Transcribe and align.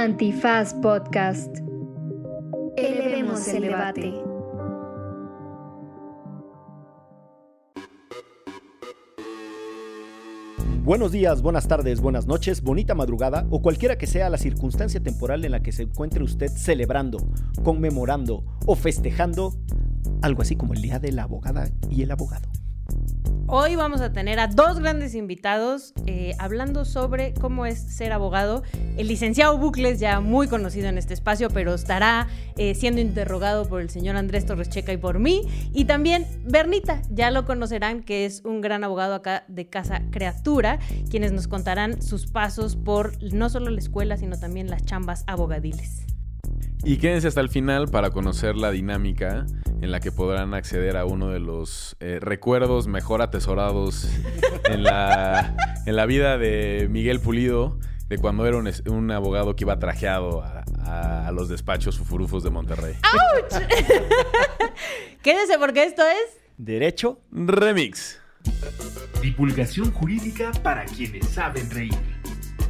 Antifaz 0.00 0.72
Podcast. 0.72 1.58
Elevemos 2.78 3.46
el 3.48 3.64
debate. 3.64 4.14
Buenos 10.82 11.12
días, 11.12 11.42
buenas 11.42 11.68
tardes, 11.68 12.00
buenas 12.00 12.26
noches, 12.26 12.62
bonita 12.62 12.94
madrugada 12.94 13.46
o 13.50 13.60
cualquiera 13.60 13.98
que 13.98 14.06
sea 14.06 14.30
la 14.30 14.38
circunstancia 14.38 15.02
temporal 15.02 15.44
en 15.44 15.50
la 15.50 15.62
que 15.62 15.70
se 15.70 15.82
encuentre 15.82 16.24
usted 16.24 16.48
celebrando, 16.48 17.18
conmemorando 17.62 18.42
o 18.64 18.76
festejando 18.76 19.52
algo 20.22 20.40
así 20.40 20.56
como 20.56 20.72
el 20.72 20.80
Día 20.80 20.98
de 20.98 21.12
la 21.12 21.24
Abogada 21.24 21.68
y 21.90 22.00
el 22.00 22.10
Abogado. 22.10 22.48
Hoy 23.52 23.74
vamos 23.74 24.00
a 24.00 24.12
tener 24.12 24.38
a 24.38 24.46
dos 24.46 24.78
grandes 24.78 25.16
invitados 25.16 25.92
eh, 26.06 26.36
hablando 26.38 26.84
sobre 26.84 27.34
cómo 27.34 27.66
es 27.66 27.80
ser 27.80 28.12
abogado. 28.12 28.62
El 28.96 29.08
licenciado 29.08 29.58
Bucles, 29.58 29.98
ya 29.98 30.20
muy 30.20 30.46
conocido 30.46 30.86
en 30.86 30.98
este 30.98 31.14
espacio, 31.14 31.48
pero 31.50 31.74
estará 31.74 32.28
eh, 32.56 32.76
siendo 32.76 33.00
interrogado 33.00 33.68
por 33.68 33.80
el 33.80 33.90
señor 33.90 34.14
Andrés 34.14 34.46
Torres 34.46 34.68
Checa 34.68 34.92
y 34.92 34.98
por 34.98 35.18
mí. 35.18 35.42
Y 35.72 35.86
también 35.86 36.28
Bernita, 36.44 37.02
ya 37.10 37.32
lo 37.32 37.44
conocerán, 37.44 38.04
que 38.04 38.24
es 38.24 38.42
un 38.44 38.60
gran 38.60 38.84
abogado 38.84 39.16
acá 39.16 39.42
de 39.48 39.68
Casa 39.68 40.02
Creatura, 40.12 40.78
quienes 41.10 41.32
nos 41.32 41.48
contarán 41.48 42.02
sus 42.02 42.28
pasos 42.28 42.76
por 42.76 43.20
no 43.34 43.50
solo 43.50 43.70
la 43.70 43.80
escuela, 43.80 44.16
sino 44.16 44.38
también 44.38 44.70
las 44.70 44.84
chambas 44.84 45.24
abogadiles. 45.26 46.06
Y 46.84 46.96
quédense 46.96 47.28
hasta 47.28 47.40
el 47.40 47.50
final 47.50 47.88
para 47.88 48.10
conocer 48.10 48.56
la 48.56 48.70
dinámica 48.70 49.46
en 49.82 49.92
la 49.92 50.00
que 50.00 50.12
podrán 50.12 50.54
acceder 50.54 50.96
a 50.96 51.04
uno 51.04 51.28
de 51.28 51.40
los 51.40 51.96
eh, 52.00 52.18
recuerdos 52.20 52.86
mejor 52.86 53.22
atesorados 53.22 54.08
en 54.64 54.82
la, 54.82 55.54
en 55.86 55.96
la 55.96 56.06
vida 56.06 56.38
de 56.38 56.88
Miguel 56.90 57.20
Pulido, 57.20 57.78
de 58.08 58.18
cuando 58.18 58.46
era 58.46 58.56
un, 58.86 59.10
abogado 59.10 59.54
que 59.56 59.64
iba 59.64 59.78
trajeado 59.78 60.42
a, 60.42 60.64
a- 60.84 61.28
a 61.28 61.32
los 61.32 61.48
despachos 61.48 61.98
fufurufos 61.98 62.42
de 62.42 62.50
Monterrey. 62.50 62.94
Quédense 65.22 65.58
porque 65.58 65.84
esto 65.84 66.02
es... 66.02 66.38
Derecho, 66.56 67.20
Remix. 67.30 68.18
Divulgación 69.22 69.92
jurídica 69.92 70.50
para 70.62 70.84
quienes 70.86 71.28
saben 71.28 71.70
reír. 71.70 71.94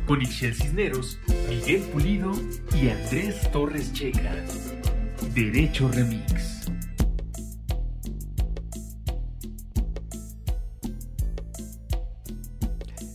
Con 0.06 0.22
Ixel 0.22 0.54
Cisneros, 0.54 1.18
Miguel 1.48 1.82
Pulido 1.92 2.32
y 2.74 2.88
Andrés 2.88 3.50
Torres 3.52 3.92
Checa. 3.92 4.34
Derecho 5.34 5.88
Remix. 5.88 6.60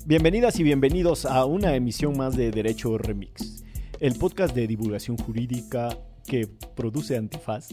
bienvenidas 0.07 0.59
y 0.59 0.63
bienvenidos 0.63 1.25
a 1.25 1.45
una 1.45 1.75
emisión 1.75 2.15
más 2.15 2.37
de 2.37 2.51
Derecho 2.51 2.95
Remix, 2.95 3.63
el 3.99 4.13
podcast 4.19 4.53
de 4.55 4.67
divulgación 4.67 5.17
jurídica 5.17 5.97
que 6.25 6.47
produce 6.75 7.17
Antifaz. 7.17 7.69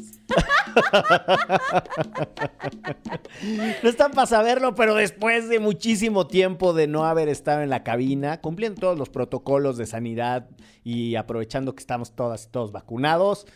no 3.83 3.89
están 3.89 4.13
para 4.13 4.27
saberlo, 4.27 4.75
pero 4.75 4.95
después 4.95 5.49
de 5.49 5.59
muchísimo 5.59 6.27
tiempo 6.27 6.73
de 6.73 6.87
no 6.87 7.05
haber 7.05 7.29
estado 7.29 7.63
en 7.63 7.71
la 7.71 7.83
cabina, 7.83 8.41
cumpliendo 8.41 8.81
todos 8.81 8.99
los 8.99 9.09
protocolos 9.09 9.77
de 9.77 9.87
sanidad 9.87 10.49
y 10.85 11.17
aprovechando 11.17 11.75
que 11.75 11.81
estamos 11.81 12.15
todas 12.15 12.45
y 12.45 12.49
todos 12.49 12.73
vacunados, 12.73 13.47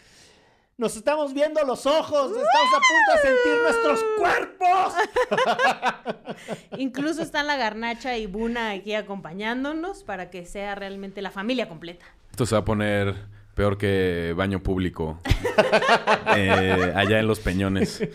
nos 0.79 0.95
estamos 0.95 1.33
viendo 1.33 1.63
los 1.65 1.87
ojos, 1.87 2.33
estamos 2.33 2.71
a 2.75 2.81
punto 2.81 3.13
de 3.15 3.23
sentir 3.23 3.55
nuestros 3.63 4.01
cuerpos. 4.19 4.95
Incluso 6.79 7.23
están 7.23 7.47
la 7.47 7.57
garnacha 7.57 8.19
y 8.19 8.27
Buna 8.27 8.73
aquí 8.73 8.95
acompañándonos 8.95 10.05
para 10.05 10.29
que 10.29 10.45
sea 10.45 10.75
realmente 10.75 11.23
la 11.23 11.31
familia 11.31 11.67
completa. 11.69 12.05
Esto 12.31 12.45
se 12.45 12.55
va 12.55 12.61
a 12.61 12.65
poner 12.67 13.36
peor 13.57 13.79
que 13.79 14.35
baño 14.37 14.62
público 14.62 15.19
eh, 16.37 16.93
allá 16.95 17.19
en 17.19 17.27
los 17.27 17.41
peñones. 17.41 18.07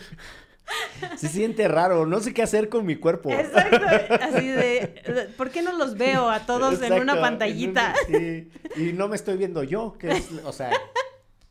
Se 1.16 1.28
siente 1.28 1.66
raro, 1.68 2.06
no 2.06 2.20
sé 2.20 2.32
qué 2.32 2.42
hacer 2.42 2.70
con 2.70 2.86
mi 2.86 2.96
cuerpo. 2.96 3.30
Exacto, 3.30 3.84
así 4.22 4.46
de, 4.46 5.28
¿por 5.36 5.50
qué 5.50 5.60
no 5.60 5.76
los 5.76 5.98
veo 5.98 6.30
a 6.30 6.46
todos 6.46 6.80
en 6.80 6.94
una 6.94 7.20
pantallita? 7.20 7.92
sí, 8.06 8.50
y 8.76 8.92
no 8.92 9.08
me 9.08 9.16
estoy 9.16 9.36
viendo 9.36 9.64
yo, 9.64 9.98
que 9.98 10.12
es, 10.12 10.30
o 10.44 10.52
sea, 10.52 10.70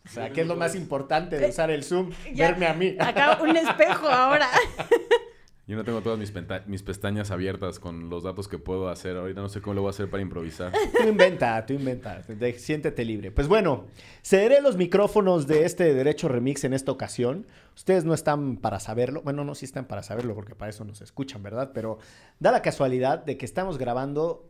o 0.06 0.09
sea, 0.09 0.31
¿qué 0.31 0.41
es 0.41 0.47
lo 0.47 0.56
más 0.56 0.73
importante 0.73 1.38
de 1.38 1.50
usar 1.50 1.69
el 1.69 1.84
Zoom? 1.84 2.12
Ya, 2.34 2.52
Verme 2.52 2.68
a 2.68 2.73
mí. 2.73 2.96
Acá 2.97 3.40
un 3.44 3.56
espejo 3.56 4.08
ahora. 4.08 4.50
Yo 5.67 5.77
no 5.77 5.83
tengo 5.83 6.01
todas 6.01 6.19
mis, 6.19 6.81
pestañas 6.83 7.31
abiertas 7.31 7.79
con 7.79 8.09
los 8.09 8.23
datos 8.23 8.47
que 8.47 8.57
puedo 8.57 8.89
hacer. 8.89 9.16
Ahorita 9.16 9.41
no 9.41 9.47
sé 9.47 9.61
cómo 9.61 9.75
lo 9.75 9.81
voy 9.81 9.89
a 9.89 9.91
hacer 9.91 10.09
para 10.09 10.22
improvisar. 10.22 10.73
Tú 11.01 11.07
inventa, 11.07 11.66
tú 11.66 11.73
inventa, 11.73 12.23
siéntete 12.57 13.05
libre. 13.05 13.31
Pues 13.31 13.47
bueno, 13.47 13.85
cederé 14.23 14.59
los 14.61 14.75
micrófonos 14.75 15.47
de 15.47 15.66
este 15.66 15.94
Derecho 15.94 16.27
Remix 16.27 16.63
en 16.63 16.73
esta 16.73 16.91
ocasión. 16.91 17.45
Ustedes 17.75 18.03
no 18.03 18.13
están 18.13 18.57
para 18.57 18.79
saberlo, 18.79 19.22
bueno, 19.22 19.45
no, 19.45 19.55
sí 19.55 19.66
están 19.66 19.85
para 19.85 20.03
saberlo 20.03 20.33
porque 20.35 20.55
para 20.55 20.69
eso 20.69 20.83
nos 20.83 21.01
escuchan, 21.01 21.44
¿verdad? 21.44 21.72
Pero 21.73 21.99
da 22.39 22.51
la 22.51 22.61
casualidad 22.61 23.23
de 23.23 23.38
que 23.38 23.45
estamos 23.45 23.78
grabando 23.78 24.49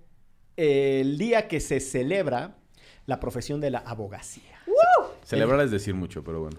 el 0.56 1.18
día 1.18 1.48
que 1.48 1.60
se 1.60 1.80
celebra 1.82 2.58
la 3.06 3.20
profesión 3.20 3.60
de 3.60 3.72
la 3.72 3.80
abogacía. 3.80 4.61
Celebrar 5.24 5.62
es 5.62 5.72
decir 5.72 5.94
mucho, 5.94 6.24
pero 6.24 6.42
bueno. 6.42 6.58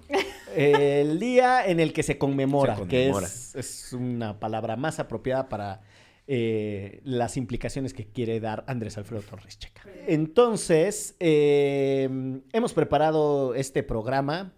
El 0.54 1.18
día 1.18 1.66
en 1.66 1.80
el 1.80 1.92
que 1.92 2.02
se 2.02 2.18
conmemora, 2.18 2.74
Se 2.76 2.80
conmemora. 2.82 3.26
que 3.26 3.34
es, 3.34 3.54
es 3.54 3.92
una 3.92 4.38
palabra 4.38 4.76
más 4.76 4.98
apropiada 4.98 5.48
para 5.48 5.80
eh, 6.26 7.00
las 7.04 7.36
implicaciones 7.36 7.92
que 7.94 8.06
quiere 8.06 8.38
dar 8.38 8.64
Andrés 8.68 8.96
Alfredo 8.96 9.22
Torres 9.22 9.58
Checa. 9.58 9.82
Entonces, 10.06 11.16
eh, 11.20 12.08
hemos 12.52 12.72
preparado 12.72 13.54
este 13.54 13.82
programa 13.82 14.52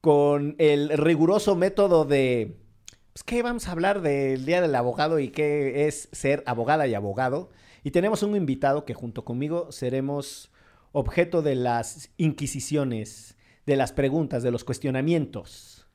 con 0.00 0.56
el 0.58 0.88
riguroso 0.96 1.56
método 1.56 2.04
de, 2.06 2.56
pues, 3.12 3.22
¿qué 3.24 3.42
vamos 3.42 3.68
a 3.68 3.72
hablar 3.72 4.00
del 4.00 4.46
Día 4.46 4.62
del 4.62 4.74
Abogado 4.74 5.18
y 5.18 5.28
qué 5.28 5.86
es 5.86 6.08
ser 6.12 6.42
abogada 6.46 6.86
y 6.86 6.94
abogado? 6.94 7.50
Y 7.84 7.90
tenemos 7.90 8.22
un 8.22 8.34
invitado 8.34 8.84
que 8.84 8.94
junto 8.94 9.24
conmigo 9.24 9.72
seremos 9.72 10.50
objeto 10.92 11.42
de 11.42 11.54
las 11.54 12.10
inquisiciones, 12.16 13.36
de 13.66 13.76
las 13.76 13.92
preguntas, 13.92 14.42
de 14.42 14.50
los 14.50 14.64
cuestionamientos, 14.64 15.86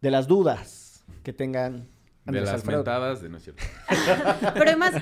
de 0.00 0.10
las 0.10 0.26
dudas 0.28 1.04
que 1.22 1.32
tengan 1.32 1.88
De 2.24 2.40
las 2.40 2.50
Alfredo. 2.50 2.78
mentadas, 2.78 3.20
de 3.22 3.28
no 3.28 3.36
es 3.38 3.44
cierto. 3.44 3.62
Pero 4.54 4.64
además, 4.70 4.94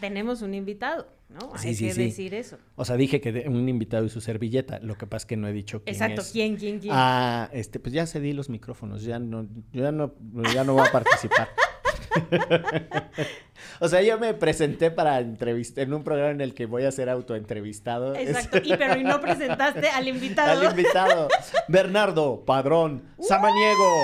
tenemos 0.00 0.42
un 0.42 0.52
invitado, 0.54 1.06
¿no? 1.28 1.56
Sí, 1.56 1.68
Hay 1.68 1.74
sí, 1.74 1.86
que 1.86 1.94
sí. 1.94 2.02
decir 2.04 2.34
eso. 2.34 2.58
O 2.74 2.84
sea, 2.84 2.96
dije 2.96 3.20
que 3.20 3.32
de- 3.32 3.48
un 3.48 3.68
invitado 3.68 4.04
y 4.04 4.08
su 4.10 4.20
servilleta. 4.20 4.78
Lo 4.80 4.96
que 4.96 5.06
pasa 5.06 5.22
es 5.22 5.26
que 5.26 5.36
no 5.36 5.46
he 5.48 5.52
dicho 5.52 5.82
quién 5.84 5.94
Exacto, 5.94 6.20
es. 6.22 6.30
¿quién, 6.32 6.56
quién, 6.56 6.78
quién? 6.80 6.92
Ah, 6.94 7.48
este, 7.52 7.78
pues 7.80 7.94
ya 7.94 8.06
cedí 8.06 8.32
los 8.32 8.48
micrófonos, 8.50 9.02
ya 9.04 9.18
no, 9.18 9.44
yo 9.72 9.82
ya 9.82 9.92
no, 9.92 10.14
ya 10.52 10.64
no 10.64 10.74
voy 10.74 10.86
a 10.86 10.92
participar. 10.92 11.48
o 13.80 13.88
sea, 13.88 14.02
yo 14.02 14.18
me 14.18 14.34
presenté 14.34 14.90
para 14.90 15.18
entrevistar 15.20 15.84
en 15.84 15.94
un 15.94 16.04
programa 16.04 16.30
en 16.30 16.40
el 16.40 16.54
que 16.54 16.66
voy 16.66 16.84
a 16.84 16.92
ser 16.92 17.08
autoentrevistado. 17.08 18.14
Exacto, 18.14 18.58
y 18.62 18.76
pero 18.76 18.98
y 18.98 19.04
no 19.04 19.20
presentaste 19.20 19.88
al 19.88 20.08
invitado. 20.08 20.60
Al 20.60 20.70
invitado, 20.70 21.28
Bernardo 21.68 22.44
Padrón 22.44 23.02
Samaniego, 23.20 23.94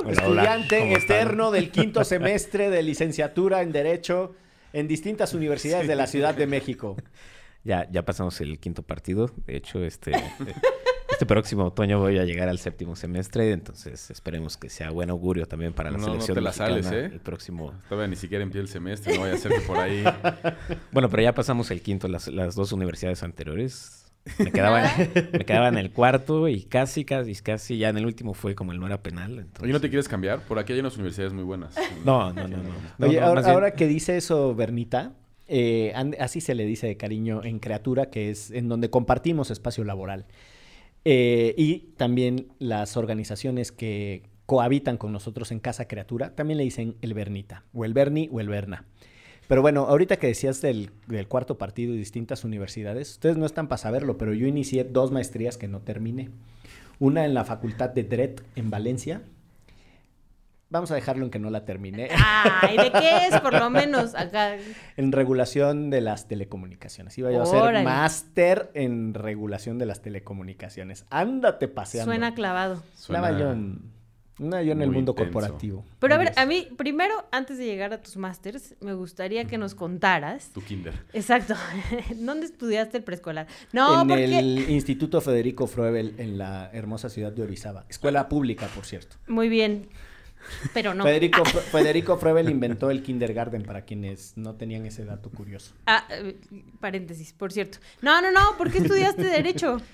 Hola, 0.00 0.24
hola, 0.26 0.42
estudiante 0.42 0.78
¿cómo 0.80 0.96
están? 0.96 1.16
eterno 1.16 1.50
del 1.50 1.70
quinto 1.70 2.04
semestre 2.04 2.70
de 2.70 2.82
licenciatura 2.82 3.62
en 3.62 3.72
Derecho 3.72 4.34
en 4.72 4.88
distintas 4.88 5.34
universidades 5.34 5.86
de 5.86 5.94
la 5.94 6.06
Ciudad 6.06 6.34
de 6.34 6.46
México. 6.46 6.96
Ya, 7.62 7.88
ya 7.90 8.04
pasamos 8.04 8.40
el 8.40 8.58
quinto 8.58 8.82
partido. 8.82 9.30
De 9.46 9.56
hecho, 9.56 9.82
este, 9.84 10.12
este 11.24 11.34
próximo 11.34 11.64
otoño 11.64 11.98
voy 11.98 12.18
a 12.18 12.24
llegar 12.24 12.48
al 12.48 12.58
séptimo 12.58 12.96
semestre. 12.96 13.52
Entonces, 13.52 14.10
esperemos 14.10 14.56
que 14.56 14.68
sea 14.68 14.90
buen 14.90 15.10
augurio 15.10 15.46
también 15.46 15.72
para 15.72 15.90
la 15.90 15.98
No, 15.98 16.06
no 16.06 16.12
selección 16.12 16.34
te 16.36 16.40
la 16.40 16.52
sales, 16.52 16.90
¿eh? 16.90 17.06
el 17.06 17.20
próximo. 17.20 17.72
Todavía 17.88 18.08
ni 18.08 18.16
siquiera 18.16 18.44
en 18.44 18.50
pie 18.50 18.60
el 18.60 18.68
semestre, 18.68 19.14
no 19.14 19.22
vaya 19.22 19.34
a 19.34 19.38
que 19.38 19.60
por 19.66 19.78
ahí. 19.78 20.04
Bueno, 20.92 21.08
pero 21.08 21.22
ya 21.22 21.34
pasamos 21.34 21.70
el 21.70 21.82
quinto, 21.82 22.08
las, 22.08 22.28
las 22.28 22.54
dos 22.54 22.72
universidades 22.72 23.22
anteriores. 23.22 24.12
Me 24.38 24.50
quedaba, 24.52 24.82
me 25.32 25.44
quedaba 25.44 25.68
en 25.68 25.78
el 25.78 25.90
cuarto 25.90 26.48
y 26.48 26.62
casi, 26.62 27.04
casi, 27.04 27.34
casi. 27.36 27.78
Ya 27.78 27.88
en 27.88 27.98
el 27.98 28.06
último 28.06 28.34
fue 28.34 28.54
como 28.54 28.72
el 28.72 28.80
no 28.80 28.86
era 28.86 29.02
penal. 29.02 29.32
Entonces... 29.32 29.62
Oye, 29.62 29.72
¿no 29.72 29.80
te 29.80 29.88
quieres 29.88 30.08
cambiar? 30.08 30.40
Por 30.40 30.58
aquí 30.58 30.72
hay 30.72 30.80
unas 30.80 30.94
universidades 30.94 31.32
muy 31.32 31.44
buenas. 31.44 31.74
No, 32.04 32.32
no, 32.32 32.48
no, 32.48 32.56
no. 32.56 32.70
No, 32.98 33.06
Oye, 33.06 33.20
no, 33.20 33.26
ahora, 33.26 33.42
ahora 33.50 33.70
que 33.72 33.86
dice 33.86 34.16
eso, 34.16 34.54
Bernita, 34.54 35.12
eh, 35.46 35.92
así 36.18 36.40
se 36.40 36.54
le 36.54 36.64
dice 36.64 36.86
de 36.86 36.96
cariño 36.96 37.42
en 37.44 37.58
Creatura, 37.58 38.06
que 38.06 38.30
es 38.30 38.50
en 38.50 38.68
donde 38.68 38.90
compartimos 38.90 39.50
espacio 39.50 39.84
laboral. 39.84 40.26
Eh, 41.04 41.54
y 41.56 41.90
también 41.96 42.48
las 42.58 42.96
organizaciones 42.96 43.72
que 43.72 44.22
cohabitan 44.46 44.96
con 44.96 45.12
nosotros 45.12 45.52
en 45.52 45.60
Casa 45.60 45.86
Creatura, 45.88 46.34
también 46.34 46.58
le 46.58 46.64
dicen 46.64 46.96
el 47.02 47.14
Bernita, 47.14 47.64
o 47.72 47.84
el 47.84 47.94
Berni 47.94 48.28
o 48.32 48.40
el 48.40 48.48
Berna. 48.48 48.84
Pero 49.48 49.60
bueno, 49.60 49.86
ahorita 49.86 50.16
que 50.16 50.26
decías 50.26 50.60
del, 50.62 50.90
del 51.06 51.28
cuarto 51.28 51.58
partido 51.58 51.94
y 51.94 51.98
distintas 51.98 52.44
universidades, 52.44 53.12
ustedes 53.12 53.36
no 53.36 53.44
están 53.44 53.68
para 53.68 53.78
saberlo, 53.78 54.16
pero 54.16 54.32
yo 54.32 54.46
inicié 54.46 54.84
dos 54.84 55.12
maestrías 55.12 55.58
que 55.58 55.68
no 55.68 55.80
terminé. 55.80 56.30
Una 56.98 57.24
en 57.24 57.34
la 57.34 57.44
Facultad 57.44 57.90
de 57.90 58.04
Dret 58.04 58.42
en 58.56 58.70
Valencia. 58.70 59.22
Vamos 60.74 60.90
a 60.90 60.94
dejarlo 60.96 61.24
en 61.24 61.30
que 61.30 61.38
no 61.38 61.50
la 61.50 61.64
terminé. 61.64 62.08
Ay, 62.12 62.76
¿de 62.76 62.92
qué 62.92 63.28
es? 63.28 63.40
Por 63.40 63.54
lo 63.54 63.70
menos 63.70 64.14
acá. 64.14 64.56
en 64.96 65.12
regulación 65.12 65.88
de 65.88 66.00
las 66.00 66.28
telecomunicaciones. 66.28 67.16
Iba 67.16 67.30
yo 67.32 67.40
a 67.40 67.42
hacer 67.44 67.62
Órale. 67.62 67.84
máster 67.84 68.70
en 68.74 69.14
regulación 69.14 69.78
de 69.78 69.86
las 69.86 70.02
telecomunicaciones. 70.02 71.06
Ándate 71.10 71.68
paseando. 71.68 72.10
Suena 72.10 72.34
clavado. 72.34 72.82
Suena 72.96 73.38
yo 73.38 73.52
en, 73.52 73.92
no, 74.38 74.60
yo 74.60 74.72
en 74.72 74.82
el 74.82 74.90
mundo 74.90 75.12
intenso. 75.12 75.32
corporativo. 75.32 75.84
Pero 76.00 76.14
a 76.16 76.18
ver, 76.18 76.32
a 76.36 76.44
mí, 76.44 76.66
primero, 76.76 77.24
antes 77.30 77.56
de 77.56 77.66
llegar 77.66 77.92
a 77.92 78.02
tus 78.02 78.16
másters, 78.16 78.74
me 78.80 78.92
gustaría 78.94 79.44
que 79.44 79.58
nos 79.58 79.76
contaras. 79.76 80.50
Tu 80.52 80.60
kinder. 80.60 80.92
Exacto. 81.12 81.54
¿Dónde 82.16 82.46
estudiaste 82.46 82.96
el 82.98 83.04
preescolar? 83.04 83.46
No, 83.72 84.02
en 84.02 84.08
porque. 84.08 84.38
el 84.40 84.70
Instituto 84.70 85.20
Federico 85.20 85.68
Froebel 85.68 86.14
en 86.18 86.36
la 86.36 86.68
hermosa 86.72 87.08
ciudad 87.08 87.30
de 87.30 87.42
Orizaba. 87.42 87.84
Escuela 87.88 88.28
pública, 88.28 88.66
por 88.74 88.84
cierto. 88.86 89.16
Muy 89.28 89.48
bien. 89.48 89.88
Pero 90.72 90.94
no. 90.94 91.04
Federico, 91.04 92.16
Froebel 92.16 92.48
inventó 92.50 92.90
el 92.90 93.02
kindergarten 93.02 93.62
para 93.62 93.82
quienes 93.84 94.36
no 94.36 94.54
tenían 94.54 94.86
ese 94.86 95.04
dato 95.04 95.30
curioso. 95.30 95.74
Ah, 95.86 96.04
eh, 96.10 96.36
paréntesis, 96.80 97.32
por 97.32 97.52
cierto. 97.52 97.78
No, 98.02 98.20
no, 98.22 98.30
no. 98.30 98.56
¿Por 98.56 98.70
qué 98.70 98.78
estudiaste 98.78 99.22
Derecho? 99.22 99.78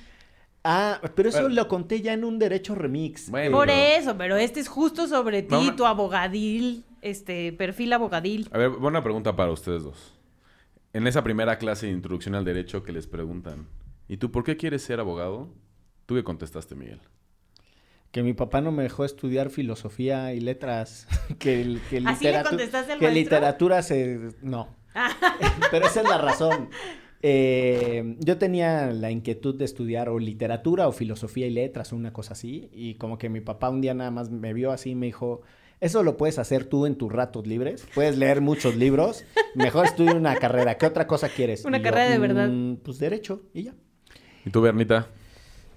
Ah, 0.62 1.00
pero 1.14 1.30
eso 1.30 1.40
Bueno. 1.40 1.54
lo 1.54 1.68
conté 1.68 2.02
ya 2.02 2.12
en 2.12 2.22
un 2.22 2.38
derecho 2.38 2.74
remix. 2.74 3.30
Bueno. 3.30 3.56
Por 3.56 3.68
pero- 3.68 3.78
eso, 3.98 4.18
pero 4.18 4.36
este 4.36 4.60
es 4.60 4.68
justo 4.68 5.06
sobre 5.06 5.42
ti, 5.42 5.72
tu 5.74 5.86
abogadil, 5.86 6.84
este, 7.00 7.54
perfil 7.54 7.94
abogadil. 7.94 8.46
A 8.52 8.58
ver, 8.58 8.68
buena 8.68 9.02
pregunta 9.02 9.34
para 9.34 9.52
ustedes 9.52 9.84
dos. 9.84 10.12
En 10.92 11.06
esa 11.06 11.24
primera 11.24 11.56
clase 11.56 11.86
de 11.86 11.92
introducción 11.92 12.34
al 12.34 12.44
derecho 12.44 12.82
que 12.82 12.92
les 12.92 13.06
preguntan, 13.06 13.68
¿y 14.06 14.18
tú 14.18 14.30
por 14.30 14.44
qué 14.44 14.58
quieres 14.58 14.82
ser 14.82 15.00
abogado? 15.00 15.48
¿Tú 16.04 16.14
qué 16.16 16.24
contestaste, 16.24 16.74
Miguel? 16.74 17.00
Que 18.10 18.22
mi 18.22 18.32
papá 18.32 18.60
no 18.60 18.72
me 18.72 18.82
dejó 18.82 19.04
estudiar 19.04 19.50
filosofía 19.50 20.32
y 20.34 20.40
letras. 20.40 21.06
que 21.38 21.60
el- 21.62 21.80
que 21.90 22.02
¿Así 22.04 22.24
le 22.24 22.32
literatu- 22.32 22.48
contestaste 22.48 22.92
al 22.92 22.98
Que 22.98 23.04
maestro? 23.06 23.22
literatura 23.22 23.82
se... 23.82 24.18
No. 24.42 24.68
Pero 25.70 25.86
esa 25.86 26.00
es 26.02 26.08
la 26.08 26.18
razón. 26.18 26.68
Eh, 27.22 28.16
yo 28.18 28.38
tenía 28.38 28.86
la 28.92 29.10
inquietud 29.10 29.54
de 29.54 29.64
estudiar 29.64 30.08
o 30.08 30.18
literatura 30.18 30.88
o 30.88 30.92
filosofía 30.92 31.46
y 31.46 31.50
letras 31.50 31.92
o 31.92 31.96
una 31.96 32.12
cosa 32.12 32.32
así. 32.32 32.68
Y 32.72 32.94
como 32.94 33.18
que 33.18 33.28
mi 33.28 33.40
papá 33.40 33.70
un 33.70 33.80
día 33.80 33.94
nada 33.94 34.10
más 34.10 34.30
me 34.30 34.52
vio 34.54 34.72
así 34.72 34.90
y 34.90 34.94
me 34.94 35.06
dijo... 35.06 35.42
Eso 35.80 36.02
lo 36.02 36.18
puedes 36.18 36.38
hacer 36.38 36.66
tú 36.66 36.84
en 36.84 36.96
tus 36.96 37.10
ratos 37.10 37.46
libres. 37.46 37.86
Puedes 37.94 38.18
leer 38.18 38.42
muchos 38.42 38.76
libros. 38.76 39.24
Mejor 39.54 39.86
estudia 39.86 40.12
una 40.12 40.34
carrera. 40.36 40.76
¿Qué 40.76 40.84
otra 40.84 41.06
cosa 41.06 41.30
quieres? 41.30 41.64
Una 41.64 41.78
Y 41.78 41.80
yo, 41.80 41.84
carrera 41.84 42.10
de 42.10 42.18
verdad. 42.18 42.48
"Mm, 42.50 42.76
pues 42.82 42.98
derecho 42.98 43.44
y 43.54 43.62
ya. 43.62 43.74
¿Y 44.44 44.50
tú, 44.50 44.60
Bernita? 44.60 45.08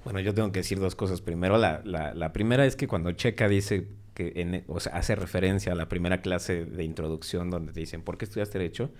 Bueno, 0.04 0.20
yo 0.20 0.34
tengo 0.34 0.52
que 0.52 0.60
decir 0.60 0.80
dos 0.80 0.96
cosas. 0.96 1.22
Primero, 1.22 1.58
la, 1.58 1.82
la, 1.86 2.14
la 2.14 2.34
primera 2.34 2.66
es 2.66 2.76
que 2.76 2.88
cuando 2.88 3.12
Checa 3.14 3.48
dice 3.48 3.88
que, 4.14 4.34
en- 4.36 4.64
o 4.68 4.80
sea, 4.80 4.94
hace 4.98 5.16
referencia 5.16 5.72
a 5.72 5.76
la 5.76 5.88
primera 5.90 6.22
clase 6.22 6.66
de 6.66 6.84
introducción 6.84 7.50
donde 7.50 7.72
te 7.74 7.80
dicen, 7.80 8.02
¿por 8.02 8.18
qué 8.18 8.26
estudiaste 8.26 8.58
Derecho? 8.60 8.92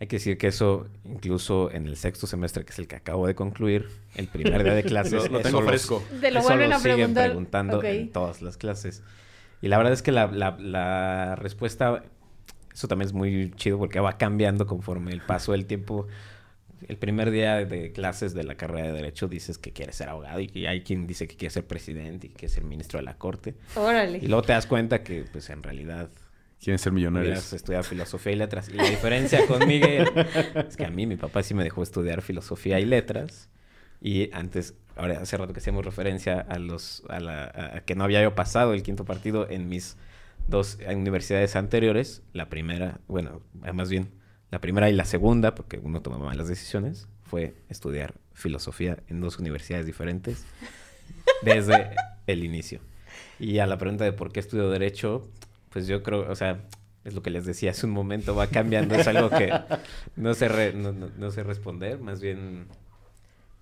Hay 0.00 0.08
que 0.08 0.16
decir 0.16 0.36
que 0.36 0.48
eso, 0.48 0.88
incluso 1.04 1.70
en 1.70 1.86
el 1.86 1.96
sexto 1.96 2.26
semestre, 2.26 2.64
que 2.64 2.72
es 2.72 2.78
el 2.80 2.88
que 2.88 2.96
acabo 2.96 3.26
de 3.26 3.34
concluir, 3.36 3.88
el 4.16 4.26
primer 4.26 4.64
día 4.64 4.74
de 4.74 4.82
clases, 4.84 5.12
Lo- 5.12 5.28
lo 5.28 5.40
tengo 5.40 5.60
los- 5.60 5.68
fresco. 5.68 6.02
Te 6.20 6.30
lo 6.32 6.40
eso 6.40 6.48
vuelven 6.48 6.70
lo 6.70 6.76
a 6.76 6.78
siguen 6.80 6.96
preguntar. 6.96 7.26
preguntando 7.28 7.82
en 7.84 8.10
todas 8.10 8.42
las 8.42 8.56
clases. 8.56 9.02
Y 9.60 9.68
la 9.68 9.76
verdad 9.78 9.92
es 9.92 10.02
que 10.02 10.10
la, 10.10 10.26
la- 10.26 10.56
la 10.58 11.36
respuesta, 11.36 12.02
eso 12.74 12.88
también 12.88 13.06
es 13.06 13.12
muy 13.14 13.52
chido 13.54 13.78
porque 13.78 14.00
va 14.00 14.18
cambiando 14.18 14.66
conforme 14.66 15.12
el 15.12 15.20
paso 15.20 15.52
del 15.52 15.66
tiempo. 15.66 16.08
El 16.88 16.96
primer 16.96 17.30
día 17.30 17.64
de 17.64 17.92
clases 17.92 18.34
de 18.34 18.44
la 18.44 18.54
carrera 18.56 18.88
de 18.88 18.92
Derecho 18.92 19.28
dices 19.28 19.58
que 19.58 19.72
quieres 19.72 19.96
ser 19.96 20.08
abogado 20.08 20.40
y 20.40 20.66
hay 20.66 20.82
quien 20.82 21.06
dice 21.06 21.26
que 21.28 21.36
quiere 21.36 21.52
ser 21.52 21.66
presidente 21.66 22.26
y 22.26 22.30
que 22.30 22.36
quiere 22.36 22.54
ser 22.54 22.64
ministro 22.64 22.98
de 22.98 23.04
la 23.04 23.18
Corte. 23.18 23.54
Órale. 23.76 24.18
Y 24.18 24.26
luego 24.26 24.42
te 24.42 24.52
das 24.52 24.66
cuenta 24.66 25.02
que, 25.02 25.24
pues, 25.32 25.48
en 25.50 25.62
realidad 25.62 26.10
¿Quieren 26.60 26.78
ser 26.78 26.92
millonarios? 26.92 27.52
estudiado 27.52 27.82
filosofía 27.82 28.32
y 28.32 28.36
letras. 28.36 28.68
Y 28.68 28.74
la 28.74 28.88
diferencia 28.88 29.46
con 29.48 29.66
Miguel 29.66 30.06
es 30.68 30.76
que 30.76 30.84
a 30.84 30.90
mí 30.90 31.06
mi 31.06 31.16
papá 31.16 31.42
sí 31.42 31.54
me 31.54 31.64
dejó 31.64 31.82
estudiar 31.82 32.22
filosofía 32.22 32.78
y 32.78 32.84
letras. 32.84 33.48
Y 34.00 34.30
antes, 34.32 34.74
ahora 34.96 35.20
hace 35.20 35.36
rato 35.36 35.52
que 35.52 35.58
hacíamos 35.58 35.84
referencia 35.84 36.38
a 36.40 36.58
los 36.60 37.02
a, 37.08 37.18
la, 37.20 37.44
a- 37.76 37.80
que 37.84 37.94
no 37.96 38.04
había 38.04 38.22
yo 38.22 38.34
pasado 38.36 38.74
el 38.74 38.82
quinto 38.84 39.04
partido 39.04 39.48
en 39.50 39.68
mis 39.68 39.96
dos 40.48 40.78
universidades 40.88 41.56
anteriores. 41.56 42.22
La 42.32 42.48
primera, 42.48 43.00
bueno, 43.08 43.42
más 43.74 43.90
bien, 43.90 44.10
la 44.52 44.60
primera 44.60 44.88
y 44.88 44.92
la 44.92 45.04
segunda, 45.04 45.54
porque 45.56 45.78
uno 45.82 46.00
tomaba 46.02 46.26
malas 46.26 46.46
decisiones, 46.46 47.08
fue 47.24 47.54
estudiar 47.68 48.14
filosofía 48.34 48.98
en 49.08 49.20
dos 49.20 49.38
universidades 49.40 49.86
diferentes 49.86 50.44
desde 51.42 51.90
el 52.28 52.44
inicio. 52.44 52.80
Y 53.40 53.58
a 53.58 53.66
la 53.66 53.78
pregunta 53.78 54.04
de 54.04 54.12
por 54.12 54.30
qué 54.32 54.38
estudio 54.40 54.70
Derecho, 54.70 55.28
pues 55.70 55.86
yo 55.86 56.02
creo, 56.02 56.30
o 56.30 56.34
sea, 56.36 56.64
es 57.04 57.14
lo 57.14 57.22
que 57.22 57.30
les 57.30 57.44
decía 57.46 57.70
hace 57.72 57.86
un 57.86 57.92
momento, 57.92 58.36
va 58.36 58.46
cambiando, 58.46 58.94
es 58.94 59.08
algo 59.08 59.30
que 59.30 59.52
no 60.16 60.34
sé, 60.34 60.48
re- 60.48 60.74
no, 60.74 60.92
no- 60.92 61.10
no 61.16 61.30
sé 61.30 61.42
responder, 61.42 61.98
más 61.98 62.20
bien, 62.20 62.66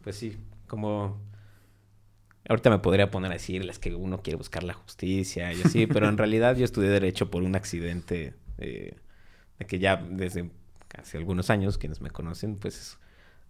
pues 0.03 0.17
sí, 0.17 0.37
como... 0.67 1.19
Ahorita 2.49 2.69
me 2.71 2.79
podría 2.81 3.11
poner 3.13 3.31
a 3.31 3.35
decirles 3.35 3.79
que 3.79 3.95
uno 3.95 4.23
quiere 4.23 4.37
buscar 4.37 4.65
la 4.65 4.73
justicia 4.75 5.53
y 5.53 5.63
así, 5.63 5.87
pero 5.87 6.09
en 6.09 6.19
realidad 6.19 6.57
yo 6.57 6.65
estudié 6.65 6.89
Derecho 6.91 7.31
por 7.31 7.45
un 7.45 7.55
accidente 7.55 8.35
eh, 8.59 8.97
que 9.69 9.79
ya 9.79 9.97
desde 9.97 10.51
hace 10.99 11.19
algunos 11.19 11.51
años, 11.51 11.79
quienes 11.79 12.01
me 12.01 12.11
conocen, 12.11 12.57
pues 12.57 12.99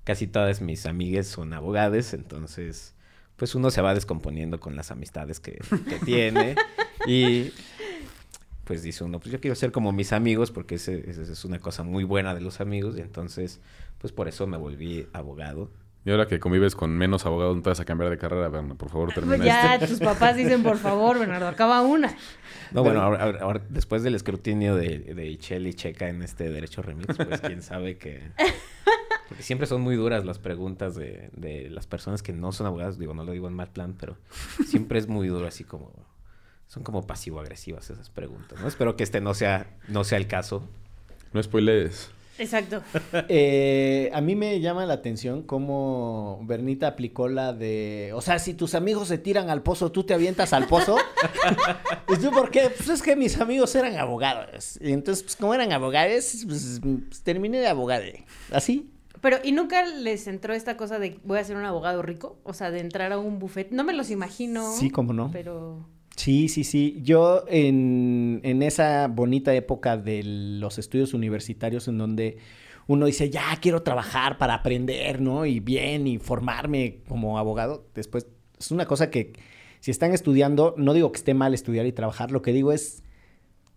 casi 0.04 0.26
todas 0.26 0.60
mis 0.60 0.86
amigas 0.86 1.26
son 1.26 1.52
abogadas, 1.52 2.14
entonces 2.14 2.94
pues 3.36 3.54
uno 3.54 3.70
se 3.70 3.80
va 3.80 3.94
descomponiendo 3.94 4.60
con 4.60 4.76
las 4.76 4.90
amistades 4.90 5.40
que, 5.40 5.60
que 5.88 5.98
tiene 6.04 6.56
y 7.06 7.52
pues 8.64 8.82
dice 8.82 9.02
uno, 9.02 9.18
pues 9.18 9.32
yo 9.32 9.40
quiero 9.40 9.54
ser 9.54 9.72
como 9.72 9.92
mis 9.92 10.12
amigos 10.12 10.50
porque 10.50 10.76
ese 10.76 11.10
es 11.10 11.44
una 11.44 11.58
cosa 11.58 11.82
muy 11.82 12.04
buena 12.04 12.34
de 12.34 12.40
los 12.40 12.60
amigos 12.60 12.96
y 12.96 13.00
entonces 13.00 13.60
pues 13.98 14.12
por 14.12 14.28
eso 14.28 14.46
me 14.46 14.56
volví 14.56 15.08
abogado. 15.12 15.70
Y 16.04 16.10
ahora 16.10 16.26
que 16.26 16.40
convives 16.40 16.74
con 16.74 16.96
menos 16.96 17.26
abogados, 17.26 17.54
no 17.56 17.62
te 17.62 17.68
vas 17.68 17.80
a 17.80 17.84
cambiar 17.84 18.10
de 18.10 18.16
carrera, 18.16 18.48
Berna. 18.48 18.74
Por 18.74 18.88
favor, 18.88 19.12
termina 19.12 19.36
Pues 19.36 19.46
ya 19.46 19.74
esto. 19.74 19.86
tus 19.86 19.98
papás 19.98 20.34
dicen, 20.34 20.62
por 20.62 20.78
favor, 20.78 21.18
Bernardo, 21.18 21.46
acaba 21.46 21.82
una. 21.82 22.16
No, 22.72 22.82
bueno, 22.82 23.02
ahora, 23.02 23.60
después 23.68 24.02
del 24.02 24.14
escrutinio 24.14 24.76
de, 24.76 24.98
de 25.00 25.26
Ichel 25.26 25.66
y 25.66 25.74
Checa 25.74 26.08
en 26.08 26.22
este 26.22 26.48
Derecho 26.50 26.80
Remix, 26.80 27.16
pues 27.16 27.40
quién 27.42 27.60
sabe 27.62 27.98
que... 27.98 28.30
Porque 29.28 29.42
siempre 29.42 29.66
son 29.66 29.82
muy 29.82 29.94
duras 29.94 30.24
las 30.24 30.38
preguntas 30.38 30.94
de, 30.94 31.30
de 31.34 31.68
las 31.68 31.86
personas 31.86 32.22
que 32.22 32.32
no 32.32 32.50
son 32.52 32.66
abogadas. 32.66 32.98
Digo, 32.98 33.12
no 33.12 33.22
lo 33.22 33.32
digo 33.32 33.46
en 33.48 33.54
mal 33.54 33.68
plan, 33.68 33.94
pero 33.98 34.16
siempre 34.66 34.98
es 34.98 35.06
muy 35.08 35.28
duro 35.28 35.46
así 35.46 35.64
como... 35.64 35.92
Son 36.66 36.82
como 36.84 37.06
pasivo-agresivas 37.06 37.90
esas 37.90 38.08
preguntas, 38.10 38.60
¿no? 38.60 38.68
Espero 38.68 38.96
que 38.96 39.02
este 39.02 39.20
no 39.20 39.34
sea, 39.34 39.66
no 39.88 40.04
sea 40.04 40.18
el 40.18 40.28
caso. 40.28 40.62
No 41.32 41.42
spoilees. 41.42 42.10
Exacto. 42.40 42.82
Eh, 43.28 44.10
a 44.12 44.20
mí 44.20 44.34
me 44.34 44.60
llama 44.60 44.86
la 44.86 44.94
atención 44.94 45.42
cómo 45.42 46.40
Bernita 46.42 46.88
aplicó 46.88 47.28
la 47.28 47.52
de, 47.52 48.12
o 48.14 48.20
sea, 48.20 48.38
si 48.38 48.54
tus 48.54 48.74
amigos 48.74 49.08
se 49.08 49.18
tiran 49.18 49.50
al 49.50 49.62
pozo, 49.62 49.92
tú 49.92 50.04
te 50.04 50.14
avientas 50.14 50.52
al 50.52 50.66
pozo. 50.66 50.96
¿Y 52.08 52.16
tú 52.16 52.30
por 52.30 52.50
qué? 52.50 52.70
Pues 52.76 52.88
es 52.88 53.02
que 53.02 53.14
mis 53.14 53.40
amigos 53.40 53.74
eran 53.74 53.96
abogados. 53.96 54.78
Y 54.80 54.92
entonces, 54.92 55.22
pues 55.22 55.36
como 55.36 55.54
eran 55.54 55.72
abogados, 55.72 56.44
pues, 56.46 56.80
pues, 56.82 57.22
terminé 57.22 57.58
de 57.58 57.68
abogado. 57.68 58.04
Así. 58.52 58.90
Pero, 59.20 59.38
¿y 59.44 59.52
nunca 59.52 59.84
les 59.84 60.26
entró 60.26 60.54
esta 60.54 60.76
cosa 60.76 60.98
de 60.98 61.18
voy 61.24 61.38
a 61.38 61.44
ser 61.44 61.56
un 61.56 61.64
abogado 61.64 62.02
rico? 62.02 62.38
O 62.42 62.54
sea, 62.54 62.70
de 62.70 62.80
entrar 62.80 63.12
a 63.12 63.18
un 63.18 63.38
buffet. 63.38 63.70
No 63.70 63.84
me 63.84 63.92
los 63.92 64.10
imagino. 64.10 64.72
Sí, 64.72 64.90
cómo 64.90 65.12
no. 65.12 65.30
Pero. 65.30 65.86
Sí, 66.16 66.48
sí, 66.48 66.64
sí. 66.64 67.00
Yo 67.02 67.44
en, 67.48 68.40
en 68.44 68.62
esa 68.62 69.08
bonita 69.08 69.54
época 69.54 69.96
de 69.96 70.22
los 70.24 70.78
estudios 70.78 71.14
universitarios 71.14 71.88
en 71.88 71.98
donde 71.98 72.38
uno 72.86 73.06
dice, 73.06 73.30
ya 73.30 73.56
quiero 73.60 73.82
trabajar 73.82 74.36
para 74.36 74.54
aprender, 74.54 75.20
¿no? 75.20 75.46
Y 75.46 75.60
bien, 75.60 76.06
y 76.06 76.18
formarme 76.18 76.98
como 77.08 77.38
abogado. 77.38 77.86
Después, 77.94 78.26
es 78.58 78.70
una 78.70 78.86
cosa 78.86 79.10
que 79.10 79.32
si 79.80 79.90
están 79.90 80.12
estudiando, 80.12 80.74
no 80.76 80.92
digo 80.92 81.12
que 81.12 81.18
esté 81.18 81.32
mal 81.32 81.54
estudiar 81.54 81.86
y 81.86 81.92
trabajar, 81.92 82.32
lo 82.32 82.42
que 82.42 82.52
digo 82.52 82.72
es, 82.72 83.02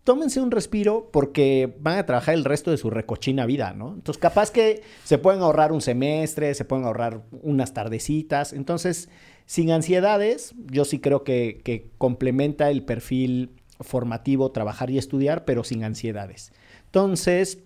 tómense 0.03 0.41
un 0.41 0.51
respiro 0.51 1.09
porque 1.11 1.75
van 1.79 1.97
a 1.97 2.05
trabajar 2.05 2.33
el 2.35 2.43
resto 2.43 2.71
de 2.71 2.77
su 2.77 2.89
recochina 2.89 3.45
vida, 3.45 3.73
¿no? 3.73 3.93
Entonces, 3.93 4.19
capaz 4.19 4.51
que 4.51 4.81
se 5.03 5.17
pueden 5.17 5.41
ahorrar 5.41 5.71
un 5.71 5.81
semestre, 5.81 6.53
se 6.55 6.65
pueden 6.65 6.85
ahorrar 6.85 7.21
unas 7.41 7.73
tardecitas. 7.73 8.51
Entonces, 8.53 9.09
sin 9.45 9.71
ansiedades, 9.71 10.53
yo 10.71 10.83
sí 10.85 10.99
creo 10.99 11.23
que, 11.23 11.61
que 11.63 11.91
complementa 11.97 12.69
el 12.69 12.83
perfil 12.83 13.51
formativo 13.79 14.51
trabajar 14.51 14.89
y 14.89 14.97
estudiar, 14.97 15.45
pero 15.45 15.63
sin 15.63 15.83
ansiedades. 15.83 16.51
Entonces, 16.85 17.59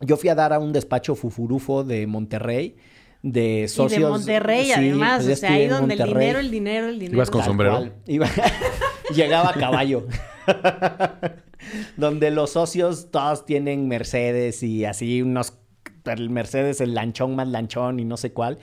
yo 0.00 0.16
fui 0.16 0.30
a 0.30 0.34
dar 0.34 0.52
a 0.52 0.58
un 0.58 0.72
despacho 0.72 1.14
fufurufo 1.14 1.84
de 1.84 2.06
Monterrey, 2.06 2.76
de 3.22 3.66
socios. 3.68 4.00
y 4.00 4.02
de 4.04 4.08
Monterrey, 4.08 4.64
Sí, 4.66 4.72
además. 4.72 5.22
pues 5.24 5.36
o 5.38 5.40
sea, 5.40 5.52
ahí 5.52 5.66
donde 5.68 5.94
el 5.94 6.02
dinero, 6.04 6.38
el 6.40 6.50
dinero, 6.50 6.88
el 6.88 6.98
dinero. 6.98 7.16
¿Ibas 7.16 7.30
con 7.30 7.40
Tal 7.40 7.48
sombrero? 7.50 7.76
cual. 7.76 7.92
Iba- 8.06 8.28
Llegaba 9.14 9.50
a 9.50 9.54
caballo. 9.54 10.06
Donde 11.96 12.30
los 12.30 12.50
socios 12.50 13.10
todos 13.10 13.46
tienen 13.46 13.88
Mercedes 13.88 14.62
y 14.62 14.84
así 14.84 15.22
unos 15.22 15.58
Mercedes 16.30 16.80
el 16.80 16.94
lanchón 16.94 17.36
más 17.36 17.46
lanchón 17.48 18.00
y 18.00 18.04
no 18.04 18.16
sé 18.16 18.32
cuál. 18.32 18.58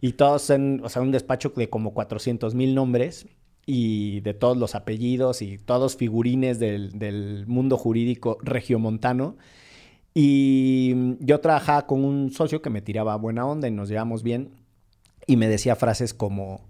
Y 0.00 0.12
todos 0.12 0.50
en, 0.50 0.80
o 0.84 0.88
sea, 0.88 1.00
un 1.02 1.10
despacho 1.10 1.52
de 1.56 1.70
como 1.70 1.94
400 1.94 2.54
mil 2.54 2.74
nombres. 2.74 3.26
y 3.64 4.20
de 4.22 4.34
todos 4.34 4.56
los 4.56 4.74
apellidos 4.74 5.40
y 5.40 5.56
todos 5.56 5.96
figurines 5.96 6.58
del, 6.58 6.98
del 6.98 7.46
mundo 7.46 7.78
jurídico 7.78 8.38
regiomontano. 8.42 9.36
Y 10.14 11.16
yo 11.20 11.40
trabajaba 11.40 11.86
con 11.86 12.04
un 12.04 12.32
socio 12.32 12.60
que 12.60 12.70
me 12.70 12.82
tiraba 12.82 13.16
buena 13.16 13.46
onda 13.46 13.68
y 13.68 13.70
nos 13.70 13.88
llevamos 13.88 14.22
bien 14.22 14.50
y 15.26 15.36
me 15.36 15.48
decía 15.48 15.76
frases 15.76 16.12
como 16.12 16.66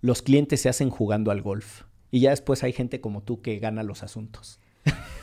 los 0.00 0.22
clientes 0.22 0.60
se 0.60 0.68
hacen 0.68 0.88
jugando 0.88 1.30
al 1.30 1.42
golf 1.42 1.82
y 2.10 2.20
ya 2.20 2.30
después 2.30 2.62
hay 2.62 2.72
gente 2.72 3.00
como 3.00 3.22
tú 3.22 3.40
que 3.42 3.58
gana 3.58 3.82
los 3.82 4.02
asuntos. 4.02 4.60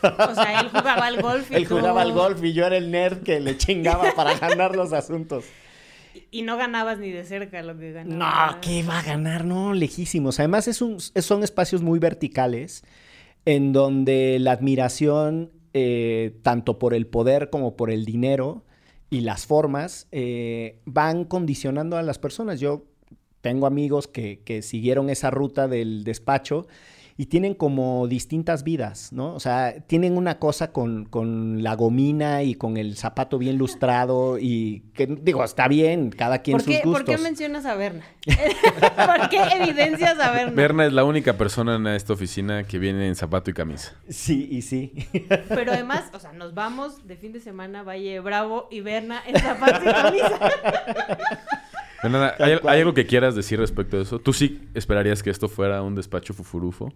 O 0.02 0.36
sea, 0.36 0.60
él 0.60 0.68
jugaba 0.70 1.06
al 1.08 1.22
golf 1.22 1.50
y 1.52 1.56
Él 1.56 1.68
tú- 1.68 1.78
jugaba 1.78 2.02
al 2.02 2.12
golf 2.12 2.44
y 2.44 2.52
yo 2.54 2.66
era 2.66 2.76
el 2.78 2.92
nerd 2.92 3.24
que 3.24 3.40
le 3.40 3.58
chingaba 3.58 4.12
para 4.16 4.34
ganar 4.40 4.76
los 4.76 4.92
asuntos. 4.92 5.46
Y 6.30 6.42
no 6.42 6.58
ganabas 6.58 7.00
ni 7.00 7.10
de 7.10 7.24
cerca 7.24 7.62
lo 7.64 7.78
que 7.78 7.92
ganaba. 7.94 8.52
No, 8.54 8.62
¿qué 8.62 8.84
va 8.84 9.00
a 9.00 9.04
ganar? 9.04 9.46
No, 9.46 9.74
lejísimos. 9.74 10.40
Además, 10.40 10.68
es 10.68 10.82
un, 10.82 11.00
son 11.00 11.44
espacios 11.44 11.82
muy 11.82 12.00
verticales 12.00 12.84
en 13.46 13.72
donde 13.74 14.38
la 14.40 14.52
admiración, 14.52 15.52
eh, 15.74 16.38
tanto 16.44 16.78
por 16.80 16.94
el 16.94 17.08
poder 17.08 17.50
como 17.50 17.76
por 17.76 17.90
el 17.90 18.04
dinero 18.06 18.64
y 19.10 19.22
las 19.22 19.46
formas, 19.46 20.08
eh, 20.12 20.82
van 20.86 21.24
condicionando 21.24 21.98
a 21.98 22.02
las 22.04 22.20
personas. 22.20 22.60
Yo 22.60 22.86
tengo 23.44 23.68
amigos 23.68 24.08
que, 24.08 24.40
que 24.46 24.62
siguieron 24.62 25.10
esa 25.10 25.30
ruta 25.30 25.68
del 25.68 26.06
despacho 26.06 26.66
y 27.18 27.26
tienen 27.26 27.56
como 27.56 28.08
distintas 28.08 28.64
vidas, 28.64 29.12
¿no? 29.12 29.36
O 29.36 29.40
sea, 29.40 29.76
tienen 29.86 30.18
una 30.18 30.40
cosa 30.40 30.72
con, 30.72 31.06
con 31.06 31.62
la 31.62 31.76
gomina 31.76 32.42
y 32.42 32.56
con 32.56 32.78
el 32.78 32.96
zapato 32.96 33.38
bien 33.38 33.58
lustrado 33.58 34.40
y 34.40 34.86
que, 34.96 35.08
digo, 35.08 35.44
está 35.44 35.68
bien, 35.68 36.10
cada 36.10 36.40
quien 36.40 36.56
¿Por 36.56 36.64
sus 36.64 36.74
gustos. 36.76 37.04
¿Por 37.04 37.04
qué 37.04 37.18
mencionas 37.18 37.66
a 37.66 37.76
Berna? 37.76 38.06
¿Por 38.26 39.30
qué 39.30 39.42
evidencias 39.60 40.18
a 40.20 40.32
Berna? 40.32 40.54
Berna 40.54 40.86
es 40.86 40.94
la 40.94 41.04
única 41.04 41.34
persona 41.34 41.76
en 41.76 41.86
esta 41.88 42.14
oficina 42.14 42.64
que 42.64 42.80
viene 42.80 43.10
en 43.10 43.16
zapato 43.16 43.52
y 43.52 43.54
camisa. 43.54 43.94
Sí, 44.08 44.48
y 44.50 44.62
sí. 44.62 44.94
Pero 45.50 45.74
además, 45.74 46.06
o 46.14 46.20
sea, 46.20 46.32
nos 46.32 46.54
vamos 46.54 47.06
de 47.06 47.18
fin 47.18 47.34
de 47.34 47.42
semana 47.42 47.84
Valle 47.84 48.22
Bravo 48.22 48.70
y 48.72 48.80
Berna 48.80 49.22
en 49.28 49.40
zapatos 49.40 49.84
y 49.84 49.92
camisa. 49.92 50.40
¿hay, 52.04 52.60
hay 52.68 52.80
algo 52.80 52.94
que 52.94 53.06
quieras 53.06 53.36
decir 53.36 53.60
respecto 53.60 53.98
a 53.98 54.02
eso? 54.02 54.20
¿Tú 54.20 54.34
sí 54.34 54.62
esperarías 54.74 55.24
que 55.24 55.30
esto 55.30 55.48
fuera 55.50 55.82
un 55.82 55.96
despacho 55.96 56.34
fufurufo? 56.34 56.94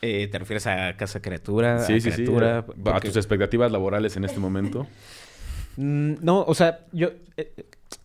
Eh, 0.00 0.28
¿Te 0.28 0.38
refieres 0.38 0.66
a 0.66 0.96
Casa 0.96 1.20
Criatura? 1.20 1.80
Sí, 1.80 1.94
a 1.94 2.00
sí, 2.00 2.10
sí. 2.10 2.10
Criatura? 2.24 2.64
A 2.92 3.00
tus 3.00 3.16
expectativas 3.16 3.70
laborales 3.72 4.16
en 4.16 4.24
este 4.24 4.38
momento. 4.38 4.86
Mm, 5.76 6.14
No, 6.22 6.42
o 6.44 6.54
sea, 6.54 6.86
yo... 6.92 7.08
eh, 7.36 7.52
eh, 7.56 7.64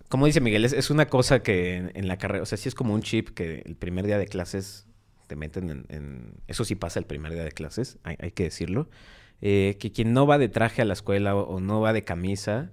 como 0.09 0.25
dice 0.27 0.41
Miguel, 0.41 0.63
es, 0.65 0.73
es 0.73 0.89
una 0.91 1.07
cosa 1.07 1.41
que 1.41 1.75
en, 1.77 1.91
en 1.95 2.07
la 2.07 2.17
carrera... 2.17 2.43
O 2.43 2.45
sea, 2.45 2.57
sí 2.57 2.67
es 2.69 2.75
como 2.75 2.93
un 2.93 3.01
chip 3.01 3.29
que 3.29 3.63
el 3.65 3.75
primer 3.75 4.05
día 4.05 4.17
de 4.19 4.27
clases 4.27 4.85
te 5.27 5.35
meten 5.35 5.69
en... 5.69 5.85
en- 5.89 6.33
eso 6.47 6.65
sí 6.65 6.75
pasa 6.75 7.00
el 7.00 7.05
primer 7.05 7.31
día 7.33 7.43
de 7.43 7.51
clases, 7.51 7.97
hay, 8.03 8.15
hay 8.19 8.31
que 8.31 8.43
decirlo. 8.43 8.89
Eh, 9.41 9.77
que 9.79 9.91
quien 9.91 10.13
no 10.13 10.25
va 10.27 10.38
de 10.38 10.50
traje 10.50 10.81
a 10.81 10.85
la 10.85 10.93
escuela 10.93 11.35
o, 11.35 11.41
o 11.55 11.59
no 11.59 11.81
va 11.81 11.93
de 11.93 12.03
camisa, 12.03 12.71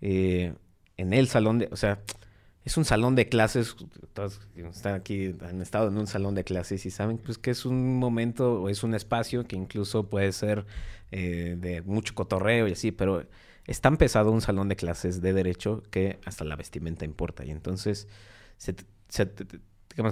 eh, 0.00 0.52
en 0.96 1.12
el 1.14 1.28
salón 1.28 1.58
de... 1.58 1.68
O 1.72 1.76
sea, 1.76 2.00
es 2.64 2.76
un 2.76 2.84
salón 2.84 3.16
de 3.16 3.28
clases, 3.28 3.74
todos 4.12 4.40
están 4.56 4.94
aquí 4.94 5.34
han 5.40 5.60
estado 5.62 5.88
en 5.88 5.98
un 5.98 6.06
salón 6.06 6.34
de 6.34 6.44
clases 6.44 6.86
y 6.86 6.90
saben 6.90 7.18
pues 7.18 7.38
que 7.38 7.50
es 7.50 7.64
un 7.66 7.98
momento 7.98 8.62
o 8.62 8.68
es 8.68 8.82
un 8.84 8.94
espacio 8.94 9.44
que 9.44 9.56
incluso 9.56 10.08
puede 10.08 10.32
ser 10.32 10.66
eh, 11.10 11.56
de 11.58 11.82
mucho 11.82 12.14
cotorreo 12.14 12.68
y 12.68 12.72
así, 12.72 12.92
pero 12.92 13.26
es 13.66 13.80
tan 13.80 13.96
pesado 13.96 14.30
un 14.32 14.40
salón 14.40 14.68
de 14.68 14.76
clases 14.76 15.20
de 15.20 15.32
derecho 15.32 15.82
que 15.90 16.18
hasta 16.24 16.44
la 16.44 16.56
vestimenta 16.56 17.04
importa 17.04 17.44
y 17.44 17.50
entonces 17.50 18.08
se, 18.58 18.74
se- 19.08 19.32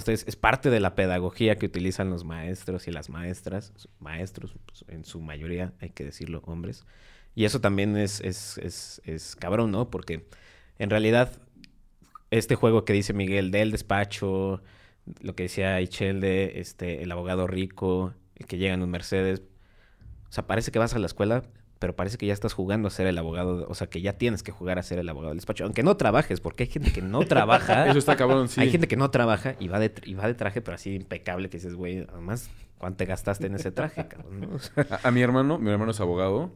es 0.07 0.35
parte 0.35 0.69
de 0.69 0.79
la 0.79 0.93
pedagogía 0.95 1.55
que 1.57 1.65
utilizan 1.65 2.09
los 2.09 2.23
maestros 2.23 2.87
y 2.87 2.91
las 2.91 3.09
maestras, 3.09 3.73
maestros 3.99 4.53
pues, 4.65 4.85
en 4.89 5.05
su 5.05 5.21
mayoría, 5.21 5.73
hay 5.81 5.89
que 5.89 6.03
decirlo, 6.03 6.41
hombres, 6.45 6.85
y 7.33 7.45
eso 7.45 7.61
también 7.61 7.97
es, 7.97 8.19
es, 8.21 8.57
es, 8.59 9.01
es 9.05 9.35
cabrón, 9.35 9.71
¿no? 9.71 9.89
Porque 9.89 10.27
en 10.77 10.89
realidad 10.89 11.31
este 12.31 12.55
juego 12.55 12.85
que 12.85 12.93
dice 12.93 13.13
Miguel 13.13 13.51
del 13.51 13.71
despacho, 13.71 14.61
lo 15.21 15.35
que 15.35 15.43
decía 15.43 15.79
Ichel 15.81 16.21
de 16.21 16.59
este, 16.59 17.03
el 17.03 17.11
abogado 17.11 17.45
rico, 17.45 18.13
el 18.35 18.47
que 18.47 18.57
llega 18.57 18.73
en 18.73 18.81
un 18.81 18.89
Mercedes. 18.89 19.41
O 20.29 20.31
sea, 20.31 20.47
parece 20.47 20.71
que 20.71 20.79
vas 20.79 20.95
a 20.95 20.99
la 20.99 21.07
escuela, 21.07 21.43
pero 21.77 21.95
parece 21.95 22.17
que 22.17 22.25
ya 22.25 22.33
estás 22.33 22.53
jugando 22.53 22.87
a 22.87 22.91
ser 22.91 23.07
el 23.07 23.17
abogado, 23.17 23.67
o 23.67 23.75
sea, 23.75 23.87
que 23.87 24.01
ya 24.01 24.13
tienes 24.13 24.43
que 24.43 24.51
jugar 24.51 24.79
a 24.79 24.83
ser 24.83 24.97
el 24.99 25.09
abogado 25.09 25.31
del 25.31 25.39
despacho, 25.39 25.65
aunque 25.65 25.83
no 25.83 25.97
trabajes, 25.97 26.39
porque 26.39 26.63
hay 26.63 26.69
gente 26.69 26.93
que 26.93 27.01
no 27.01 27.25
trabaja. 27.25 27.87
Eso 27.89 27.99
está 27.99 28.15
cabrón, 28.15 28.47
sí. 28.47 28.61
Hay 28.61 28.71
gente 28.71 28.87
que 28.87 28.95
no 28.95 29.11
trabaja 29.11 29.55
y 29.59 29.67
va 29.67 29.79
de, 29.79 29.91
y 30.05 30.13
va 30.13 30.27
de 30.27 30.33
traje, 30.33 30.61
pero 30.61 30.75
así 30.75 30.95
impecable, 30.95 31.49
que 31.49 31.57
dices, 31.57 31.75
güey, 31.75 32.05
además, 32.09 32.49
¿cuánto 32.77 32.97
te 32.97 33.05
gastaste 33.05 33.47
en 33.47 33.55
ese 33.55 33.71
traje, 33.71 34.07
cabrón? 34.07 34.39
no? 34.41 34.55
O 34.55 34.59
sea, 34.59 34.85
A, 35.03 35.09
a 35.09 35.11
mi 35.11 35.21
hermano, 35.21 35.59
mi 35.59 35.69
hermano 35.69 35.91
es 35.91 35.99
abogado 35.99 36.53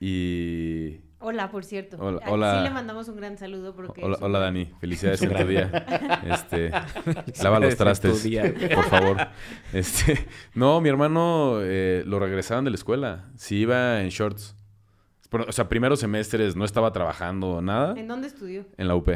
y... 0.00 1.00
Hola, 1.26 1.50
por 1.50 1.64
cierto. 1.64 1.96
Hola, 1.98 2.20
hola. 2.28 2.58
Sí 2.58 2.64
le 2.64 2.70
mandamos 2.70 3.08
un 3.08 3.16
gran 3.16 3.38
saludo 3.38 3.74
porque... 3.74 4.04
Hola, 4.04 4.18
hola, 4.20 4.38
Dani. 4.40 4.66
Felicidades 4.80 5.22
en 5.22 5.34
tu 5.34 5.46
día. 5.46 5.70
Este, 6.24 6.70
lava 7.42 7.60
los 7.60 7.76
trastes, 7.76 8.22
día. 8.22 8.52
por 8.74 8.84
favor. 8.84 9.16
Este, 9.72 10.26
no, 10.54 10.82
mi 10.82 10.90
hermano 10.90 11.60
eh, 11.62 12.02
lo 12.06 12.18
regresaban 12.18 12.64
de 12.64 12.70
la 12.70 12.74
escuela. 12.74 13.30
Sí 13.36 13.56
iba 13.56 14.02
en 14.02 14.10
shorts. 14.10 14.54
Pero, 15.30 15.46
O 15.48 15.52
sea, 15.52 15.66
primeros 15.66 15.98
semestres 16.00 16.56
no 16.56 16.64
estaba 16.66 16.92
trabajando 16.92 17.60
nada 17.62 17.98
¿En 17.98 18.06
dónde 18.06 18.28
estudió? 18.28 18.66
en 18.76 18.86
la 18.86 18.94
UP 18.94 19.08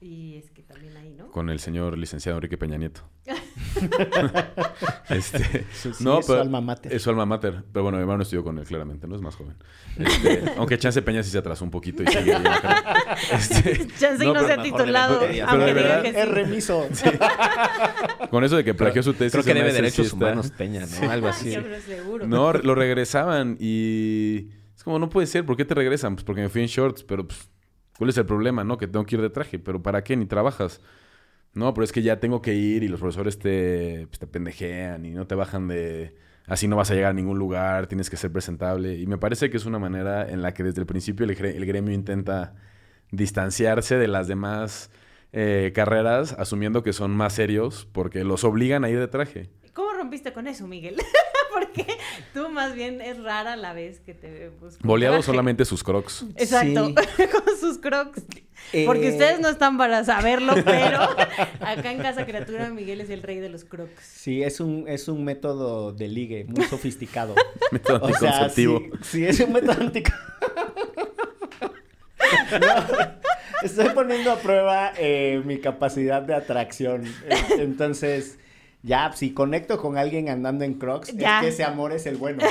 Y 0.00 0.36
es 0.36 0.50
que 0.50 0.57
también 0.68 0.96
ahí, 0.96 1.14
¿no? 1.16 1.30
con 1.30 1.50
el 1.50 1.60
señor 1.60 1.96
licenciado 1.98 2.38
Enrique 2.38 2.56
Peña 2.56 2.76
Nieto. 2.76 3.02
este, 5.10 5.66
Sí, 5.72 5.92
sí, 5.94 6.04
no, 6.04 6.18
es 6.18 6.26
su 6.26 6.32
pero 6.32 6.42
alma 6.42 6.60
mater. 6.60 6.92
Es 6.92 7.02
su 7.02 7.10
alma 7.10 7.26
mater. 7.26 7.64
Pero 7.72 7.82
bueno, 7.82 7.98
mi 7.98 8.02
hermano 8.02 8.22
estudió 8.22 8.42
con 8.44 8.58
él, 8.58 8.64
claramente, 8.64 9.06
no 9.06 9.16
es 9.16 9.22
más 9.22 9.34
joven. 9.34 9.56
Este, 9.98 10.44
aunque 10.56 10.78
Chance 10.78 11.02
Peña 11.02 11.22
sí 11.22 11.30
se 11.30 11.38
atrasó 11.38 11.64
un 11.64 11.70
poquito 11.70 12.02
y 12.02 12.06
sigue. 12.06 12.36
Este, 13.32 13.86
Chance 13.98 14.24
y 14.24 14.26
no, 14.26 14.34
no, 14.34 14.40
pero 14.40 14.46
se 14.46 14.52
ha 14.52 14.62
titulado, 14.62 15.20
aunque 15.46 15.64
de 15.64 15.72
verdad, 15.72 16.02
que 16.02 16.08
Es 16.08 16.14
sí. 16.24 16.30
remiso. 16.30 16.88
con 18.30 18.44
eso 18.44 18.56
de 18.56 18.64
que 18.64 18.74
plagió 18.74 19.02
su 19.02 19.14
tesis. 19.14 19.32
Creo 19.32 19.44
que 19.44 19.54
debe 19.54 19.72
derechos 19.72 20.12
humanos 20.12 20.50
Peña, 20.50 20.86
¿no? 20.86 21.10
Algo 21.10 21.28
así. 21.28 21.56
No, 22.26 22.52
lo 22.52 22.74
regresaban 22.74 23.56
y 23.60 24.48
es 24.76 24.84
como, 24.84 24.98
no 24.98 25.08
puede 25.08 25.26
ser, 25.26 25.44
¿por 25.44 25.56
qué 25.56 25.64
te 25.64 25.74
regresan? 25.74 26.14
Pues 26.14 26.24
porque 26.24 26.40
me 26.40 26.48
fui 26.48 26.62
en 26.62 26.68
shorts, 26.68 27.02
pero 27.04 27.26
pues, 27.26 27.48
¿cuál 27.98 28.10
es 28.10 28.16
el 28.16 28.24
problema, 28.26 28.64
no? 28.64 28.78
Que 28.78 28.86
tengo 28.86 29.04
que 29.04 29.16
ir 29.16 29.20
de 29.22 29.30
traje, 29.30 29.58
pero 29.58 29.82
¿para 29.82 30.02
qué? 30.04 30.16
Ni 30.16 30.24
trabajas. 30.26 30.80
No, 31.54 31.74
pero 31.74 31.84
es 31.84 31.92
que 31.92 32.02
ya 32.02 32.20
tengo 32.20 32.40
que 32.40 32.54
ir 32.54 32.82
y 32.84 32.88
los 32.88 33.00
profesores 33.00 33.38
te, 33.38 34.06
pues, 34.08 34.18
te 34.18 34.26
pendejean 34.26 35.04
y 35.04 35.10
no 35.10 35.26
te 35.26 35.34
bajan 35.34 35.68
de... 35.68 36.14
Así 36.46 36.66
no 36.68 36.76
vas 36.76 36.90
a 36.90 36.94
llegar 36.94 37.10
a 37.10 37.14
ningún 37.14 37.38
lugar, 37.38 37.88
tienes 37.88 38.08
que 38.08 38.16
ser 38.16 38.32
presentable. 38.32 38.96
Y 38.96 39.06
me 39.06 39.18
parece 39.18 39.50
que 39.50 39.56
es 39.58 39.66
una 39.66 39.78
manera 39.78 40.26
en 40.28 40.40
la 40.40 40.54
que 40.54 40.62
desde 40.62 40.80
el 40.80 40.86
principio 40.86 41.26
el, 41.26 41.36
gre- 41.36 41.54
el 41.54 41.66
gremio 41.66 41.92
intenta 41.92 42.54
distanciarse 43.10 43.96
de 43.96 44.08
las 44.08 44.28
demás 44.28 44.90
eh, 45.32 45.72
carreras, 45.74 46.32
asumiendo 46.38 46.82
que 46.82 46.92
son 46.92 47.10
más 47.16 47.34
serios, 47.34 47.86
porque 47.92 48.24
los 48.24 48.44
obligan 48.44 48.84
a 48.84 48.90
ir 48.90 48.98
de 48.98 49.08
traje. 49.08 49.50
¿Cómo 49.74 49.92
rompiste 49.92 50.32
con 50.32 50.46
eso, 50.46 50.66
Miguel? 50.66 50.96
Porque 51.52 51.86
tú 52.34 52.48
más 52.50 52.74
bien 52.74 53.00
es 53.00 53.20
rara 53.22 53.56
la 53.56 53.72
vez 53.72 53.98
que 54.00 54.14
te 54.14 54.50
busco. 54.60 54.78
Boleado 54.86 55.16
traje. 55.16 55.26
solamente 55.26 55.64
sus 55.64 55.82
crocs. 55.82 56.24
Exacto, 56.36 56.86
Sí. 56.88 56.94
con 57.32 57.56
sus 57.68 57.78
crocs. 57.78 58.22
Eh, 58.72 58.84
Porque 58.86 59.10
ustedes 59.10 59.40
no 59.40 59.48
están 59.48 59.78
para 59.78 60.04
saberlo, 60.04 60.52
pero 60.64 61.00
acá 61.60 61.92
en 61.92 61.98
Casa 61.98 62.26
Criatura 62.26 62.68
Miguel 62.70 63.00
es 63.00 63.08
el 63.10 63.22
rey 63.22 63.38
de 63.38 63.48
los 63.48 63.64
crocs. 63.64 64.02
Sí, 64.02 64.42
es 64.42 64.60
un, 64.60 64.84
es 64.88 65.08
un 65.08 65.24
método 65.24 65.92
de 65.92 66.08
ligue 66.08 66.44
muy 66.48 66.64
sofisticado. 66.66 67.34
Método 67.72 68.04
O 68.04 68.08
sea, 68.12 68.44
anticonceptivo. 68.44 68.80
sí, 69.02 69.18
sí, 69.20 69.24
es 69.26 69.40
un 69.40 69.52
método 69.52 69.72
anticonceptivo. 69.80 70.28
estoy 73.62 73.88
poniendo 73.90 74.32
a 74.32 74.36
prueba 74.38 74.92
eh, 74.98 75.40
mi 75.44 75.58
capacidad 75.60 76.20
de 76.22 76.34
atracción. 76.34 77.06
Eh, 77.06 77.36
Entonces, 77.60 78.38
ya, 78.82 79.12
si 79.14 79.32
conecto 79.32 79.78
con 79.78 79.96
alguien 79.96 80.28
andando 80.28 80.64
en 80.64 80.74
Crocs, 80.74 81.12
Ya. 81.16 81.38
es 81.38 81.42
que 81.44 81.48
ese 81.48 81.64
amor 81.64 81.92
es 81.92 82.06
el 82.06 82.16
bueno. 82.16 82.42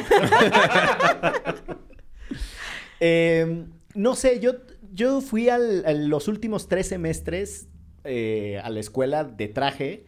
Eh, 2.99 3.65
no 3.93 4.15
sé, 4.15 4.39
yo, 4.39 4.53
yo 4.97 5.21
fui 5.21 5.47
al, 5.47 5.85
a 5.85 5.93
los 5.93 6.27
últimos 6.27 6.67
tres 6.67 6.87
semestres 6.87 7.69
eh, 8.03 8.59
a 8.63 8.69
la 8.69 8.79
escuela 8.79 9.23
de 9.23 9.47
traje, 9.47 10.05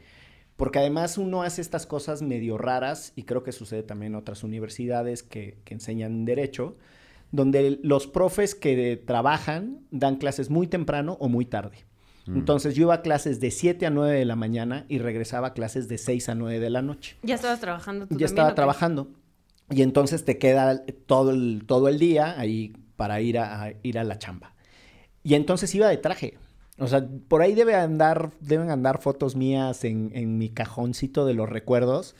porque 0.57 0.79
además 0.79 1.17
uno 1.17 1.43
hace 1.43 1.61
estas 1.61 1.85
cosas 1.85 2.21
medio 2.23 2.57
raras, 2.57 3.13
y 3.15 3.23
creo 3.23 3.43
que 3.43 3.51
sucede 3.51 3.83
también 3.83 4.13
en 4.13 4.15
otras 4.17 4.43
universidades 4.43 5.21
que, 5.21 5.59
que 5.63 5.75
enseñan 5.75 6.25
derecho, 6.25 6.75
donde 7.31 7.79
los 7.83 8.07
profes 8.07 8.55
que 8.55 8.97
trabajan 8.97 9.81
dan 9.91 10.15
clases 10.15 10.49
muy 10.49 10.65
temprano 10.65 11.17
o 11.19 11.29
muy 11.29 11.45
tarde. 11.45 11.85
Entonces 12.27 12.75
yo 12.75 12.83
iba 12.83 12.93
a 12.93 13.01
clases 13.01 13.39
de 13.39 13.49
7 13.49 13.87
a 13.87 13.89
9 13.89 14.19
de 14.19 14.25
la 14.25 14.35
mañana 14.35 14.85
y 14.87 14.99
regresaba 14.99 15.47
a 15.47 15.53
clases 15.53 15.87
de 15.87 15.97
6 15.97 16.29
a 16.29 16.35
9 16.35 16.59
de 16.59 16.69
la 16.69 16.83
noche 16.83 17.17
¿Ya 17.23 17.33
estabas 17.33 17.59
trabajando 17.59 18.05
tú 18.05 18.13
ya 18.13 18.17
también, 18.17 18.27
estaba 18.27 18.53
trabajando. 18.53 19.07
Y 19.71 19.81
entonces 19.81 20.25
te 20.25 20.37
queda 20.37 20.85
todo 21.07 21.31
el, 21.31 21.63
todo 21.65 21.87
el 21.87 21.97
día 21.97 22.39
ahí 22.39 22.73
para 22.97 23.19
ir 23.21 23.39
a, 23.39 23.63
a 23.63 23.73
ir 23.81 23.97
a 23.97 24.03
la 24.03 24.19
chamba. 24.19 24.53
Y 25.29 25.35
entonces 25.35 25.73
iba 25.75 25.87
de 25.87 25.97
traje. 25.97 26.37
O 26.79 26.87
sea, 26.87 27.05
por 27.27 27.41
ahí 27.41 27.53
debe 27.53 27.75
andar, 27.75 28.31
deben 28.39 28.71
andar 28.71 28.99
fotos 29.01 29.35
mías 29.35 29.83
en, 29.83 30.09
en 30.13 30.37
mi 30.37 30.49
cajoncito 30.49 31.25
de 31.25 31.33
los 31.35 31.47
recuerdos. 31.47 32.15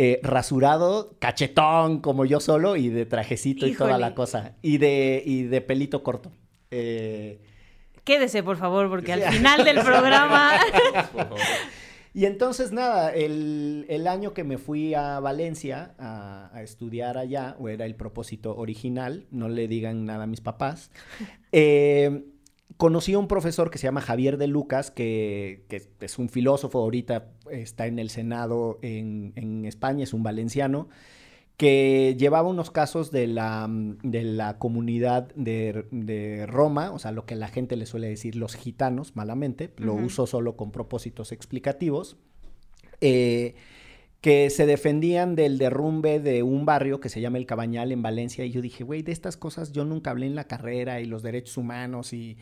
eh, 0.00 0.20
rasurado, 0.22 1.16
cachetón 1.18 2.00
como 2.00 2.24
yo 2.24 2.38
solo 2.40 2.76
y 2.76 2.88
de 2.88 3.04
trajecito 3.04 3.66
y 3.66 3.74
toda 3.74 3.98
la 3.98 4.14
cosa. 4.14 4.54
Y 4.62 4.78
de, 4.78 5.22
y 5.24 5.42
de 5.44 5.60
pelito 5.60 6.02
corto. 6.02 6.30
Eh, 6.70 7.40
Quédese, 8.04 8.42
por 8.42 8.56
favor, 8.56 8.88
porque 8.88 9.12
al 9.12 9.22
final 9.22 9.64
del 9.64 9.80
programa... 9.84 10.52
Y 12.14 12.24
entonces, 12.24 12.72
nada, 12.72 13.12
el, 13.14 13.84
el 13.88 14.06
año 14.08 14.32
que 14.34 14.42
me 14.42 14.56
fui 14.58 14.94
a 14.94 15.20
Valencia 15.20 15.94
a, 15.98 16.50
a 16.52 16.62
estudiar 16.62 17.18
allá, 17.18 17.54
o 17.60 17.68
era 17.68 17.84
el 17.84 17.94
propósito 17.94 18.56
original, 18.56 19.26
no 19.30 19.48
le 19.48 19.68
digan 19.68 20.04
nada 20.06 20.24
a 20.24 20.26
mis 20.26 20.40
papás, 20.40 20.90
eh, 21.52 22.24
conocí 22.78 23.12
a 23.12 23.18
un 23.18 23.28
profesor 23.28 23.70
que 23.70 23.78
se 23.78 23.86
llama 23.88 24.00
Javier 24.00 24.38
de 24.38 24.46
Lucas, 24.46 24.90
que, 24.90 25.64
que 25.68 25.82
es 26.00 26.18
un 26.18 26.28
filósofo, 26.30 26.78
ahorita 26.78 27.32
está 27.50 27.86
en 27.86 27.98
el 27.98 28.08
Senado 28.08 28.78
en, 28.82 29.32
en 29.36 29.66
España, 29.66 30.04
es 30.04 30.14
un 30.14 30.22
valenciano, 30.22 30.88
que 31.56 32.14
llevaba 32.16 32.48
unos 32.48 32.70
casos 32.70 33.10
de 33.10 33.26
la, 33.26 33.66
de 33.68 34.22
la 34.22 34.58
comunidad 34.58 35.34
de, 35.34 35.86
de 35.90 36.46
Roma, 36.46 36.92
o 36.92 37.00
sea, 37.00 37.10
lo 37.10 37.26
que 37.26 37.34
la 37.34 37.48
gente 37.48 37.74
le 37.74 37.84
suele 37.84 38.08
decir 38.08 38.36
los 38.36 38.54
gitanos, 38.54 39.16
malamente, 39.16 39.72
lo 39.76 39.94
Ujú. 39.94 40.04
uso 40.04 40.26
solo 40.28 40.56
con 40.56 40.70
propósitos 40.70 41.32
explicativos, 41.32 42.16
eh, 43.00 43.56
que 44.20 44.50
se 44.50 44.66
defendían 44.66 45.34
del 45.34 45.58
derrumbe 45.58 46.20
de 46.20 46.44
un 46.44 46.64
barrio 46.64 47.00
que 47.00 47.08
se 47.08 47.20
llama 47.20 47.38
El 47.38 47.46
Cabañal 47.46 47.90
en 47.90 48.02
Valencia, 48.02 48.44
y 48.44 48.52
yo 48.52 48.62
dije, 48.62 48.84
güey, 48.84 49.02
de 49.02 49.10
estas 49.10 49.36
cosas 49.36 49.72
yo 49.72 49.84
nunca 49.84 50.12
hablé 50.12 50.26
en 50.26 50.36
la 50.36 50.44
carrera, 50.44 51.00
y 51.00 51.06
los 51.06 51.24
derechos 51.24 51.56
humanos, 51.56 52.12
y 52.12 52.36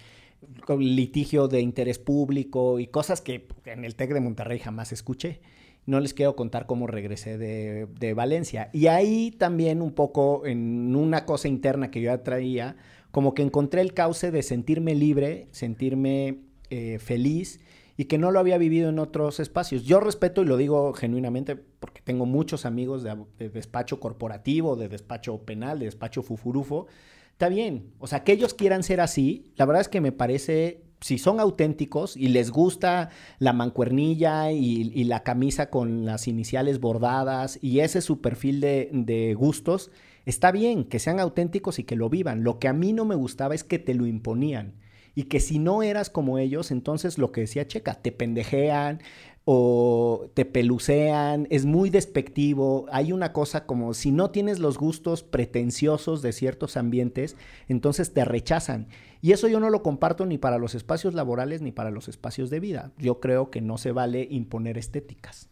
litigio 0.78 1.48
de 1.48 1.60
interés 1.60 1.98
público, 1.98 2.78
y 2.78 2.86
cosas 2.86 3.20
que 3.20 3.48
en 3.64 3.84
el 3.84 3.94
TEC 3.94 4.12
de 4.12 4.20
Monterrey 4.20 4.58
jamás 4.58 4.92
escuché 4.92 5.40
no 5.86 6.00
les 6.00 6.14
quiero 6.14 6.36
contar 6.36 6.66
cómo 6.66 6.86
regresé 6.86 7.38
de, 7.38 7.86
de 7.98 8.12
Valencia. 8.12 8.70
Y 8.72 8.88
ahí 8.88 9.30
también 9.30 9.80
un 9.80 9.92
poco 9.92 10.44
en 10.44 10.94
una 10.94 11.24
cosa 11.24 11.48
interna 11.48 11.90
que 11.90 12.00
yo 12.00 12.10
ya 12.10 12.22
traía, 12.22 12.76
como 13.12 13.34
que 13.34 13.42
encontré 13.42 13.80
el 13.80 13.94
cauce 13.94 14.30
de 14.30 14.42
sentirme 14.42 14.94
libre, 14.94 15.46
sentirme 15.52 16.40
eh, 16.70 16.98
feliz 16.98 17.60
y 17.96 18.06
que 18.06 18.18
no 18.18 18.30
lo 18.30 18.40
había 18.40 18.58
vivido 18.58 18.90
en 18.90 18.98
otros 18.98 19.40
espacios. 19.40 19.84
Yo 19.84 20.00
respeto 20.00 20.42
y 20.42 20.46
lo 20.46 20.56
digo 20.56 20.92
genuinamente 20.92 21.56
porque 21.56 22.02
tengo 22.02 22.26
muchos 22.26 22.66
amigos 22.66 23.04
de, 23.04 23.16
de 23.38 23.48
despacho 23.48 24.00
corporativo, 24.00 24.74
de 24.76 24.88
despacho 24.88 25.38
penal, 25.38 25.78
de 25.78 25.86
despacho 25.86 26.22
fufurufo. 26.22 26.88
Está 27.36 27.50
bien, 27.50 27.92
o 27.98 28.06
sea, 28.06 28.24
que 28.24 28.32
ellos 28.32 28.54
quieran 28.54 28.82
ser 28.82 28.98
así, 28.98 29.52
la 29.56 29.66
verdad 29.66 29.82
es 29.82 29.90
que 29.90 30.00
me 30.00 30.10
parece, 30.10 30.80
si 31.02 31.18
son 31.18 31.38
auténticos 31.38 32.16
y 32.16 32.28
les 32.28 32.50
gusta 32.50 33.10
la 33.38 33.52
mancuernilla 33.52 34.52
y, 34.52 35.04
la 35.04 35.22
camisa 35.22 35.68
con 35.68 36.06
las 36.06 36.28
iniciales 36.28 36.80
bordadas 36.80 37.58
y 37.60 37.80
ese 37.80 37.98
es 37.98 38.06
su 38.06 38.22
perfil 38.22 38.62
de, 38.62 38.88
de 38.90 39.34
gustos, 39.34 39.90
está 40.24 40.50
bien 40.50 40.84
que 40.84 40.98
sean 40.98 41.20
auténticos 41.20 41.78
y 41.78 41.84
que 41.84 41.94
lo 41.94 42.08
vivan. 42.08 42.42
Lo 42.42 42.58
que 42.58 42.68
a 42.68 42.72
mí 42.72 42.94
no 42.94 43.04
me 43.04 43.16
gustaba 43.16 43.54
es 43.54 43.64
que 43.64 43.78
te 43.78 43.92
lo 43.92 44.06
imponían 44.06 44.72
y 45.14 45.24
que 45.24 45.38
si 45.38 45.58
no 45.58 45.82
eras 45.82 46.08
como 46.08 46.38
ellos, 46.38 46.70
entonces 46.70 47.18
lo 47.18 47.32
que 47.32 47.42
decía 47.42 47.66
Checa, 47.66 47.96
te 47.96 48.12
pendejean 48.12 49.02
o 49.48 50.28
te 50.34 50.44
pelucean, 50.44 51.46
es 51.50 51.66
muy 51.66 51.88
despectivo, 51.88 52.86
hay 52.90 53.12
una 53.12 53.32
cosa 53.32 53.64
como 53.64 53.94
si 53.94 54.10
no 54.10 54.30
tienes 54.30 54.58
los 54.58 54.76
gustos 54.76 55.22
pretenciosos 55.22 56.20
de 56.20 56.32
ciertos 56.32 56.76
ambientes, 56.76 57.36
entonces 57.68 58.12
te 58.12 58.24
rechazan. 58.24 58.88
Y 59.22 59.30
eso 59.30 59.46
yo 59.46 59.60
no 59.60 59.70
lo 59.70 59.84
comparto 59.84 60.26
ni 60.26 60.36
para 60.36 60.58
los 60.58 60.74
espacios 60.74 61.14
laborales 61.14 61.62
ni 61.62 61.70
para 61.70 61.92
los 61.92 62.08
espacios 62.08 62.50
de 62.50 62.58
vida. 62.58 62.90
Yo 62.98 63.20
creo 63.20 63.50
que 63.52 63.60
no 63.60 63.78
se 63.78 63.92
vale 63.92 64.26
imponer 64.28 64.78
estéticas. 64.78 65.48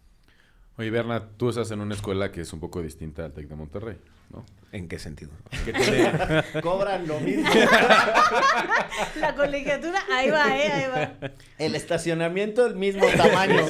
Oye, 0.76 0.90
Berna, 0.90 1.22
tú 1.36 1.50
estás 1.50 1.70
en 1.70 1.80
una 1.80 1.94
escuela 1.94 2.32
que 2.32 2.40
es 2.40 2.52
un 2.52 2.58
poco 2.60 2.82
distinta 2.82 3.24
al 3.24 3.32
TEC 3.32 3.48
de 3.48 3.54
Monterrey, 3.54 3.96
¿no? 4.30 4.44
¿En 4.72 4.88
qué 4.88 4.98
sentido? 4.98 5.30
Que 5.64 5.72
tiene... 5.72 6.10
Cobran 6.62 7.06
lo 7.06 7.20
mismo. 7.20 7.48
La 9.20 9.34
colegiatura, 9.36 10.00
ahí 10.12 10.30
va, 10.30 10.56
¿eh? 10.58 10.72
Ahí 10.72 10.84
va. 10.90 11.30
El 11.58 11.76
estacionamiento 11.76 12.66
el 12.66 12.74
mismo 12.76 13.04
tamaño. 13.16 13.56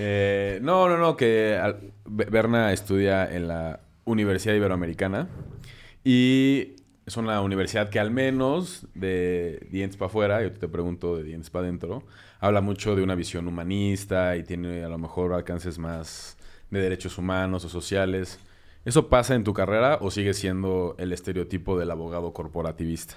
Eh, 0.00 0.60
no, 0.62 0.88
no, 0.88 0.96
no, 0.96 1.16
que 1.16 1.56
al- 1.60 1.92
Berna 2.04 2.72
estudia 2.72 3.24
en 3.34 3.48
la 3.48 3.80
Universidad 4.04 4.54
Iberoamericana 4.54 5.26
y 6.04 6.76
es 7.04 7.16
una 7.16 7.40
universidad 7.40 7.88
que 7.88 7.98
al 7.98 8.12
menos 8.12 8.86
de 8.94 9.66
dientes 9.72 9.96
para 9.96 10.06
afuera, 10.08 10.42
yo 10.42 10.52
te 10.52 10.68
pregunto 10.68 11.16
de 11.16 11.24
dientes 11.24 11.50
para 11.50 11.64
adentro, 11.64 12.04
habla 12.40 12.60
mucho 12.60 12.94
de 12.96 13.02
una 13.02 13.14
visión 13.14 13.46
humanista 13.48 14.36
y 14.36 14.42
tiene 14.44 14.84
a 14.84 14.88
lo 14.88 14.98
mejor 14.98 15.32
alcances 15.32 15.78
más 15.78 16.36
de 16.70 16.80
derechos 16.80 17.18
humanos 17.18 17.64
o 17.64 17.68
sociales. 17.68 18.38
¿Eso 18.84 19.08
pasa 19.08 19.34
en 19.34 19.44
tu 19.44 19.52
carrera 19.54 19.98
o 20.00 20.10
sigue 20.10 20.34
siendo 20.34 20.94
el 20.98 21.12
estereotipo 21.12 21.78
del 21.78 21.90
abogado 21.90 22.32
corporativista? 22.32 23.16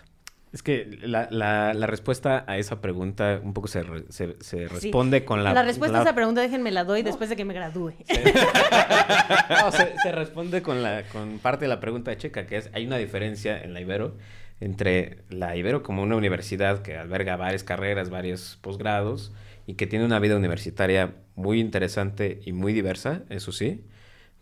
Es 0.54 0.62
que 0.64 1.00
la, 1.04 1.30
la- 1.32 1.74
la 1.74 1.88
respuesta 1.88 2.44
a 2.46 2.58
esa 2.58 2.82
pregunta 2.82 3.40
un 3.42 3.54
poco 3.54 3.70
se, 3.70 3.84
re- 3.84 4.04
se, 4.10 4.36
se 4.42 4.68
responde 4.68 5.24
con 5.24 5.46
la... 5.46 5.54
La, 5.54 5.64
respuesta 5.64 5.94
la- 5.94 6.00
a 6.00 6.04
esa 6.04 6.14
pregunta 6.16 6.42
déjenme 6.42 6.72
la 6.72 6.84
doy 6.84 7.04
después 7.04 7.30
de 7.30 7.38
que 7.38 7.46
me 7.46 7.54
gradúe. 7.54 7.94
No, 9.50 9.72
se, 9.72 9.94
se 10.02 10.12
responde 10.12 10.62
con 10.62 10.82
la 10.84 11.04
con 11.12 11.40
parte 11.40 11.66
de 11.66 11.70
la 11.70 11.80
pregunta 11.80 12.12
de 12.12 12.18
Checa, 12.18 12.46
que 12.48 12.58
es, 12.58 12.70
hay 12.74 12.86
una 12.86 12.98
diferencia 12.98 13.62
en 13.62 13.74
la 13.74 13.82
Ibero 13.82 14.16
entre 14.62 15.24
la 15.30 15.58
Ibero 15.58 15.84
como 15.84 16.04
una 16.04 16.16
universidad 16.16 16.84
que 16.84 16.96
alberga 16.96 17.36
varias 17.36 17.64
carreras, 17.64 18.10
varios 18.10 18.58
posgrados 18.62 19.34
y 19.68 19.74
que 19.74 19.88
tiene 19.88 20.06
una 20.06 20.20
vida 20.20 20.38
universitaria 20.38 21.16
muy 21.36 21.60
interesante 21.60 22.40
y 22.46 22.54
muy 22.54 22.72
diversa, 22.72 23.24
eso 23.30 23.52
sí, 23.52 23.84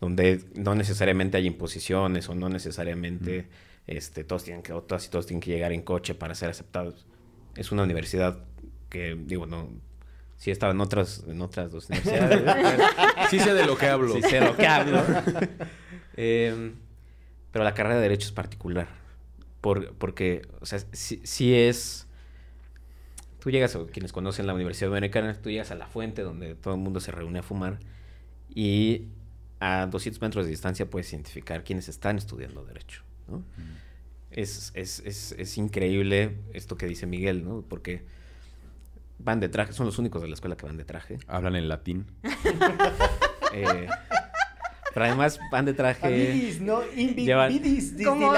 donde 0.00 0.44
no 0.54 0.74
necesariamente 0.74 1.38
hay 1.38 1.46
imposiciones 1.46 2.28
o 2.28 2.34
no 2.34 2.48
necesariamente 2.48 3.48
este, 3.86 4.22
todos 4.22 4.44
tienen 4.44 4.62
que, 4.62 4.72
o 4.72 4.82
todas 4.82 5.06
y 5.06 5.10
todos 5.10 5.26
tienen 5.26 5.40
que 5.40 5.50
llegar 5.50 5.72
en 5.72 5.82
coche 5.82 6.14
para 6.14 6.34
ser 6.34 6.50
aceptados. 6.50 7.06
Es 7.56 7.72
una 7.72 7.82
universidad 7.82 8.38
que, 8.90 9.16
digo, 9.18 9.46
no, 9.46 9.68
sí 10.36 10.50
he 10.50 10.52
estado 10.52 10.72
en 10.72 10.80
otras, 10.80 11.24
en 11.26 11.40
otras 11.40 11.72
dos 11.72 11.88
universidades. 11.88 12.42
Sí 13.30 13.38
sé 13.38 13.54
de 13.54 13.64
lo 13.64 13.76
que 13.76 13.86
hablo. 13.86 14.12
Sí 14.14 14.22
sé 14.22 14.40
de 14.40 14.46
lo 14.46 14.56
que 14.56 14.66
hablo. 14.66 15.02
Eh, 16.22 16.72
pero 17.50 17.64
la 17.64 17.72
carrera 17.72 17.94
de 17.94 18.02
Derecho 18.02 18.26
es 18.26 18.32
particular. 18.32 18.99
Por- 19.60 19.94
porque, 19.94 20.42
o 20.60 20.66
sea, 20.66 20.78
sí, 20.92 21.20
sí 21.24 21.54
es... 21.54 22.06
Tú 23.40 23.50
llegas, 23.50 23.74
o 23.76 23.86
quienes 23.86 24.12
conocen 24.12 24.46
la 24.46 24.54
Universidad 24.54 24.90
Americana, 24.90 25.34
tú 25.34 25.50
llegas 25.50 25.70
a 25.70 25.74
la 25.74 25.86
fuente 25.86 26.22
donde 26.22 26.54
todo 26.54 26.74
el 26.74 26.80
mundo 26.80 27.00
se 27.00 27.10
reúne 27.10 27.38
a 27.38 27.42
fumar 27.42 27.78
y 28.54 29.06
a 29.60 29.86
200 29.86 30.20
metros 30.20 30.44
de 30.44 30.50
distancia 30.50 30.88
puedes 30.90 31.10
identificar 31.12 31.64
quienes 31.64 31.88
están 31.88 32.18
estudiando 32.18 32.64
Derecho, 32.64 33.02
¿no? 33.28 33.42
Es, 34.30 34.72
es, 34.74 35.00
es, 35.00 35.32
es 35.32 35.56
increíble 35.58 36.36
esto 36.52 36.76
que 36.76 36.86
dice 36.86 37.06
Miguel, 37.06 37.44
¿no? 37.44 37.62
Porque 37.62 38.04
van 39.18 39.40
de 39.40 39.48
traje, 39.48 39.72
son 39.72 39.86
los 39.86 39.98
únicos 39.98 40.20
de 40.22 40.28
la 40.28 40.34
escuela 40.34 40.56
que 40.56 40.66
van 40.66 40.76
de 40.76 40.84
traje. 40.84 41.18
Hablan 41.26 41.56
en 41.56 41.68
latín. 41.68 42.06
Eh, 43.52 43.88
pero 44.94 45.06
además 45.06 45.38
van 45.50 45.64
de 45.64 45.74
traje. 45.74 46.06
Amiguis, 46.06 46.60
no 46.60 46.82
invi- 46.92 47.24
Llevan- 47.26 47.48
vidis, 47.48 47.94
Como, 48.04 48.32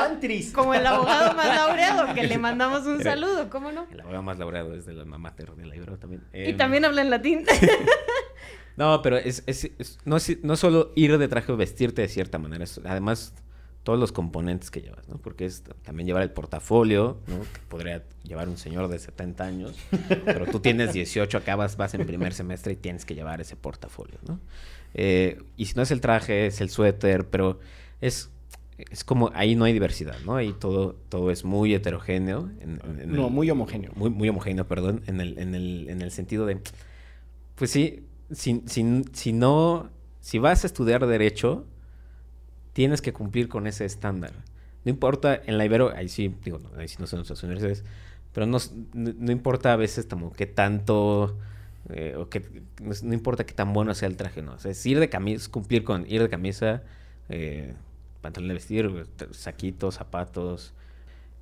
como 0.54 0.74
el 0.74 0.86
abogado 0.86 1.34
más 1.34 1.46
laureado, 1.56 2.14
que 2.14 2.24
le 2.24 2.38
mandamos 2.38 2.86
un 2.86 3.02
saludo, 3.02 3.48
¿cómo 3.50 3.72
no? 3.72 3.86
El 3.90 4.00
abogado 4.00 4.22
más 4.22 4.38
laureado 4.38 4.74
es 4.74 4.86
de 4.86 4.92
la 4.94 5.04
mamá 5.04 5.32
de 5.36 5.66
la 5.66 5.76
Ibero 5.76 5.98
también. 5.98 6.22
Y 6.32 6.50
Em, 6.50 6.56
también 6.56 6.84
habla 6.84 7.02
en 7.02 7.10
latín. 7.10 7.44
No, 8.76 9.02
pero 9.02 9.18
es, 9.18 9.42
es- 9.46 9.70
es- 9.78 9.98
no, 10.04 10.16
es 10.16 10.42
no 10.42 10.56
solo 10.56 10.92
ir 10.94 11.18
de 11.18 11.28
traje 11.28 11.52
o 11.52 11.56
vestirte 11.56 12.00
de 12.02 12.08
cierta 12.08 12.38
manera, 12.38 12.64
es 12.64 12.80
además 12.84 13.34
todos 13.82 13.98
los 13.98 14.12
componentes 14.12 14.70
que 14.70 14.80
llevas, 14.80 15.08
¿no? 15.08 15.18
Porque 15.18 15.44
es 15.44 15.62
también 15.82 16.06
llevar 16.06 16.22
el 16.22 16.30
portafolio, 16.30 17.18
¿no? 17.26 17.40
Que 17.40 17.60
podría 17.68 18.02
llevar 18.22 18.48
un 18.48 18.56
señor 18.56 18.88
de 18.88 18.98
70 18.98 19.44
años, 19.44 19.76
pero 20.24 20.46
tú 20.46 20.60
tienes 20.60 20.92
18, 20.94 21.36
acabas, 21.36 21.76
vas 21.76 21.92
en 21.94 22.06
primer 22.06 22.32
semestre 22.32 22.72
y 22.72 22.76
tienes 22.76 23.04
que 23.04 23.14
llevar 23.14 23.40
ese 23.42 23.56
portafolio, 23.56 24.18
¿no? 24.26 24.38
Eh, 24.94 25.38
y 25.57 25.66
si 25.66 25.74
no 25.74 25.83
es 25.83 25.90
el 25.90 26.00
traje, 26.00 26.46
es 26.46 26.61
el 26.61 26.68
suéter, 26.70 27.28
pero 27.28 27.59
es, 28.00 28.31
es 28.78 29.05
como, 29.05 29.31
ahí 29.35 29.55
no 29.55 29.64
hay 29.64 29.72
diversidad, 29.72 30.18
¿no? 30.24 30.37
Ahí 30.37 30.52
todo, 30.59 30.94
todo 31.09 31.31
es 31.31 31.44
muy 31.44 31.74
heterogéneo. 31.74 32.50
en- 32.61 32.81
en- 32.85 33.00
en 33.00 33.11
No, 33.16 33.26
el- 33.26 33.33
muy 33.33 33.48
homogéneo. 33.50 33.92
muy, 33.94 34.11
muy 34.11 34.28
homogéneo, 34.28 34.66
perdón, 34.66 35.02
en 35.07 35.20
el, 35.20 35.38
en 35.38 35.55
el, 35.55 35.88
en 35.88 36.02
el 36.02 36.11
sentido 36.11 36.46
de, 36.46 36.59
pues 37.55 37.70
sí, 37.70 38.07
si, 38.31 38.62
si, 38.66 39.02
si 39.12 39.33
no, 39.33 39.90
si 40.20 40.38
vas 40.38 40.64
a 40.64 40.66
estudiar 40.66 41.07
derecho, 41.07 41.66
tienes 42.72 43.02
que 43.02 43.12
cumplir 43.12 43.48
con 43.48 43.66
ese 43.66 43.85
estándar. 43.85 44.33
No 44.85 44.90
importa, 44.90 45.40
en 45.46 45.59
la 45.59 45.64
Ibero, 45.64 45.94
ahí 45.94 46.09
sí, 46.09 46.35
digo, 46.44 46.59
no, 46.59 46.70
ahí 46.78 46.88
sí 46.88 46.96
no 46.98 47.07
son 47.07 47.18
nuestras 47.18 47.42
universidades, 47.42 47.85
pero 48.33 48.46
no, 48.46 48.59
no, 48.94 49.12
no 49.16 49.33
importa 49.33 49.72
a 49.72 49.76
veces 49.76 50.07
como 50.07 50.33
qué 50.33 50.46
tanto, 50.46 51.38
eh, 51.94 52.16
o 52.16 52.28
que, 52.28 52.42
no, 52.83 53.14
importa 53.14 53.44
qué 53.46 53.55
tan 53.55 53.72
bueno 53.72 53.94
sea 53.94 54.09
el 54.09 54.16
traje, 54.16 54.42
no. 54.42 54.57
Es 54.64 54.87
ir 54.87 54.98
de 55.00 55.09
camisa, 55.09 55.50
cumplir 55.50 55.85
con 55.85 56.07
ir 56.11 56.22
de 56.22 56.28
camisa, 56.28 56.83
eh, 57.28 57.74
pantalón 58.20 58.48
de 58.48 58.55
vestir, 58.55 59.07
saquitos, 59.33 59.96
zapatos, 59.96 60.72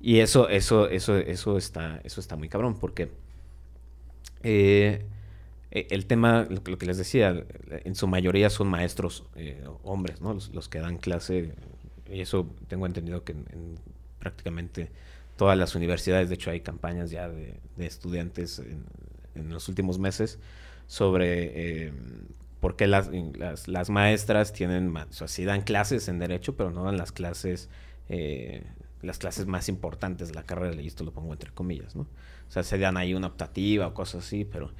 y 0.01 0.19
eso, 0.19 0.49
eso, 0.49 0.89
eso, 0.89 1.17
eso 1.17 1.57
está, 1.57 2.01
eso 2.03 2.21
está 2.21 2.35
muy 2.37 2.49
cabrón, 2.49 2.77
porque 2.79 3.11
eh, 4.43 5.03
eh, 5.71 5.87
el 5.91 6.05
tema, 6.05 6.47
lo, 6.49 6.63
que- 6.63 6.85
les 6.85 6.97
decía, 6.97 7.45
en 7.69 7.95
su 7.95 8.07
mayoría 8.07 8.49
son 8.49 8.67
maestros 8.69 9.25
hombres, 9.83 10.21
¿no? 10.21 10.33
Los, 10.33 10.49
los 10.53 10.69
que 10.69 10.79
dan 10.79 10.97
clase, 10.97 11.53
y 12.11 12.21
eso 12.21 12.47
tengo 12.67 12.85
entendido 12.85 13.23
que 13.23 13.33
en, 13.33 13.45
en 13.53 13.77
prácticamente 14.19 14.89
todas 15.37 15.57
las 15.57 15.75
universidades, 15.75 16.29
de 16.29 16.35
hecho 16.35 16.51
hay 16.51 16.61
campañas 16.61 17.11
ya 17.11 17.29
de, 17.29 17.55
de 17.77 17.85
estudiantes 17.85 18.59
en, 18.59 18.85
en 19.35 19.49
los 19.49 19.69
últimos 19.69 19.99
meses 19.99 20.39
sobre 20.87 21.85
eh, 21.87 21.93
por 22.59 22.75
qué 22.75 22.87
las, 22.87 23.09
las, 23.37 23.67
las 23.67 23.89
maestras 23.89 24.53
tienen, 24.53 24.95
o 24.95 25.05
sea, 25.11 25.27
sí 25.27 25.45
dan 25.45 25.61
clases 25.61 26.07
en 26.07 26.19
derecho, 26.19 26.55
pero 26.55 26.71
no 26.71 26.83
dan 26.83 26.97
las 26.97 27.11
clases, 27.11 27.69
eh, 28.09 28.63
las 29.01 29.17
clases 29.17 29.47
más 29.47 29.67
importantes 29.67 30.29
de 30.29 30.35
la 30.35 30.43
carrera, 30.43 30.79
y 30.81 30.87
esto 30.87 31.03
lo 31.03 31.11
pongo 31.11 31.33
entre 31.33 31.51
comillas, 31.51 31.95
¿no? 31.95 32.03
O 32.03 32.51
sea, 32.51 32.63
se 32.63 32.77
dan 32.77 32.97
ahí 32.97 33.13
una 33.13 33.27
optativa 33.27 33.87
o 33.87 33.93
cosas 33.93 34.25
así, 34.25 34.45
pero... 34.45 34.71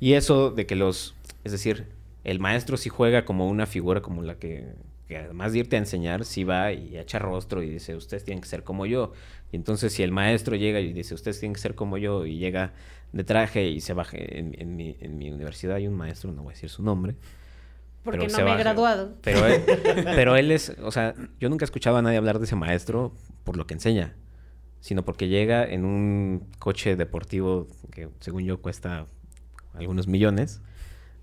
Y 0.00 0.14
eso 0.14 0.50
de 0.50 0.66
que 0.66 0.76
los... 0.76 1.14
Es 1.44 1.52
decir, 1.52 1.86
el 2.24 2.40
maestro 2.40 2.76
sí 2.76 2.88
juega 2.88 3.24
como 3.24 3.48
una 3.48 3.66
figura 3.66 4.02
como 4.02 4.22
la 4.22 4.38
que, 4.38 4.74
que 5.06 5.16
además 5.16 5.52
de 5.52 5.60
irte 5.60 5.76
a 5.76 5.78
enseñar, 5.78 6.24
sí 6.24 6.44
va 6.44 6.72
y 6.72 6.98
echa 6.98 7.18
rostro 7.18 7.62
y 7.62 7.70
dice, 7.70 7.96
ustedes 7.96 8.24
tienen 8.24 8.42
que 8.42 8.48
ser 8.48 8.64
como 8.64 8.84
yo. 8.86 9.12
Y 9.52 9.56
entonces 9.56 9.92
si 9.92 10.02
el 10.02 10.12
maestro 10.12 10.56
llega 10.56 10.80
y 10.80 10.92
dice, 10.92 11.14
ustedes 11.14 11.40
tienen 11.40 11.54
que 11.54 11.60
ser 11.60 11.74
como 11.74 11.96
yo, 11.98 12.26
y 12.26 12.38
llega 12.38 12.72
de 13.12 13.24
traje 13.24 13.68
y 13.68 13.80
se 13.80 13.92
baja... 13.92 14.16
En, 14.16 14.54
en 14.58 14.76
mi, 14.76 14.96
en 15.00 15.16
mi 15.16 15.30
universidad 15.30 15.76
hay 15.76 15.86
un 15.86 15.94
maestro, 15.94 16.32
no 16.32 16.42
voy 16.42 16.52
a 16.52 16.54
decir 16.54 16.70
su 16.70 16.82
nombre, 16.82 17.16
Porque 18.04 18.28
no 18.28 18.44
me 18.44 18.52
he 18.52 18.56
graduado. 18.56 19.14
pero 19.22 19.46
él, 19.46 19.62
pero 20.04 20.36
él 20.36 20.50
es, 20.50 20.76
o 20.82 20.90
sea, 20.90 21.14
yo 21.38 21.48
nunca 21.48 21.64
he 21.64 21.66
escuchado 21.66 21.96
a 21.96 22.02
nadie 22.02 22.16
hablar 22.16 22.38
de 22.38 22.44
ese 22.46 22.56
maestro 22.56 23.14
por 23.44 23.56
lo 23.56 23.66
que 23.66 23.74
enseña, 23.74 24.14
sino 24.80 25.04
porque 25.04 25.28
llega 25.28 25.64
en 25.64 25.84
un 25.84 26.46
coche 26.58 26.96
deportivo 26.96 27.68
que 27.90 28.08
según 28.20 28.44
yo 28.44 28.60
cuesta 28.60 29.06
algunos 29.74 30.06
millones, 30.08 30.62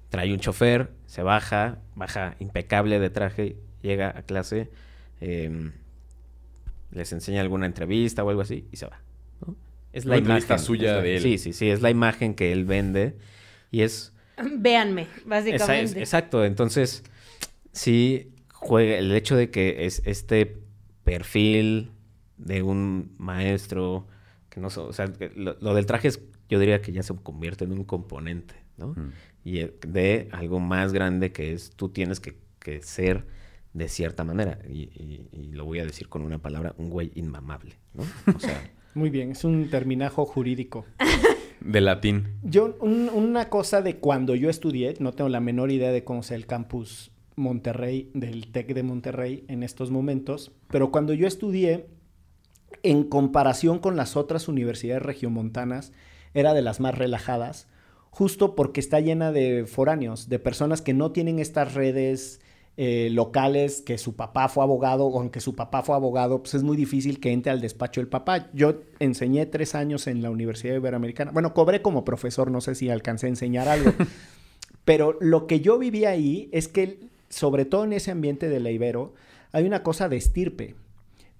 trae 0.10 0.32
un 0.34 0.40
chofer, 0.40 0.92
se 1.06 1.22
baja, 1.24 1.80
baja 1.96 2.36
impecable 2.40 3.00
de 3.00 3.10
traje, 3.10 3.58
llega 3.82 4.10
a 4.18 4.24
clase, 4.24 4.70
eh, 5.22 5.72
les 6.92 7.12
enseña 7.12 7.42
alguna 7.42 7.66
entrevista 7.66 8.24
o 8.24 8.30
algo 8.30 8.42
así 8.42 8.68
y 8.72 8.78
se 8.78 8.86
va. 8.86 9.02
Es 9.98 10.06
Una 10.06 10.18
entrevista 10.18 10.54
imagen, 10.54 10.66
suya 10.66 10.90
es 10.92 10.96
la- 10.98 11.02
de 11.02 11.16
él. 11.18 11.22
Sí, 11.24 11.38
sí, 11.38 11.54
sí, 11.54 11.70
es 11.70 11.82
la 11.82 11.90
imagen 11.90 12.34
que 12.36 12.52
él 12.52 12.66
vende 12.66 13.18
y 13.72 13.82
es... 13.82 14.14
Véanme, 14.58 15.04
Esa- 15.04 15.22
básicamente. 15.26 15.84
es- 15.84 15.96
exacto, 15.98 16.46
entonces 16.46 17.04
sí 17.72 18.32
juega 18.52 18.98
el 18.98 19.12
hecho 19.14 19.36
de 19.36 19.50
que 19.50 19.86
es 19.86 20.02
este 20.06 20.58
perfil 21.04 21.92
de 22.38 22.62
un 22.62 23.16
maestro 23.18 24.08
que 24.50 24.60
no 24.60 24.70
so- 24.70 24.88
o 24.88 24.94
sea, 24.94 25.12
lo, 25.36 25.58
lo 25.60 25.74
del 25.74 25.86
traje 25.86 26.08
es, 26.10 26.22
yo 26.50 26.60
diría 26.60 26.82
que 26.82 26.92
ya 26.92 27.04
se 27.04 27.16
convierte 27.16 27.66
en 27.66 27.72
un 27.72 27.84
componente, 27.84 28.56
¿no? 28.78 28.90
Mm. 28.90 29.12
Y 29.44 29.60
eh, 29.60 29.74
de 29.88 30.28
algo 30.32 30.60
más 30.60 30.94
grande 30.94 31.32
que 31.32 31.54
es 31.54 31.72
tú 31.72 31.90
tienes 31.90 32.20
que, 32.20 32.38
que 32.60 32.82
ser 32.82 33.26
de 33.74 33.88
cierta 33.90 34.24
manera 34.24 34.60
y, 34.68 34.84
y- 34.84 35.28
y 35.32 35.52
lo 35.54 35.66
voy 35.66 35.80
a 35.80 35.86
decir 35.86 36.10
con 36.10 36.22
una 36.24 36.40
palabra, 36.40 36.74
un 36.78 36.90
güey 36.90 37.12
inmamable, 37.16 37.78
¿no? 37.94 38.04
O 38.36 38.40
sea, 38.40 38.62
Muy 38.98 39.12
bien, 39.12 39.30
es 39.32 39.44
un 39.44 39.70
terminajo 39.70 40.26
jurídico. 40.26 40.86
De 41.62 41.82
latín. 41.82 42.30
Yo, 42.42 42.76
un- 42.82 43.10
una 43.14 43.48
cosa 43.50 43.84
de 43.84 43.98
cuando 43.98 44.34
yo 44.34 44.50
estudié, 44.50 44.96
no 45.00 45.14
tengo 45.14 45.30
la 45.30 45.40
menor 45.40 45.70
idea 45.72 45.92
de 45.92 46.04
cómo 46.04 46.24
sea 46.24 46.36
el 46.36 46.48
campus 46.48 47.12
Monterrey, 47.36 48.10
del 48.16 48.52
TEC 48.52 48.74
de 48.74 48.82
Monterrey 48.82 49.44
en 49.50 49.62
estos 49.62 49.92
momentos, 49.92 50.52
pero 50.70 50.90
cuando 50.92 51.14
yo 51.14 51.28
estudié, 51.28 51.86
en 52.82 53.04
comparación 53.04 53.78
con 53.78 53.96
las 53.96 54.18
otras 54.18 54.48
universidades 54.48 55.04
regiomontanas, 55.04 55.92
era 56.34 56.56
de 56.56 56.64
las 56.64 56.80
más 56.80 56.98
relajadas, 56.98 57.68
justo 58.10 58.56
porque 58.56 58.80
está 58.80 59.00
llena 59.00 59.32
de 59.32 59.66
foráneos, 59.68 60.30
de 60.30 60.40
personas 60.40 60.82
que 60.82 60.96
no 60.96 61.12
tienen 61.12 61.38
estas 61.38 61.76
redes 61.76 62.42
eh, 62.80 63.10
locales, 63.12 63.82
que 63.82 63.98
su 63.98 64.16
papá 64.16 64.50
fue 64.50 64.64
abogado, 64.64 65.08
o 65.08 65.20
aunque 65.20 65.40
su 65.40 65.56
papá 65.56 65.82
fue 65.82 65.96
abogado, 65.96 66.44
pues 66.44 66.54
es 66.54 66.62
muy 66.62 66.78
difícil 66.78 67.20
que 67.20 67.32
entre 67.32 67.52
al 67.52 67.60
despacho 67.60 68.02
el 68.02 68.08
papá. 68.08 68.52
Yo 68.54 68.82
enseñé 69.00 69.48
tres 69.48 69.74
años 69.74 70.06
en 70.06 70.22
la 70.22 70.30
Universidad 70.30 70.76
Iberoamericana. 70.76 71.32
Bueno, 71.32 71.56
cobré 71.56 71.82
como 71.82 72.06
profesor, 72.06 72.52
no 72.52 72.62
sé 72.62 72.76
si 72.76 72.92
alcancé 72.92 73.26
a 73.26 73.30
enseñar 73.30 73.68
algo. 73.68 73.92
Pero 74.86 75.18
lo 75.20 75.48
que 75.48 75.60
yo 75.60 75.80
viví 75.80 76.06
ahí 76.06 76.50
es 76.52 76.68
que, 76.68 77.00
sobre 77.30 77.66
todo 77.66 77.84
en 77.84 77.94
ese 77.94 78.12
ambiente 78.12 78.48
de 78.48 78.60
la 78.60 78.70
Ibero, 78.70 79.16
hay 79.54 79.66
una 79.66 79.82
cosa 79.82 80.08
de 80.08 80.18
estirpe. 80.18 80.76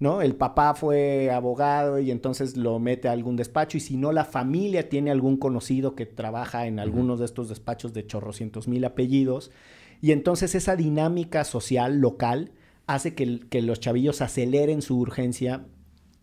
¿no? 0.00 0.22
El 0.22 0.34
papá 0.34 0.74
fue 0.74 1.30
abogado 1.30 2.00
y 2.00 2.10
entonces 2.10 2.56
lo 2.56 2.80
mete 2.80 3.06
a 3.06 3.12
algún 3.12 3.36
despacho 3.36 3.76
y 3.76 3.80
si 3.80 3.96
no 3.96 4.10
la 4.10 4.24
familia 4.24 4.88
tiene 4.88 5.12
algún 5.12 5.36
conocido 5.36 5.94
que 5.94 6.04
trabaja 6.04 6.66
en 6.66 6.80
algunos 6.80 7.20
de 7.20 7.26
estos 7.26 7.48
despachos 7.48 7.92
de 7.94 8.06
chorrocientos 8.06 8.66
mil 8.66 8.84
apellidos 8.84 9.50
y 10.00 10.12
entonces 10.12 10.54
esa 10.54 10.76
dinámica 10.76 11.44
social 11.44 11.98
local 11.98 12.52
hace 12.86 13.14
que, 13.14 13.62
los 13.62 13.80
chavillos 13.80 14.22
aceleren 14.22 14.82
su 14.82 14.98
urgencia 14.98 15.66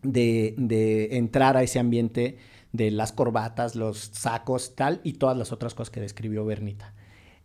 de, 0.02 1.08
entrar 1.12 1.56
a 1.56 1.62
ese 1.62 1.78
ambiente 1.78 2.38
de 2.72 2.90
las 2.90 3.12
corbatas, 3.12 3.76
los 3.76 4.10
sacos, 4.12 4.74
tal, 4.74 5.00
y 5.04 5.14
todas 5.14 5.36
las 5.36 5.52
otras 5.52 5.74
cosas 5.74 5.90
que 5.90 6.00
describió 6.00 6.44
Bernita. 6.44 6.94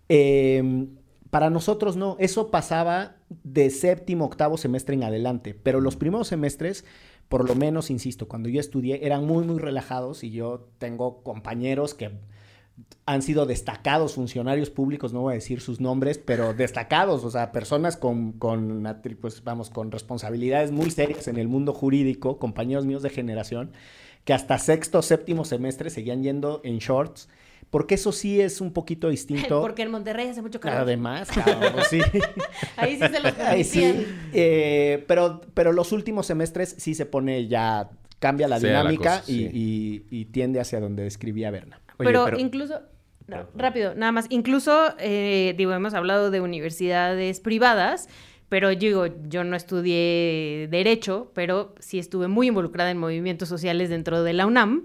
Eh, 0.10 0.88
para 1.32 1.50
nosotros 1.50 1.96
no, 1.96 2.18
eso 2.20 2.52
pasaba 2.52 3.16
de 3.30 3.70
séptimo, 3.70 4.26
octavo 4.26 4.58
semestre 4.58 4.96
en 4.96 5.04
adelante, 5.04 5.54
pero 5.54 5.80
los 5.80 5.96
primeros 5.96 6.28
semestres, 6.28 6.84
por 7.30 7.48
lo 7.48 7.56
menos, 7.56 7.90
insisto, 7.90 8.28
cuando 8.28 8.50
yo 8.50 8.60
estudié, 8.60 9.06
eran 9.06 9.26
muy, 9.26 9.46
muy 9.46 9.58
relajados 9.58 10.26
y 10.26 10.32
yo 10.32 10.68
tengo 10.78 11.24
compañeros 11.24 11.94
que 11.94 12.12
han 13.06 13.22
sido 13.22 13.46
destacados 13.46 14.14
funcionarios 14.16 14.70
públicos, 14.70 15.12
no 15.12 15.22
voy 15.22 15.32
a 15.32 15.36
decir 15.36 15.60
sus 15.62 15.82
nombres, 15.82 16.18
pero 16.18 16.54
destacados, 16.54 17.24
o 17.26 17.32
sea, 17.32 17.52
personas 17.52 17.98
con, 17.98 18.34
con, 18.34 18.88
pues, 19.20 19.44
vamos, 19.44 19.70
con 19.70 19.92
responsabilidades 19.92 20.72
muy 20.72 20.92
serias 20.92 21.28
en 21.28 21.38
el 21.38 21.48
mundo 21.48 21.74
jurídico, 21.74 22.38
compañeros 22.38 22.86
míos 22.86 23.02
de 23.02 23.10
generación, 23.10 23.72
que 24.24 24.34
hasta 24.34 24.58
sexto, 24.60 25.02
séptimo 25.02 25.46
semestre 25.46 25.90
seguían 25.90 26.24
yendo 26.24 26.62
en 26.64 26.78
shorts, 26.78 27.28
porque 27.70 27.96
eso 27.96 28.12
sí 28.12 28.40
es 28.40 28.62
un 28.62 28.72
poquito 28.72 29.10
distinto. 29.10 29.62
Porque 29.62 29.82
en 29.82 29.92
Monterrey 29.92 30.28
hace 30.28 30.42
mucho 30.42 30.60
calor. 30.60 30.82
Además, 30.82 31.30
cabrón, 31.30 31.72
pues 31.74 31.88
sí. 31.88 32.02
Ahí 32.78 32.94
sí 33.00 33.08
se 33.08 33.20
los 33.20 33.40
Ahí 33.40 33.64
sí. 33.64 34.06
Eh, 34.34 35.06
pero, 35.08 35.42
pero 35.54 35.72
los 35.72 35.92
últimos 35.92 36.26
semestres 36.26 36.76
sí 36.78 36.96
se 36.96 37.06
pone 37.06 37.48
ya, 37.48 37.90
cambia 38.20 38.48
la 38.50 38.60
dinámica 38.60 39.20
cosa, 39.22 39.32
y, 39.32 39.36
sí. 39.38 39.50
y- 39.54 40.06
y 40.22 40.26
tiende 40.26 40.60
hacia 40.60 40.80
donde 40.82 41.04
describía 41.04 41.50
Berna. 41.50 41.80
Oye, 42.02 42.10
pero, 42.10 42.26
pero- 42.26 42.40
incluso, 42.40 42.82
no, 43.28 43.48
rápido, 43.56 43.96
nada 43.96 44.12
más, 44.12 44.26
incluso, 44.30 44.94
eh, 45.00 45.54
digo, 45.58 45.72
hemos 45.74 45.94
hablado 45.94 46.32
de 46.32 46.42
universidades 46.42 47.40
privadas, 47.40 48.10
pero 48.50 48.70
digo, 48.76 49.06
yo 49.30 49.44
no 49.46 49.56
estudié 49.56 50.68
derecho, 50.70 51.32
pero 51.34 51.74
sí 51.80 52.00
estuve 52.00 52.28
muy 52.28 52.48
involucrada 52.48 52.92
en 52.92 52.98
movimientos 52.98 53.48
sociales 53.48 53.90
dentro 53.90 54.24
de 54.24 54.34
la 54.34 54.46
UNAM, 54.46 54.84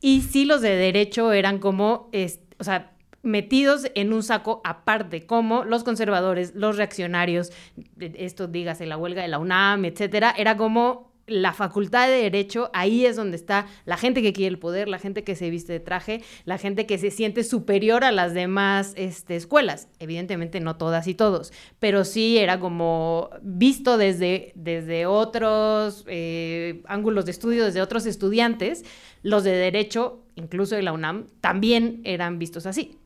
y 0.00 0.20
sí 0.20 0.44
los 0.44 0.60
de 0.60 0.76
derecho 0.76 1.32
eran 1.32 1.58
como, 1.58 2.08
es- 2.12 2.40
o 2.58 2.64
sea, 2.64 2.92
metidos 3.24 3.90
en 3.96 4.12
un 4.12 4.22
saco 4.22 4.60
aparte, 4.64 5.26
como 5.26 5.64
los 5.64 5.82
conservadores, 5.82 6.54
los 6.54 6.76
reaccionarios, 6.76 7.50
esto 7.98 8.46
dígase 8.46 8.86
la 8.86 8.96
huelga 8.96 9.22
de 9.22 9.28
la 9.28 9.40
UNAM, 9.40 9.84
etcétera, 9.84 10.32
era 10.38 10.56
como 10.56 11.07
la 11.28 11.52
facultad 11.52 12.08
de 12.08 12.22
derecho, 12.22 12.70
ahí 12.72 13.06
es 13.06 13.16
donde 13.16 13.36
está 13.36 13.66
la 13.84 13.96
gente 13.96 14.22
que 14.22 14.32
quiere 14.32 14.48
el 14.48 14.58
poder, 14.58 14.88
la 14.88 14.98
gente 14.98 15.24
que 15.24 15.36
se 15.36 15.50
viste 15.50 15.72
de 15.72 15.80
traje, 15.80 16.22
la 16.44 16.58
gente 16.58 16.86
que 16.86 16.98
se 16.98 17.10
siente 17.10 17.44
superior 17.44 18.04
a 18.04 18.12
las 18.12 18.34
demás 18.34 18.92
este, 18.96 19.36
escuelas. 19.36 19.88
Evidentemente 19.98 20.60
no 20.60 20.76
todas 20.76 21.06
y 21.06 21.14
todos, 21.14 21.52
pero 21.78 22.04
sí 22.04 22.38
era 22.38 22.60
como 22.60 23.30
visto 23.42 23.98
desde, 23.98 24.52
desde 24.54 25.06
otros 25.06 26.04
eh, 26.08 26.82
ángulos 26.86 27.24
de 27.24 27.30
estudio, 27.30 27.64
desde 27.64 27.82
otros 27.82 28.06
estudiantes, 28.06 28.84
los 29.22 29.44
de 29.44 29.52
derecho, 29.52 30.22
incluso 30.34 30.74
de 30.76 30.82
la 30.82 30.92
UNAM, 30.92 31.26
también 31.40 32.00
eran 32.04 32.38
vistos 32.38 32.66
así. 32.66 32.98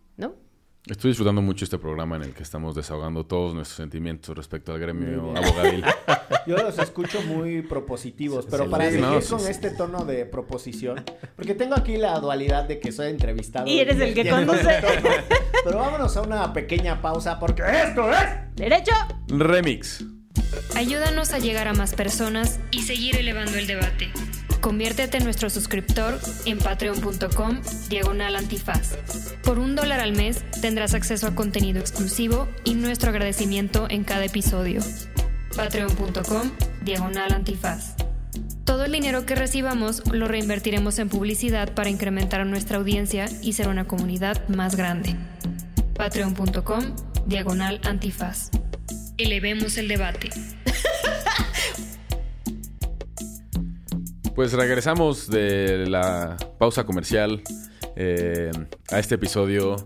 Estoy 0.87 1.11
disfrutando 1.11 1.40
mucho 1.42 1.64
este 1.64 1.79
programa 1.79 2.16
en 2.16 2.23
el 2.23 2.35
que 2.35 2.42
estamos 2.42 2.75
desahogando 2.75 3.25
todos 3.25 3.55
nuestros 3.55 3.77
sentimientos 3.77 4.37
respecto 4.37 4.73
al 4.73 4.81
gremio 4.81 5.33
abogadil. 5.37 5.85
Yo 6.47 6.57
los 6.57 6.77
escucho 6.81 7.23
muy 7.23 7.62
propositivos, 7.62 8.47
pero 8.51 8.64
Sí, 8.64 8.71
para 8.71 8.85
sí, 8.87 8.90
seguir 8.90 9.07
no, 9.07 9.21
sí, 9.21 9.31
con 9.31 9.40
sí. 9.40 9.51
este 9.53 9.71
tono 9.71 10.05
de 10.05 10.27
proposición, 10.27 11.05
porque 11.37 11.55
tengo 11.55 11.77
aquí 11.77 11.97
la 11.99 12.18
dualidad 12.18 12.64
de 12.64 12.81
que 12.81 12.90
soy 12.90 13.11
entrevistado. 13.11 13.68
Y 13.68 13.79
eres 13.79 14.01
el 14.01 14.12
que 14.12 14.29
conduce. 14.29 14.81
tono. 14.81 15.11
Pero 15.64 15.79
vámonos 15.79 16.16
a 16.16 16.23
una 16.23 16.53
pequeña 16.53 17.01
pausa 17.01 17.38
porque 17.38 17.62
esto 17.62 18.11
es... 18.11 18.57
Derecho. 18.57 18.92
Remix. 19.29 20.05
Ayúdanos 20.75 21.33
a 21.33 21.38
llegar 21.38 21.68
a 21.68 21.75
más 21.75 21.95
personas 21.95 22.59
y 22.73 22.83
seguir 22.83 23.16
elevando 23.16 23.57
el 23.57 23.68
debate. 23.68 24.11
Conviértete 24.62 25.18
en 25.18 25.25
nuestro 25.25 25.51
suscriptor 25.51 26.20
en 26.46 26.59
patreon.com 26.59 27.61
diagonal 27.90 28.37
antifaz. 28.37 28.96
Por 29.42 29.59
un 29.59 29.75
dólar 29.75 29.98
al 29.98 30.12
mes 30.12 30.44
tendrás 30.61 30.94
acceso 30.94 31.27
a 31.27 31.35
contenido 31.35 31.81
exclusivo 31.81 32.48
y 32.62 32.75
nuestro 32.75 33.11
agradecimiento 33.11 33.88
en 33.90 34.05
cada 34.05 34.25
episodio. 34.25 34.81
Patreon.com 35.57 36.53
diagonal 36.85 37.33
antifaz. 37.33 37.96
Todo 38.64 38.85
el 38.85 38.92
dinero 38.92 39.27
que 39.27 39.35
recibamos 39.35 40.05
lo 40.12 40.29
reinvertiremos 40.29 41.01
en 41.01 41.09
publicidad 41.09 41.75
para 41.75 41.90
incrementar 41.90 42.46
nuestra 42.46 42.79
audiencia 42.79 43.27
y 43.42 43.55
ser 43.55 43.66
una 43.66 43.88
comunidad 43.88 44.46
más 44.48 44.77
grande. 44.77 45.16
Patreon.com, 45.94 46.94
diagonal 47.27 47.81
antifaz. 47.83 48.51
Elevemos 49.18 49.77
el 49.77 49.88
debate. 49.88 50.31
Pues 54.35 54.55
regresamos 54.55 55.29
de 55.29 55.87
la 55.87 56.38
pausa 56.59 56.85
comercial 56.85 57.42
eh, 57.97 58.51
a 58.90 58.99
este 58.99 59.16
episodio 59.16 59.77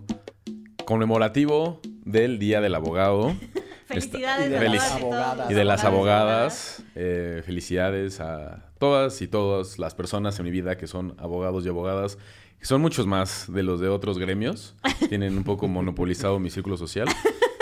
conmemorativo 0.85 1.81
del 2.05 2.39
Día 2.39 2.61
del 2.61 2.73
Abogado. 2.75 3.35
Felicidades 3.87 4.47
Y 4.47 4.49
de 4.49 4.69
las 4.69 4.91
abogadas. 4.91 5.51
Y 5.51 5.53
de 5.53 5.65
las 5.65 5.83
abogadas, 5.83 6.83
eh, 6.95 7.41
felicidades 7.45 8.21
a 8.21 8.71
todas 8.79 9.21
y 9.21 9.27
todas 9.27 9.79
las 9.79 9.95
personas 9.95 10.39
en 10.39 10.45
mi 10.45 10.51
vida 10.51 10.77
que 10.77 10.87
son 10.87 11.15
abogados 11.17 11.65
y 11.65 11.69
abogadas, 11.69 12.17
que 12.57 12.65
son 12.65 12.81
muchos 12.81 13.05
más 13.05 13.51
de 13.51 13.63
los 13.63 13.81
de 13.81 13.89
otros 13.89 14.17
gremios, 14.17 14.75
tienen 15.09 15.35
un 15.35 15.43
poco 15.43 15.67
monopolizado 15.67 16.39
mi 16.39 16.49
círculo 16.49 16.77
social. 16.77 17.09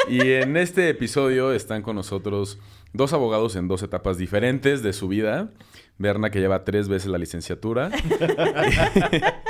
Y 0.08 0.34
en 0.34 0.56
este 0.56 0.90
episodio 0.90 1.52
están 1.52 1.82
con 1.82 1.96
nosotros 1.96 2.60
dos 2.94 3.12
abogados 3.14 3.56
en 3.56 3.68
dos 3.68 3.82
etapas 3.82 4.20
diferentes 4.20 4.84
de 4.84 4.94
su 4.94 5.08
vida. 5.08 5.50
Berna, 5.98 6.30
que 6.30 6.40
lleva 6.40 6.64
tres 6.64 6.88
veces 6.88 7.10
la 7.10 7.18
licenciatura. 7.18 7.90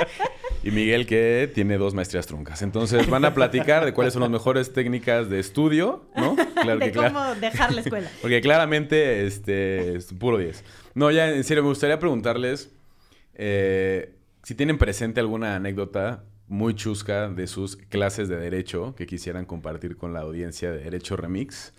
y 0.62 0.70
Miguel, 0.70 1.06
que 1.06 1.50
tiene 1.54 1.78
dos 1.78 1.94
maestrías 1.94 2.26
truncas. 2.26 2.62
Entonces 2.62 3.08
van 3.08 3.24
a 3.24 3.34
platicar 3.34 3.84
de 3.84 3.92
cuáles 3.92 4.12
son 4.12 4.22
las 4.22 4.30
mejores 4.30 4.72
técnicas 4.72 5.28
de 5.28 5.40
estudio, 5.40 6.08
¿no? 6.16 6.36
Claro 6.56 6.80
de 6.80 6.90
que 6.90 6.98
cómo 6.98 7.34
dejar 7.36 7.72
la 7.72 7.82
escuela. 7.82 8.10
Porque 8.22 8.40
claramente, 8.40 9.26
este, 9.26 9.96
es 9.96 10.12
puro 10.12 10.38
10. 10.38 10.64
No, 10.94 11.10
ya, 11.10 11.30
en 11.30 11.44
serio, 11.44 11.62
me 11.62 11.68
gustaría 11.68 11.98
preguntarles 11.98 12.72
eh, 13.34 14.14
si 14.42 14.54
tienen 14.54 14.78
presente 14.78 15.20
alguna 15.20 15.54
anécdota 15.54 16.24
muy 16.48 16.74
chusca 16.74 17.28
de 17.28 17.46
sus 17.46 17.76
clases 17.76 18.28
de 18.28 18.36
Derecho 18.36 18.94
que 18.94 19.06
quisieran 19.06 19.44
compartir 19.44 19.96
con 19.96 20.12
la 20.12 20.20
audiencia 20.20 20.70
de 20.70 20.78
Derecho 20.78 21.16
Remix, 21.16 21.72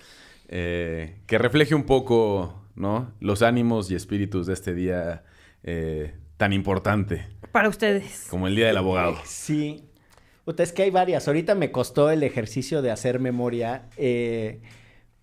eh, 0.50 1.16
que 1.26 1.38
refleje 1.38 1.76
un 1.76 1.84
poco, 1.84 2.57
¿no? 2.78 3.12
Los 3.20 3.42
ánimos 3.42 3.92
y 3.92 3.96
espíritus 3.96 4.48
de 4.48 4.54
este 4.54 4.74
día 4.74 5.24
eh, 5.64 6.14
tan 6.38 6.54
importante 6.54 7.26
Para 7.52 7.68
ustedes. 7.70 8.28
como 8.30 8.48
el 8.48 8.56
Día 8.56 8.68
del 8.68 8.78
Abogado. 8.78 9.18
Sí. 9.26 9.84
Puta, 10.46 10.64
es 10.64 10.72
que 10.72 10.84
hay 10.84 10.92
varias. 10.92 11.28
Ahorita 11.28 11.56
me 11.56 11.72
costó 11.72 12.10
el 12.10 12.24
ejercicio 12.24 12.82
de 12.82 12.92
hacer 12.92 13.20
memoria, 13.20 13.90
eh, 13.98 14.62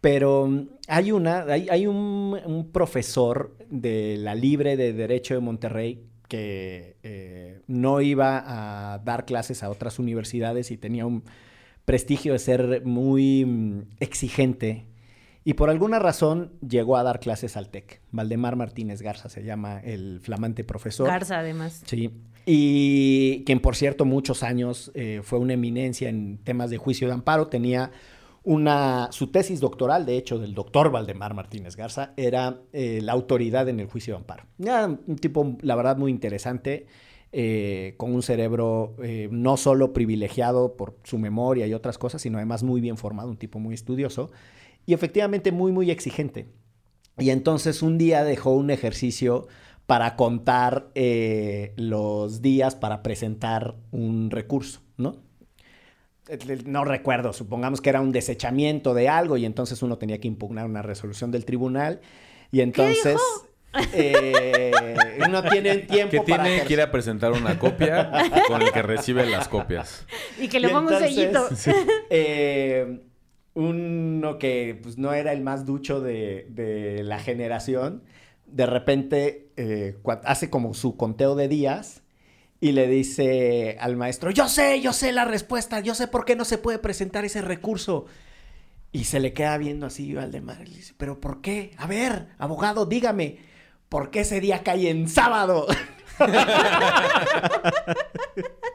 pero 0.01 0.47
mm, 0.47 0.69
hay 0.89 1.13
una, 1.13 1.45
hay, 1.45 1.69
hay 1.71 1.87
un, 1.87 2.39
un 2.45 2.71
profesor 2.73 3.57
de 3.71 4.17
la 4.19 4.35
Libre 4.35 4.77
de 4.77 4.93
Derecho 4.93 5.33
de 5.35 5.41
Monterrey 5.41 6.05
que 6.29 6.97
eh, 7.03 7.61
no 7.67 8.01
iba 8.01 8.43
a 8.95 8.99
dar 8.99 9.25
clases 9.25 9.63
a 9.63 9.71
otras 9.71 9.99
universidades 9.99 10.71
y 10.71 10.77
tenía 10.77 11.07
un 11.07 11.23
prestigio 11.85 12.33
de 12.33 12.39
ser 12.39 12.83
muy 12.85 13.45
mm, 13.45 13.83
exigente. 14.01 14.87
Y 15.45 15.55
por 15.55 15.69
alguna 15.69 15.99
razón 15.99 16.53
llegó 16.67 16.97
a 16.97 17.03
dar 17.03 17.21
clases 17.21 17.57
al 17.57 17.69
TEC. 17.69 18.01
Valdemar 18.11 18.57
Martínez 18.57 19.03
Garza 19.03 19.29
se 19.29 19.45
llama 19.45 19.79
el 19.81 20.21
flamante 20.21 20.65
profesor. 20.65 21.07
Garza, 21.07 21.39
además. 21.39 21.83
Sí. 21.85 22.11
Y 22.47 23.45
quien, 23.45 23.61
por 23.61 23.77
cierto, 23.77 24.07
muchos 24.07 24.43
años 24.43 24.91
eh, 24.95 25.21
fue 25.23 25.39
una 25.39 25.53
eminencia 25.53 26.09
en 26.09 26.39
temas 26.39 26.71
de 26.71 26.79
juicio 26.79 27.09
de 27.09 27.15
amparo. 27.15 27.49
Tenía 27.49 27.91
una, 28.45 29.09
su 29.11 29.29
tesis 29.29 29.61
doctoral, 29.61 30.07
de 30.07 30.17
hecho, 30.17 30.39
del 30.39 30.55
doctor 30.55 30.91
Valdemar 30.91 31.35
Martínez 31.35 31.77
Garza, 31.77 32.13
era 32.17 32.61
eh, 32.73 33.01
la 33.03 33.13
autoridad 33.13 33.69
en 33.69 33.81
el 33.81 33.87
juicio 33.87 34.15
de 34.15 34.19
amparo. 34.19 34.45
Era 34.59 34.87
un 34.87 35.17
tipo, 35.17 35.57
la 35.63 35.75
verdad, 35.75 35.97
muy 35.97 36.11
interesante, 36.11 36.87
eh, 37.33 37.95
con 37.97 38.15
un 38.15 38.23
cerebro 38.23 38.95
eh, 39.03 39.29
no 39.33 39.57
solo 39.57 39.93
privilegiado 39.93 40.77
por 40.77 40.97
su 41.03 41.19
memoria 41.19 41.67
y 41.67 41.75
otras 41.75 41.99
cosas, 41.99 42.23
sino 42.23 42.39
además 42.39 42.63
muy 42.63 42.81
bien 42.81 42.97
formado, 42.97 43.29
un 43.29 43.39
tipo 43.39 43.59
muy 43.59 43.75
estudioso 43.75 44.31
y 44.87 44.95
efectivamente 44.95 45.53
muy, 45.53 45.73
muy 45.73 45.91
exigente. 45.91 46.49
Y 47.19 47.31
entonces 47.31 47.83
un 47.83 47.99
día 47.99 48.25
dejó 48.25 48.51
un 48.51 48.71
ejercicio 48.71 49.47
para 49.87 50.17
contar 50.17 50.89
eh, 50.95 51.73
los 51.77 52.43
días 52.43 52.75
para 52.75 53.03
presentar 53.03 53.77
un 53.93 54.31
recurso, 54.31 54.81
¿no? 54.97 55.17
Eh, 56.29 56.39
No 56.65 56.85
recuerdo, 56.85 57.33
supongamos 57.33 57.81
que 57.81 57.91
era 57.91 58.01
un 58.01 58.13
desechamiento 58.13 58.95
de 58.95 59.09
algo 59.09 59.37
y 59.37 59.45
entonces 59.45 59.83
uno 59.83 59.99
tenía 59.99 60.19
que 60.19 60.29
impugnar 60.29 60.65
una 60.67 60.83
resolución 60.83 61.31
del 61.31 61.45
tribunal 61.45 62.01
y 62.51 62.63
entonces 62.63 63.21
eh, 63.93 64.73
uno 65.27 65.43
tiene 65.43 65.77
tiempo 65.79 66.25
Que 66.25 66.31
para 66.33 66.45
tiene 66.45 66.65
que 66.65 66.73
ir 66.73 66.81
a 66.81 66.91
presentar 66.91 67.33
una 67.33 67.59
copia 67.59 68.11
con 68.49 68.63
el 68.63 68.73
que 68.73 68.83
recibe 68.83 69.27
las 69.27 69.49
copias. 69.49 70.07
Y 70.41 70.49
que 70.49 70.61
le 70.61 70.71
ponga 70.71 70.97
un 70.97 71.03
sellito. 71.03 71.49
eh, 72.11 73.01
uno 73.55 74.39
que 74.39 74.79
pues, 74.83 74.99
no 74.99 75.13
era 75.13 75.33
el 75.33 75.43
más 75.43 75.65
ducho 75.65 76.01
de, 76.01 76.49
de 76.51 77.03
la 77.05 77.19
generación, 77.19 78.03
de 78.47 78.67
repente 78.67 79.49
eh, 79.57 79.97
hace 80.25 80.51
como 80.51 80.75
su 80.75 80.97
conteo 80.97 81.35
de 81.35 81.49
días 81.49 82.03
y 82.61 82.73
le 82.73 82.87
dice 82.87 83.77
al 83.81 83.97
maestro, 83.97 84.31
yo 84.31 84.49
sé, 84.49 84.81
yo 84.81 84.93
sé 84.93 85.13
la 85.13 85.25
respuesta, 85.25 85.81
yo 85.81 85.95
sé 85.95 86.09
por 86.09 86.25
qué 86.25 86.37
no 86.37 86.45
se 86.45 86.59
puede 86.59 86.79
presentar 86.79 87.25
ese 87.25 87.43
recurso. 87.43 88.07
Y 88.91 89.05
se 89.05 89.19
le 89.19 89.33
queda 89.33 89.59
viendo 89.59 89.87
así 89.87 90.15
Valdemar 90.15 90.63
y 90.63 90.71
le 90.71 90.77
dice, 90.77 90.95
pero 90.97 91.21
¿por 91.21 91.41
qué? 91.41 91.73
A 91.79 91.87
ver, 91.87 92.29
abogado, 92.39 92.87
dígame, 92.87 93.39
¿por 93.89 94.11
qué 94.11 94.21
ese 94.21 94.41
día 94.41 94.63
cae 94.63 94.89
en 94.89 95.09
sábado? 95.09 95.67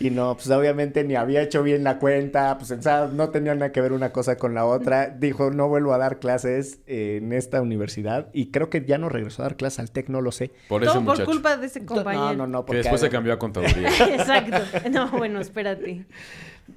Y 0.00 0.10
no, 0.10 0.34
pues 0.34 0.50
obviamente 0.50 1.04
ni 1.04 1.14
había 1.14 1.42
hecho 1.42 1.62
bien 1.62 1.84
la 1.84 1.98
cuenta, 1.98 2.58
pues 2.58 2.74
no 3.12 3.30
tenía 3.30 3.54
nada 3.54 3.72
que 3.72 3.80
ver 3.80 3.92
una 3.92 4.12
cosa 4.12 4.36
con 4.36 4.54
la 4.54 4.64
otra. 4.66 5.08
Dijo, 5.18 5.50
no 5.50 5.68
vuelvo 5.68 5.92
a 5.94 5.98
dar 5.98 6.18
clases 6.18 6.80
en 6.86 7.32
esta 7.32 7.62
universidad 7.62 8.28
y 8.32 8.50
creo 8.50 8.70
que 8.70 8.84
ya 8.84 8.98
no 8.98 9.08
regresó 9.08 9.42
a 9.42 9.46
dar 9.46 9.56
clases 9.56 9.78
al 9.80 9.90
TEC, 9.90 10.08
no 10.08 10.20
lo 10.20 10.32
sé. 10.32 10.50
Por 10.68 10.82
ese 10.82 10.92
Todo 10.92 11.04
por 11.04 11.24
culpa 11.24 11.56
de 11.56 11.66
ese 11.66 11.84
compañero. 11.84 12.24
No, 12.26 12.34
no, 12.34 12.46
no, 12.46 12.62
Que 12.62 12.66
porque 12.66 12.78
después 12.78 13.00
se 13.00 13.10
cambió 13.10 13.32
a 13.32 13.38
contaduría. 13.38 13.88
Exacto. 14.10 14.58
No, 14.90 15.10
bueno, 15.10 15.40
espérate. 15.40 16.04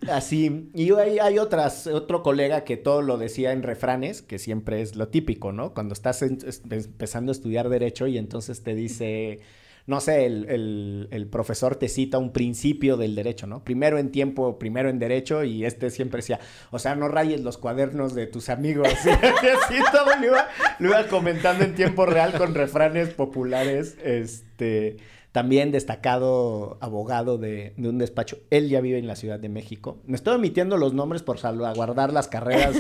así. 0.09 0.69
Y 0.73 0.91
hay, 0.93 1.19
hay 1.19 1.39
otras, 1.39 1.87
otro 1.87 2.23
colega 2.23 2.63
que 2.63 2.77
todo 2.77 3.01
lo 3.01 3.17
decía 3.17 3.51
en 3.51 3.63
refranes, 3.63 4.21
que 4.21 4.39
siempre 4.39 4.81
es 4.81 4.95
lo 4.95 5.07
típico, 5.09 5.51
¿no? 5.51 5.73
Cuando 5.73 5.93
estás 5.93 6.21
en- 6.21 6.37
es- 6.45 6.61
empezando 6.69 7.31
a 7.31 7.33
estudiar 7.33 7.69
derecho 7.69 8.07
y 8.07 8.17
entonces 8.17 8.61
te 8.63 8.75
dice... 8.75 9.39
No 9.88 10.02
sé, 10.02 10.26
el, 10.26 11.08
el- 11.12 11.28
profesor 11.28 11.76
te 11.78 11.88
cita 11.88 12.17
un 12.17 12.32
principio 12.34 12.97
del 12.97 13.15
derecho, 13.15 13.47
¿no? 13.47 13.63
Primero 13.63 13.97
en 13.97 14.12
tiempo, 14.12 14.60
primero 14.60 14.89
en 14.89 15.00
derecho, 15.00 15.43
y 15.45 15.63
este 15.65 15.89
siempre 15.89 16.17
decía, 16.19 16.39
o 16.71 16.78
sea, 16.80 16.95
no 16.95 17.08
rayes 17.08 17.41
los 17.41 17.58
cuadernos 17.58 18.13
de 18.13 18.28
tus 18.28 18.50
amigos. 18.50 18.89
Y 19.06 19.10
así 19.10 19.76
todo 19.91 20.15
lo 20.19 20.26
iba, 20.26 20.47
lo 20.80 20.89
iba 20.89 21.08
comentando 21.08 21.63
en 21.63 21.73
tiempo 21.73 22.06
real 22.06 22.34
con 22.38 22.54
refranes 22.54 23.10
populares. 23.10 23.97
Este, 24.04 24.97
también 25.32 25.71
destacado 25.71 26.78
abogado 26.82 27.38
de, 27.38 27.73
de 27.78 27.89
un 27.89 27.97
despacho. 27.97 28.39
Él 28.50 28.69
ya 28.69 28.82
vive 28.82 28.97
en 28.97 29.08
la 29.08 29.15
Ciudad 29.15 29.39
de 29.39 29.50
México. 29.50 30.00
Me 30.06 30.15
estoy 30.17 30.36
omitiendo 30.36 30.78
los 30.78 30.93
nombres 30.93 31.23
por 31.23 31.38
salvaguardar 31.38 32.12
las 32.12 32.28
carreras 32.28 32.76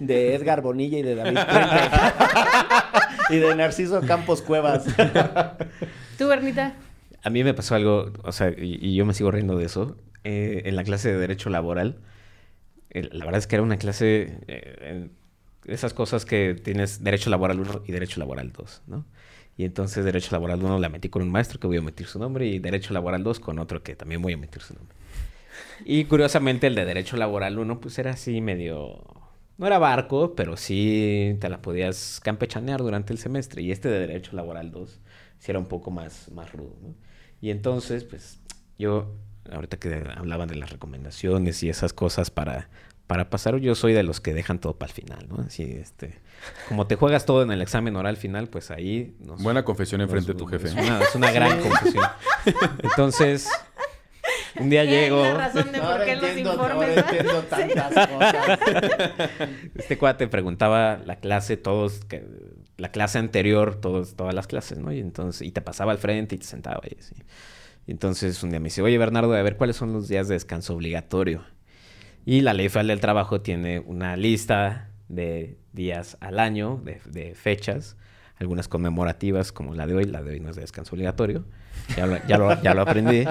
de 0.00 0.34
Edgar 0.34 0.60
Bonilla 0.60 0.98
y 0.98 1.02
de 1.02 1.14
David. 1.14 1.38
y 3.30 3.36
de 3.36 3.54
Narciso 3.54 4.00
Campos 4.02 4.42
Cuevas. 4.42 4.84
¿Tú, 6.18 6.28
Bernita? 6.28 6.74
A 7.22 7.30
mí 7.30 7.44
me 7.44 7.54
pasó 7.54 7.74
algo, 7.74 8.12
o 8.22 8.32
sea, 8.32 8.50
y, 8.50 8.78
y 8.80 8.94
yo 8.94 9.04
me 9.06 9.14
sigo 9.14 9.30
riendo 9.30 9.56
de 9.56 9.64
eso. 9.66 9.96
eh, 10.24 10.62
en 10.66 10.76
la 10.76 10.84
clase 10.84 11.12
de 11.12 11.18
Derecho 11.18 11.50
Laboral, 11.50 11.98
eh, 12.90 13.08
la 13.12 13.24
verdad 13.24 13.38
es 13.38 13.46
que 13.46 13.56
era 13.56 13.62
una 13.62 13.76
clase, 13.78 14.38
eh, 14.48 14.76
en- 14.80 15.12
esas 15.66 15.92
cosas 15.94 16.24
que 16.24 16.54
tienes 16.54 17.04
Derecho 17.04 17.30
Laboral 17.30 17.60
1 17.60 17.82
y 17.86 17.92
Derecho 17.92 18.18
Laboral 18.20 18.52
2, 18.52 18.82
¿no? 18.86 19.04
Y 19.58 19.64
entonces 19.64 20.04
Derecho 20.04 20.28
Laboral 20.32 20.62
1 20.62 20.78
la 20.78 20.88
metí 20.88 21.10
con 21.10 21.20
un 21.22 21.30
maestro 21.30 21.60
que 21.60 21.66
voy 21.66 21.76
a 21.76 21.80
omitir 21.80 22.06
su 22.06 22.18
nombre 22.18 22.46
y 22.46 22.58
Derecho 22.58 22.94
Laboral 22.94 23.22
2 23.22 23.40
con 23.40 23.58
otro 23.58 23.82
que 23.82 23.94
también 23.94 24.22
voy 24.22 24.32
a 24.32 24.36
omitir 24.36 24.62
su 24.62 24.74
nombre. 24.74 24.96
Y 25.84 26.04
curiosamente 26.06 26.66
el 26.66 26.74
de 26.74 26.86
Derecho 26.86 27.16
Laboral 27.18 27.58
1 27.58 27.80
pues 27.80 27.98
era 27.98 28.12
así 28.12 28.40
medio... 28.40 29.02
No 29.60 29.66
era 29.66 29.78
barco, 29.78 30.34
pero 30.34 30.56
sí 30.56 31.36
te 31.38 31.50
la 31.50 31.60
podías 31.60 32.18
campechanear 32.24 32.80
durante 32.80 33.12
el 33.12 33.18
semestre. 33.18 33.60
Y 33.60 33.70
este 33.72 33.90
de 33.90 34.00
Derecho 34.00 34.34
Laboral 34.34 34.70
2 34.70 35.00
sí 35.38 35.50
era 35.50 35.58
un 35.58 35.66
poco 35.66 35.90
más, 35.90 36.30
más 36.32 36.50
rudo, 36.52 36.76
¿no? 36.82 36.94
Y 37.42 37.50
entonces, 37.50 38.04
pues, 38.04 38.40
yo, 38.78 39.14
ahorita 39.52 39.76
que 39.76 40.02
hablaban 40.16 40.48
de 40.48 40.56
las 40.56 40.70
recomendaciones 40.70 41.62
y 41.62 41.68
esas 41.68 41.92
cosas 41.92 42.30
para, 42.30 42.70
para 43.06 43.28
pasar, 43.28 43.56
yo 43.58 43.74
soy 43.74 43.92
de 43.92 44.02
los 44.02 44.20
que 44.22 44.32
dejan 44.32 44.60
todo 44.60 44.78
para 44.78 44.90
el 44.90 44.94
final, 44.94 45.26
¿no? 45.28 45.42
Así, 45.42 45.64
este, 45.64 46.20
como 46.68 46.86
te 46.86 46.96
juegas 46.96 47.26
todo 47.26 47.42
en 47.42 47.50
el 47.50 47.60
examen 47.60 47.96
oral 47.96 48.16
final, 48.16 48.48
pues 48.48 48.70
ahí... 48.70 49.14
nos- 49.20 49.42
Buena 49.42 49.62
confesión 49.64 50.00
enfrente 50.00 50.32
de 50.32 50.38
tu 50.38 50.46
jefe. 50.46 50.68
Es 50.68 50.72
una, 50.74 51.02
es 51.02 51.14
una 51.14 51.30
gran 51.32 51.60
confesión. 51.60 52.04
Entonces, 52.82 53.46
un 54.58 54.70
día 54.70 54.84
llego... 54.86 55.24
Es 55.24 55.34
la 55.34 55.48
razón 55.48 55.72
de 55.72 55.80
por 55.80 56.04
qué 56.04 56.16
los 56.16 56.36
informes. 56.36 56.98
ahora 56.98 57.00
entiendo 57.00 57.42
tantas 57.50 58.08
cosas. 58.08 58.58
Este 59.74 59.98
cuate 59.98 60.28
preguntaba 60.28 60.98
la 61.04 61.16
clase, 61.16 61.56
todos, 61.56 62.04
que, 62.04 62.24
la 62.76 62.90
clase 62.90 63.18
anterior, 63.18 63.76
todos, 63.76 64.16
todas 64.16 64.34
las 64.34 64.46
clases, 64.46 64.78
¿no? 64.78 64.92
Y 64.92 65.00
entonces, 65.00 65.46
y 65.46 65.52
te 65.52 65.60
pasaba 65.60 65.92
al 65.92 65.98
frente 65.98 66.34
y 66.34 66.38
te 66.38 66.46
sentaba 66.46 66.80
y 66.88 66.98
así. 66.98 67.14
Y 67.86 67.92
entonces 67.92 68.42
un 68.42 68.50
día 68.50 68.60
me 68.60 68.64
dice, 68.64 68.82
oye 68.82 68.98
Bernardo, 68.98 69.34
a 69.34 69.42
ver 69.42 69.56
cuáles 69.56 69.76
son 69.76 69.92
los 69.92 70.08
días 70.08 70.28
de 70.28 70.34
descanso 70.34 70.74
obligatorio. 70.74 71.44
Y 72.24 72.42
la 72.42 72.52
ley 72.52 72.68
federal 72.68 72.88
del 72.88 73.00
trabajo 73.00 73.40
tiene 73.40 73.80
una 73.80 74.16
lista 74.16 74.90
de 75.08 75.58
días 75.72 76.16
al 76.20 76.38
año, 76.38 76.80
de, 76.84 77.00
de 77.06 77.34
fechas, 77.34 77.96
algunas 78.40 78.68
conmemorativas 78.68 79.52
como 79.52 79.74
la 79.74 79.86
de 79.86 79.94
hoy, 79.94 80.04
la 80.04 80.22
de 80.22 80.32
hoy 80.32 80.40
no 80.40 80.50
es 80.50 80.56
de 80.56 80.62
descanso 80.62 80.94
obligatorio, 80.94 81.44
ya 81.96 82.06
lo, 82.06 82.26
ya 82.26 82.38
lo, 82.38 82.62
ya 82.62 82.74
lo 82.74 82.82
aprendí. 82.82 83.24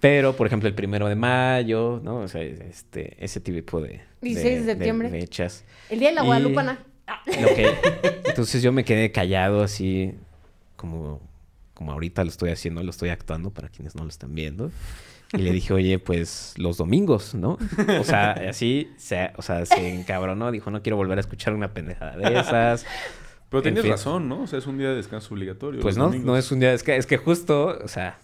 Pero, 0.00 0.34
por 0.34 0.46
ejemplo, 0.46 0.68
el 0.68 0.74
primero 0.74 1.08
de 1.08 1.14
mayo, 1.14 2.00
¿no? 2.02 2.16
O 2.20 2.28
sea, 2.28 2.42
este, 2.42 3.22
ese 3.22 3.40
tipo 3.40 3.80
de, 3.80 4.00
16 4.22 4.66
de 4.66 4.72
septiembre. 4.72 5.10
fechas. 5.10 5.64
El 5.90 6.00
día 6.00 6.08
de 6.08 6.14
la 6.14 6.22
Guadalupana. 6.22 6.78
Ah. 7.06 7.20
Entonces 8.24 8.62
yo 8.62 8.72
me 8.72 8.84
quedé 8.84 9.12
callado 9.12 9.62
así, 9.62 10.14
como, 10.76 11.20
como 11.74 11.92
ahorita 11.92 12.24
lo 12.24 12.30
estoy 12.30 12.50
haciendo, 12.50 12.82
lo 12.82 12.90
estoy 12.90 13.10
actuando 13.10 13.50
para 13.50 13.68
quienes 13.68 13.94
no 13.94 14.04
lo 14.04 14.08
están 14.08 14.34
viendo. 14.34 14.70
Y 15.32 15.38
le 15.38 15.52
dije, 15.52 15.72
oye, 15.72 15.98
pues 15.98 16.54
los 16.56 16.78
domingos, 16.78 17.34
¿no? 17.34 17.56
O 18.00 18.04
sea, 18.04 18.32
así, 18.48 18.90
se, 18.96 19.30
o 19.36 19.42
sea, 19.42 19.64
se 19.64 19.94
encabronó, 19.94 20.50
dijo, 20.50 20.70
no 20.70 20.82
quiero 20.82 20.96
volver 20.96 21.18
a 21.18 21.20
escuchar 21.20 21.54
una 21.54 21.72
pendejada 21.72 22.16
de 22.16 22.40
esas. 22.40 22.84
Pero 23.48 23.58
En 23.58 23.62
tienes 23.62 23.82
fin. 23.82 23.90
razón, 23.92 24.28
¿no? 24.28 24.42
O 24.42 24.46
sea, 24.46 24.58
es 24.58 24.66
un 24.66 24.78
día 24.78 24.88
de 24.88 24.96
descanso 24.96 25.34
obligatorio. 25.34 25.80
Pues 25.80 25.96
no, 25.96 26.04
domingos. 26.04 26.26
no 26.26 26.36
es 26.36 26.50
un 26.50 26.60
día, 26.60 26.72
es 26.72 26.82
que, 26.82 26.96
es 26.96 27.06
que 27.06 27.16
justo, 27.16 27.78
o 27.84 27.88
sea... 27.88 28.18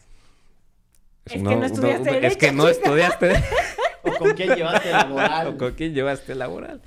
Es 1.26 1.32
que 1.32 1.38
no 1.42 1.64
estudiaste 1.64 2.08
Es 2.08 2.14
derecho, 2.14 2.38
que 2.38 2.52
no 2.52 2.68
estudiaste. 2.68 3.32
¿O 4.02 4.12
con 4.12 4.32
quién 4.34 4.54
llevaste 4.54 4.90
laboral? 4.90 5.46
¿O 5.48 5.56
con 5.58 5.72
quién 5.72 5.94
llevaste 5.94 6.34
laboral? 6.34 6.80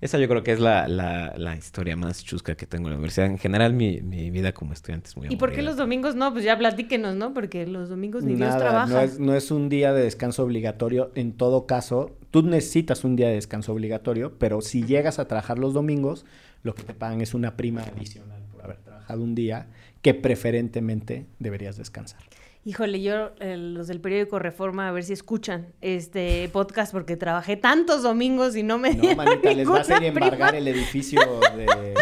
Esa 0.00 0.16
yo 0.18 0.28
creo 0.28 0.42
que 0.42 0.52
es 0.52 0.60
la, 0.60 0.88
la, 0.88 1.34
la 1.36 1.56
historia 1.56 1.94
más 1.94 2.24
chusca 2.24 2.54
que 2.54 2.66
tengo 2.66 2.86
en 2.88 2.92
la 2.92 2.96
universidad. 2.96 3.26
En 3.26 3.36
general, 3.36 3.74
mi, 3.74 4.00
mi 4.00 4.30
vida 4.30 4.52
como 4.52 4.72
estudiante 4.72 5.08
es 5.08 5.16
muy 5.16 5.26
¿Y 5.28 5.36
por 5.36 5.50
qué 5.50 5.56
aburrida. 5.56 5.70
los 5.70 5.76
domingos 5.76 6.14
no? 6.14 6.32
Pues 6.32 6.44
ya 6.44 6.56
platíquenos, 6.56 7.16
¿no? 7.16 7.34
Porque 7.34 7.66
los 7.66 7.90
domingos 7.90 8.24
ni 8.24 8.34
Dios 8.34 8.56
trabaja. 8.56 8.86
no 8.86 9.00
es, 9.00 9.18
no 9.18 9.34
es 9.34 9.50
un 9.50 9.68
día 9.68 9.92
de 9.92 10.02
descanso 10.04 10.42
obligatorio. 10.44 11.10
En 11.16 11.32
todo 11.32 11.66
caso, 11.66 12.16
tú 12.30 12.42
necesitas 12.42 13.04
un 13.04 13.14
día 13.16 13.28
de 13.28 13.34
descanso 13.34 13.72
obligatorio, 13.74 14.38
pero 14.38 14.62
si 14.62 14.84
llegas 14.84 15.18
a 15.18 15.26
trabajar 15.28 15.58
los 15.58 15.74
domingos, 15.74 16.24
lo 16.62 16.74
que 16.74 16.82
te 16.82 16.94
pagan 16.94 17.20
es 17.20 17.34
una 17.34 17.56
prima 17.58 17.82
adicional 17.82 18.40
por 18.52 18.64
haber 18.64 18.78
trabajado 18.78 19.20
un 19.22 19.34
día 19.34 19.66
que 20.00 20.14
preferentemente 20.14 21.26
deberías 21.40 21.76
descansar. 21.76 22.22
Híjole, 22.62 23.00
yo, 23.00 23.30
eh, 23.40 23.56
los 23.56 23.86
del 23.86 24.02
periódico 24.02 24.38
Reforma, 24.38 24.86
a 24.86 24.92
ver 24.92 25.02
si 25.02 25.14
escuchan 25.14 25.68
este 25.80 26.46
podcast, 26.52 26.92
porque 26.92 27.16
trabajé 27.16 27.56
tantos 27.56 28.02
domingos 28.02 28.54
y 28.54 28.62
no 28.62 28.76
me 28.76 28.94
No, 28.94 29.16
manita, 29.16 29.50
les 29.54 29.66
vas 29.66 29.88
a 29.88 29.98
ninguna 29.98 30.08
embargar 30.26 30.50
prima. 30.50 30.58
el 30.58 30.68
edificio 30.68 31.22
de 31.56 31.94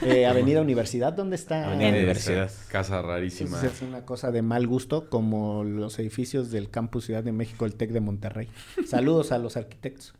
eh, 0.00 0.24
Avenida 0.26 0.62
Universidad. 0.62 1.12
¿Dónde 1.12 1.36
está? 1.36 1.66
Avenida 1.66 1.88
En- 1.88 1.94
Universidad. 1.96 2.50
Casa 2.70 3.02
rarísima. 3.02 3.60
Es 3.62 3.82
una 3.82 4.06
cosa 4.06 4.30
de 4.30 4.40
mal 4.40 4.66
gusto, 4.66 5.10
como 5.10 5.62
los 5.62 5.98
edificios 5.98 6.50
del 6.50 6.70
Campus 6.70 7.04
Ciudad 7.04 7.22
de 7.22 7.32
México, 7.32 7.66
el 7.66 7.74
TEC 7.74 7.90
de 7.90 8.00
Monterrey. 8.00 8.48
Saludos 8.86 9.30
a 9.30 9.36
los 9.36 9.58
arquitectos. 9.58 10.14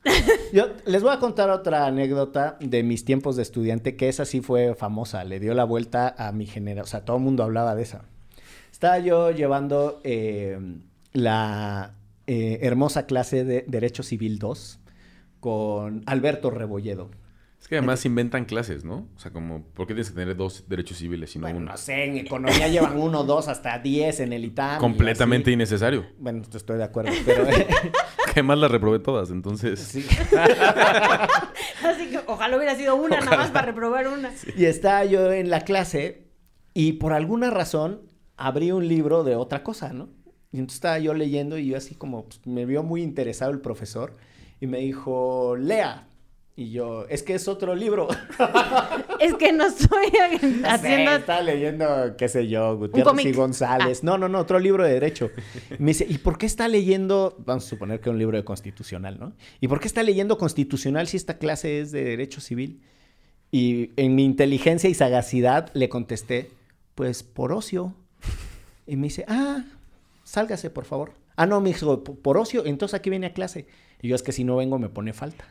Yo 0.53 0.67
les 0.85 1.03
voy 1.03 1.15
a 1.15 1.19
contar 1.19 1.49
otra 1.49 1.87
anécdota 1.87 2.59
de 2.61 2.83
mis 2.83 3.07
tiempos 3.07 3.37
de 3.37 3.43
estudiante, 3.43 3.97
que 3.97 4.11
esa 4.11 4.27
sí 4.27 4.43
fue 4.43 4.75
famosa, 4.75 5.25
le 5.25 5.41
dio 5.41 5.55
la 5.55 5.65
vuelta 5.65 6.15
a 6.19 6.31
mi 6.33 6.45
generación, 6.45 6.85
o 6.85 6.87
sea, 6.91 7.05
todo 7.07 7.17
el 7.17 7.23
mundo 7.23 7.43
hablaba 7.43 7.75
de 7.75 7.85
esa. 7.85 8.05
Estaba 8.79 9.01
yo 9.01 9.33
llevando 9.33 10.01
eh, 10.05 10.57
la 11.13 11.97
eh, 12.29 12.61
hermosa 12.63 13.07
clase 13.07 13.43
de 13.43 13.65
Derecho 13.67 14.05
Civil 14.05 14.39
2 14.39 14.79
con 15.41 16.05
Alberto 16.07 16.53
Rebolledo. 16.53 17.11
Es 17.61 17.67
que 17.67 17.77
además 17.77 18.07
inventan 18.07 18.45
clases, 18.45 18.85
¿no? 18.85 19.09
O 19.17 19.19
sea, 19.19 19.33
como, 19.33 19.65
¿por 19.65 19.89
qué 19.89 19.95
tienes 19.95 20.11
que 20.11 20.15
tener 20.15 20.37
dos 20.37 20.69
derechos 20.69 20.99
civiles 20.99 21.35
y 21.35 21.41
no 21.41 21.47
Bueno, 21.47 21.59
uno? 21.59 21.73
no 21.73 21.77
sé, 21.77 22.05
en 22.05 22.19
economía 22.19 22.69
llevan 22.69 22.97
uno, 22.97 23.25
dos, 23.25 23.49
hasta 23.49 23.81
diez 23.81 24.21
en 24.21 24.33
el 24.33 24.45
ITAM. 24.45 24.79
Completamente 24.79 25.51
innecesario. 25.51 26.07
Bueno, 26.17 26.45
estoy 26.55 26.79
de 26.79 26.85
acuerdo, 26.85 27.11
pero... 27.27 27.47
Que 28.27 28.31
además 28.31 28.59
las 28.59 28.71
reprobé 28.71 29.01
todas, 29.01 29.31
entonces... 29.31 29.81
sí. 29.81 30.07
Así 31.83 32.11
que 32.11 32.21
ojalá 32.29 32.57
hubiera 32.57 32.77
sido 32.77 32.95
una 32.95 33.19
nada 33.19 33.39
más 33.39 33.51
para 33.51 33.67
reprobar 33.67 34.07
una. 34.07 34.31
Y 34.57 34.67
estaba 34.67 35.05
yo 35.05 35.33
en 35.33 35.51
la 35.51 35.63
clase 35.63 36.29
y 36.75 36.93
por 36.93 37.13
alguna 37.13 37.51
razón 37.51 38.08
abrí 38.39 38.73
un 38.73 38.89
libro 38.89 39.25
de 39.25 39.37
otra 39.37 39.63
cosa, 39.63 39.93
¿no? 39.93 40.09
Y 40.51 40.59
entonces 40.59 40.77
estaba 40.77 40.99
yo 40.99 41.13
leyendo 41.13 41.59
y 41.59 41.67
yo 41.67 41.77
así 41.77 41.95
como 41.95 42.25
pues, 42.25 42.41
me 42.47 42.65
vio 42.65 42.83
muy 42.83 43.03
interesado 43.03 43.51
el 43.51 43.61
profesor 43.61 44.17
y 44.61 44.67
me 44.67 44.79
dijo, 44.79 45.57
lea. 45.57 46.07
Y 46.57 46.73
yo, 46.73 47.07
es 47.09 47.23
que 47.23 47.35
es 47.35 47.47
otro 47.47 47.77
libro. 47.77 48.09
Es 49.21 49.35
que 49.35 49.53
no 49.53 49.67
estoy 49.67 50.07
Haciendo... 50.31 50.69
haciendo... 50.69 51.13
estaba 51.17 51.43
leyendo, 51.43 51.87
qué 52.17 52.29
sé 52.29 52.47
yo, 52.47 52.77
Gutiérrez 52.77 53.27
y. 53.27 53.33
González. 53.33 54.05
No, 54.05 54.17
no, 54.17 54.29
no, 54.29 54.39
otro 54.39 54.61
libro 54.61 54.85
de 54.85 54.93
derecho. 54.93 55.31
Me 55.79 55.89
dice, 55.89 56.07
¿y 56.09 56.19
por 56.19 56.39
qué 56.39 56.47
está 56.47 56.69
leyendo? 56.69 57.37
Vamos 57.45 57.67
a 57.67 57.69
suponer 57.69 58.01
que 58.01 58.09
es 58.09 58.13
un 58.13 58.19
libro 58.19 58.37
de 58.37 58.45
constitucional, 58.45 59.19
¿no? 59.19 59.35
¿Y 59.61 59.67
por 59.67 59.81
qué 59.81 59.89
está 59.89 60.05
leyendo 60.05 60.39
constitucional 60.39 61.09
si 61.09 61.17
esta 61.17 61.39
clase 61.39 61.81
es 61.81 61.91
de 61.91 62.05
derecho 62.05 62.41
civil? 62.41 62.81
Y 63.51 63.91
en 63.97 64.15
mi 64.15 64.25
inteligencia 64.25 64.89
y 64.89 64.95
sagacidad 64.95 65.71
le 65.75 65.89
contesté, 65.89 66.51
pues 66.95 67.23
por 67.23 67.53
ocio. 67.53 67.95
Y 68.89 68.97
me 68.97 69.07
dice, 69.09 69.25
ah, 69.29 69.65
sálgase, 70.25 70.71
por 70.71 70.85
favor. 70.87 71.13
Ah, 71.37 71.47
no, 71.47 71.61
me 71.61 71.69
dijo, 71.69 72.03
"P- 72.03 72.13
por 72.13 72.37
ocio, 72.39 72.67
entonces 72.67 72.95
aquí 72.99 73.11
viene 73.11 73.29
a 73.29 73.33
clase. 73.33 73.69
Y 74.03 74.09
yo, 74.09 74.17
es 74.17 74.23
que 74.23 74.33
si 74.33 74.43
no 74.45 74.57
vengo 74.57 74.79
me 74.79 74.89
pone 74.89 75.13
falta. 75.13 75.45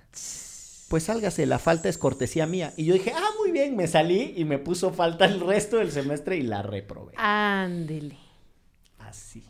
Pues 0.90 1.04
sálgase, 1.04 1.46
la 1.46 1.60
falta 1.60 1.88
es 1.90 1.98
cortesía 1.98 2.48
mía. 2.48 2.74
Y 2.78 2.86
yo 2.86 2.94
dije, 2.94 3.12
ah, 3.16 3.30
muy 3.40 3.52
bien, 3.52 3.76
me 3.76 3.88
salí 3.88 4.34
y 4.38 4.46
me 4.46 4.58
puso 4.58 4.92
falta 4.94 5.26
el 5.26 5.40
resto 5.42 5.78
del 5.78 5.92
semestre 5.92 6.38
y 6.38 6.42
la 6.42 6.62
reprobé. 6.62 7.14
Ándele. 7.18 8.18
Así. 9.00 9.44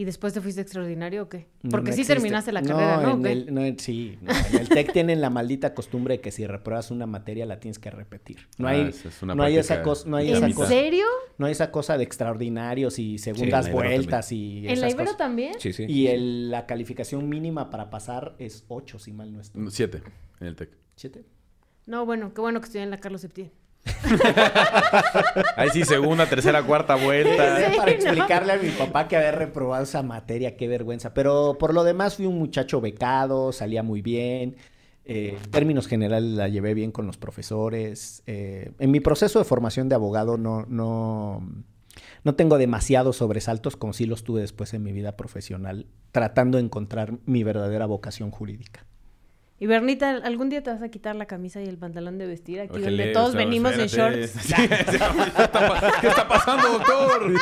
¿Y 0.00 0.04
después 0.06 0.32
te 0.32 0.40
fuiste 0.40 0.62
extraordinario 0.62 1.24
o 1.24 1.28
qué? 1.28 1.46
Porque 1.70 1.90
no 1.90 1.94
sí 1.94 2.00
existe. 2.00 2.14
terminaste 2.14 2.52
la 2.52 2.62
carrera, 2.62 3.02
¿no? 3.02 3.12
¿O 3.12 3.16
en 3.18 3.26
el- 3.26 3.52
no, 3.54 3.62
en- 3.62 3.78
sí, 3.78 4.16
no, 4.22 4.30
en 4.32 4.56
el 4.60 4.68
TEC 4.70 4.92
tienen 4.94 5.20
la 5.20 5.28
maldita 5.28 5.74
costumbre 5.74 6.14
de 6.16 6.20
que 6.22 6.30
si 6.30 6.46
repruebas 6.46 6.90
una 6.90 7.04
materia 7.06 7.44
la 7.44 7.60
tienes 7.60 7.78
que 7.78 7.90
repetir. 7.90 8.38
No 8.56 8.66
Ah, 8.66 8.70
hay, 8.70 8.80
esa 8.88 9.08
es 9.08 9.22
una 9.22 9.34
no 9.34 9.42
hay 9.42 9.58
esa 9.58 9.82
cosa, 9.82 10.08
no 10.08 10.16
hay 10.16 10.28
de 10.28 10.32
esa 10.38 10.46
¿En 10.46 10.52
cosa, 10.54 10.68
serio? 10.70 11.04
no 11.36 11.44
hay 11.44 11.52
esa 11.52 11.70
cosa 11.70 11.98
de 11.98 12.04
extraordinarios 12.04 12.98
y 12.98 13.18
segundas 13.18 13.66
en 13.66 13.72
vueltas 13.74 14.32
y 14.32 14.60
¿En 14.60 14.64
la 14.66 14.72
esas 14.72 14.92
Ibero 14.92 15.04
cosas. 15.04 15.18
también? 15.18 15.54
Sí, 15.58 15.74
sí. 15.74 15.84
Y 15.86 16.06
el- 16.06 16.50
la 16.50 16.64
calificación 16.64 17.28
mínima 17.28 17.68
para 17.68 17.90
pasar 17.90 18.36
es 18.38 18.64
8, 18.68 18.98
si 18.98 19.12
mal 19.12 19.30
no 19.34 19.42
estoy. 19.42 19.70
Siete 19.70 20.02
en 20.40 20.46
el 20.46 20.56
TEC. 20.56 20.70
¿Siete? 20.96 21.24
No, 21.84 22.06
bueno, 22.06 22.32
qué 22.32 22.40
bueno 22.40 22.60
que 22.60 22.66
estoy 22.66 22.80
en 22.80 22.90
la 22.90 23.00
Carlos 23.00 23.20
Septién. 23.20 23.50
Ahí 25.56 25.70
sí, 25.70 25.84
segunda, 25.84 26.26
tercera, 26.26 26.62
cuarta 26.62 26.94
vuelta. 26.96 27.56
Sí, 27.70 27.76
para 27.76 27.92
¿no? 27.92 27.96
explicarle 27.98 28.52
a 28.52 28.56
mi 28.56 28.70
papá 28.70 29.08
que 29.08 29.16
había 29.16 29.32
reprobado 29.32 29.84
esa 29.84 30.02
materia, 30.02 30.56
qué 30.56 30.68
vergüenza. 30.68 31.14
Pero 31.14 31.56
por 31.58 31.74
lo 31.74 31.84
demás 31.84 32.16
fui 32.16 32.26
un 32.26 32.38
muchacho 32.38 32.80
becado, 32.80 33.52
salía 33.52 33.82
muy 33.82 34.02
bien. 34.02 34.56
eh, 35.04 35.38
en 35.42 35.50
términos 35.50 35.86
generales 35.88 36.30
la 36.30 36.48
llevé 36.48 36.74
bien 36.74 36.92
con 36.92 37.06
los 37.06 37.16
profesores. 37.16 38.22
eh, 38.26 38.72
en 38.78 38.90
mi 38.90 39.00
proceso 39.00 39.38
de 39.38 39.44
formación 39.44 39.88
de 39.88 39.94
abogado 39.94 40.36
no, 40.38 40.64
no, 40.68 41.42
no 42.24 42.34
tengo 42.34 42.58
demasiados 42.58 43.16
sobresaltos 43.16 43.76
como 43.76 43.92
sí 43.92 44.06
los 44.06 44.24
tuve 44.24 44.40
después 44.42 44.72
en 44.74 44.82
mi 44.82 44.92
vida 44.92 45.16
profesional, 45.16 45.86
tratando 46.12 46.58
de 46.58 46.64
encontrar 46.64 47.14
mi 47.26 47.42
verdadera 47.44 47.86
vocación 47.86 48.30
jurídica. 48.30 48.84
Y 49.62 49.66
Bernita, 49.66 50.08
¿algún 50.24 50.48
día 50.48 50.62
te 50.62 50.70
vas 50.70 50.80
a 50.82 50.88
quitar 50.88 51.14
la 51.16 51.26
camisa 51.26 51.60
y 51.60 51.66
el 51.66 51.76
pantalón 51.76 52.16
de 52.16 52.26
vestir 52.26 52.60
aquí 52.60 52.80
donde 52.80 53.08
todos 53.12 53.28
o 53.28 53.32
sea, 53.32 53.38
venimos 53.40 53.74
en 53.78 53.86
shorts? 53.88 54.30
Sí, 54.30 54.54
¿qué, 54.56 54.74
está, 54.74 55.50
pa- 55.68 55.92
qué 56.00 56.06
está 56.08 56.26
pasando, 56.26 56.68
doctor? 56.78 57.32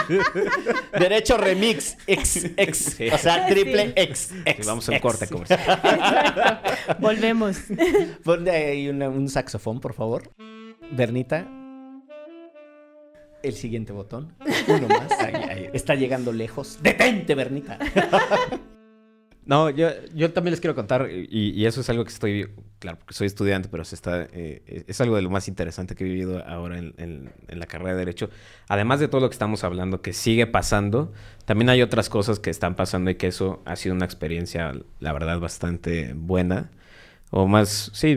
Derecho 0.99 1.37
remix, 1.37 1.97
ex, 2.09 2.45
ex, 2.57 2.77
Sí. 2.77 3.09
o 3.09 3.17
sea, 3.19 3.47
triple 3.47 3.87
Sí. 3.87 3.93
ex, 3.95 4.19
Sí, 4.19 4.35
ex. 4.45 4.67
vamos 4.67 4.89
al 4.89 5.01
corte 5.01 5.29
comercial. 5.29 5.61
Exacto. 5.61 6.97
Volvemos. 6.99 7.57
Ponle 8.25 8.51
ahí 8.51 8.89
una- 8.89 9.09
un 9.09 9.29
saxofón, 9.29 9.79
por 9.81 9.95
favor. 9.95 10.33
Bernita. 10.91 11.47
El 13.45 13.53
siguiente 13.53 13.93
botón. 13.93 14.35
Uno 14.67 14.89
más. 14.89 15.13
Ahí, 15.21 15.35
ahí. 15.37 15.71
Está 15.73 15.95
llegando 15.95 16.33
lejos. 16.33 16.81
¡Detente, 16.83 17.37
Bernita! 17.37 17.79
No, 19.49 19.71
yo, 19.71 19.89
yo 20.15 20.31
también 20.35 20.51
les 20.53 20.61
quiero 20.61 20.75
contar, 20.75 21.09
y, 21.11 21.27
y 21.59 21.65
eso 21.65 21.81
es 21.81 21.89
algo 21.89 22.05
que 22.05 22.11
estoy, 22.11 22.51
claro, 22.79 22.99
porque 22.99 23.15
soy 23.15 23.27
estudiante, 23.29 23.71
pero 23.71 23.83
se 23.83 23.95
está, 23.95 24.29
eh, 24.31 24.85
es 24.87 25.01
algo 25.01 25.17
de 25.17 25.23
lo 25.23 25.31
más 25.31 25.49
interesante 25.49 25.95
que 25.95 26.05
he 26.05 26.07
vivido 26.07 26.45
ahora 26.47 26.77
en, 26.79 26.93
en- 26.99 27.31
en 27.49 27.59
la 27.59 27.65
carrera 27.67 27.93
de 27.93 27.97
Derecho. 28.01 28.29
Además 28.69 29.01
de 29.01 29.09
todo 29.09 29.23
lo 29.23 29.31
que 29.31 29.33
estamos 29.33 29.65
hablando, 29.65 30.03
que 30.03 30.13
sigue 30.13 30.47
pasando, 30.47 31.15
también 31.47 31.71
hay 31.71 31.81
otras 31.81 32.11
cosas 32.11 32.41
que 32.41 32.51
están 32.51 32.75
pasando 32.77 33.11
y 33.11 33.15
que 33.15 33.29
eso 33.29 33.63
ha 33.65 33.75
sido 33.77 33.95
una 33.95 34.05
experiencia, 34.05 34.75
la 35.01 35.13
verdad, 35.15 35.41
bastante 35.41 36.13
buena, 36.15 36.71
o 37.31 37.47
más, 37.49 37.91
sí, 37.95 38.17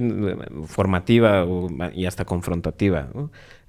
formativa 0.68 1.46
o 1.46 1.70
y 1.94 2.06
hasta 2.08 2.26
confrontativa. 2.26 3.08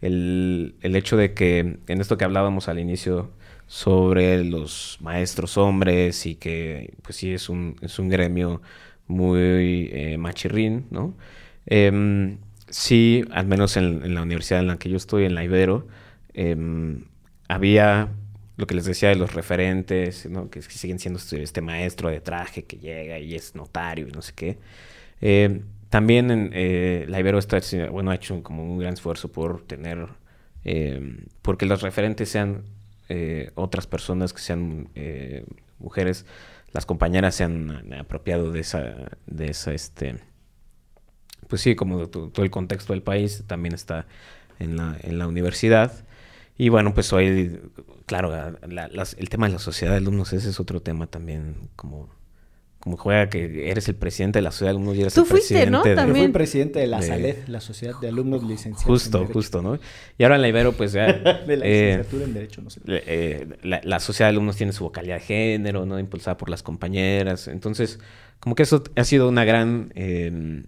el 0.00 0.96
hecho 0.96 1.16
de 1.16 1.34
que, 1.34 1.78
en 1.86 2.00
esto 2.00 2.16
que 2.18 2.24
hablábamos 2.24 2.68
al 2.68 2.78
inicio, 2.78 3.30
sobre 3.72 4.44
los 4.44 4.98
maestros 5.00 5.56
hombres 5.56 6.26
y 6.26 6.34
que 6.34 6.92
pues 7.00 7.16
sí 7.16 7.32
es 7.32 7.48
un, 7.48 7.76
es 7.80 7.98
un 7.98 8.10
gremio 8.10 8.60
muy 9.06 9.88
eh, 9.90 10.18
machirrín, 10.18 10.88
¿no? 10.90 11.16
Em, 11.64 12.36
sí, 12.68 13.24
al 13.30 13.46
menos 13.46 13.78
en, 13.78 14.04
en 14.04 14.14
la 14.14 14.22
universidad 14.22 14.60
en 14.60 14.66
la 14.66 14.76
que 14.76 14.90
yo 14.90 14.98
estoy, 14.98 15.24
en 15.24 15.34
la 15.34 15.42
Ibero, 15.42 15.86
em, 16.34 17.06
había 17.48 18.10
lo 18.58 18.66
que 18.66 18.74
les 18.74 18.84
decía 18.84 19.08
de 19.08 19.16
los 19.16 19.32
referentes, 19.32 20.28
¿no? 20.28 20.50
que, 20.50 20.60
siguen 20.60 20.98
siendo 20.98 21.18
este, 21.18 21.42
este 21.42 21.62
maestro 21.62 22.10
de 22.10 22.20
traje 22.20 22.64
que 22.64 22.76
llega 22.76 23.18
y 23.20 23.34
es 23.34 23.54
notario 23.54 24.06
y 24.06 24.12
no 24.12 24.20
sé 24.20 24.34
qué. 24.36 24.58
Eh, 25.22 25.62
también 25.88 26.30
en, 26.30 26.50
eh, 26.52 27.06
la 27.08 27.20
Ibero 27.20 27.38
está, 27.38 27.58
bueno, 27.90 28.10
ha 28.10 28.16
hecho 28.16 28.42
como 28.42 28.64
un 28.64 28.78
gran 28.78 28.92
esfuerzo 28.92 29.32
por 29.32 29.62
tener, 29.62 30.08
porque 31.40 31.64
los 31.66 31.80
referentes 31.80 32.28
sean 32.28 32.64
eh, 33.08 33.50
otras 33.54 33.86
personas 33.86 34.32
que 34.32 34.40
sean 34.40 34.88
eh, 34.94 35.44
mujeres, 35.78 36.26
las 36.72 36.86
compañeras 36.86 37.34
se 37.34 37.44
han 37.44 37.92
apropiado 37.94 38.50
de 38.50 38.60
esa, 38.60 38.94
de 39.26 39.46
esa, 39.50 39.72
este, 39.74 40.16
pues 41.48 41.60
sí, 41.62 41.74
como 41.74 42.08
to- 42.08 42.30
todo 42.30 42.44
el 42.44 42.50
contexto 42.50 42.92
del 42.92 43.02
país 43.02 43.44
también 43.46 43.74
está 43.74 44.06
en 44.58 44.76
la, 44.76 44.96
en 45.02 45.18
la 45.18 45.26
universidad. 45.26 45.92
Y 46.56 46.68
bueno, 46.68 46.94
pues 46.94 47.12
hoy, 47.12 47.60
claro, 48.06 48.32
el 48.34 49.28
tema 49.28 49.46
de 49.46 49.52
la 49.54 49.58
sociedad 49.58 49.92
de 49.92 49.98
alumnos, 49.98 50.32
ese 50.32 50.50
es 50.50 50.60
otro 50.60 50.80
tema 50.80 51.06
también, 51.06 51.68
como, 51.76 52.08
como 52.82 52.96
juega 52.96 53.28
que 53.30 53.70
eres 53.70 53.88
el 53.88 53.94
presidente 53.94 54.38
de 54.40 54.42
la 54.42 54.50
sociedad 54.50 54.72
de 54.72 54.76
alumnos 54.76 54.96
y 54.96 55.00
eres 55.02 55.14
Tú 55.14 55.20
el 55.20 55.26
fuiste, 55.28 55.54
presidente 55.54 55.70
¿no? 55.70 55.82
de- 55.84 55.90
Yo 55.90 55.94
fui 55.94 56.04
También. 56.04 56.32
presidente 56.32 56.80
de 56.80 56.86
la 56.88 56.98
De- 56.98 57.06
SALED, 57.06 57.36
la 57.46 57.60
Sociedad 57.60 57.94
de 58.00 58.08
Alumnos 58.08 58.42
Licenciados. 58.42 58.82
en 58.82 58.88
Justo, 58.88 59.26
justo, 59.32 59.62
¿no? 59.62 59.78
Y 60.18 60.22
ahora 60.24 60.34
en 60.34 60.42
la 60.42 60.48
Ibero, 60.48 60.72
pues 60.72 60.90
ya... 60.92 61.06
De 61.46 61.56
la 61.56 61.64
eh, 61.64 61.86
licenciatura 61.98 62.24
en 62.24 62.34
Derecho, 62.34 62.60
no 62.60 62.70
sé. 62.70 62.80
eh, 62.86 63.46
la, 63.62 63.80
la 63.84 64.00
sociedad 64.00 64.28
de 64.30 64.34
alumnos 64.34 64.56
tiene 64.56 64.72
su 64.72 64.82
vocalidad 64.82 65.14
de 65.14 65.20
género, 65.20 65.86
¿no? 65.86 65.98
Impulsada 66.00 66.36
por 66.36 66.48
las 66.50 66.64
compañeras. 66.64 67.46
Entonces, 67.46 68.00
como 68.40 68.56
que 68.56 68.64
eso 68.64 68.82
ha 68.96 69.04
sido 69.04 69.28
una 69.28 69.44
gran 69.44 69.92
eh, 69.94 70.64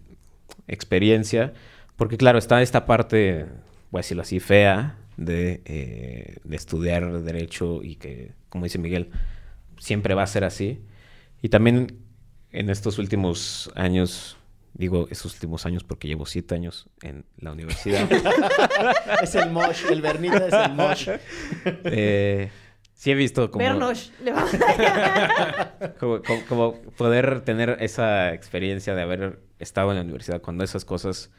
experiencia, 0.68 1.52
porque 1.96 2.16
claro, 2.16 2.38
está 2.38 2.62
esta 2.62 2.86
parte, 2.86 3.46
voy 3.90 3.98
a 3.98 4.02
decirlo 4.02 4.22
así, 4.22 4.40
fea 4.40 4.98
de, 5.16 5.62
eh, 5.64 6.36
de 6.44 6.56
estudiar 6.56 7.22
derecho 7.22 7.82
y 7.82 7.96
que, 7.96 8.32
como 8.48 8.64
dice 8.64 8.78
Miguel, 8.78 9.10
siempre 9.78 10.14
va 10.14 10.22
a 10.22 10.26
ser 10.26 10.44
así. 10.44 10.80
Y 11.42 11.50
también 11.50 11.98
en 12.54 12.70
estos 12.70 12.98
últimos 12.98 13.70
años, 13.74 14.36
digo 14.74 15.06
estos 15.10 15.34
últimos 15.34 15.66
años 15.66 15.84
porque 15.84 16.08
llevo 16.08 16.26
siete 16.26 16.54
años 16.54 16.86
en 17.02 17.24
la 17.38 17.52
universidad. 17.52 18.08
Es 19.22 19.34
el 19.34 19.50
mosh, 19.50 19.84
el 19.90 20.00
Bernita 20.02 20.46
es 20.46 20.52
el 20.52 20.72
mosh. 20.74 21.08
eh, 21.84 22.50
sí 22.94 23.10
he 23.10 23.14
visto 23.14 23.50
como... 23.50 23.64
Vernos. 23.64 24.12
Le 24.22 24.32
vamos 24.32 24.50
a- 24.54 25.92
como, 26.00 26.22
como- 26.22 26.44
como 26.48 26.72
poder 26.96 27.40
tener 27.42 27.76
esa 27.80 28.32
experiencia 28.34 28.94
de 28.94 29.02
haber 29.02 29.40
estado 29.58 29.90
en 29.90 29.96
la 29.96 30.02
universidad 30.02 30.40
cuando 30.42 30.64
esas 30.64 30.84
cosas, 30.84 31.30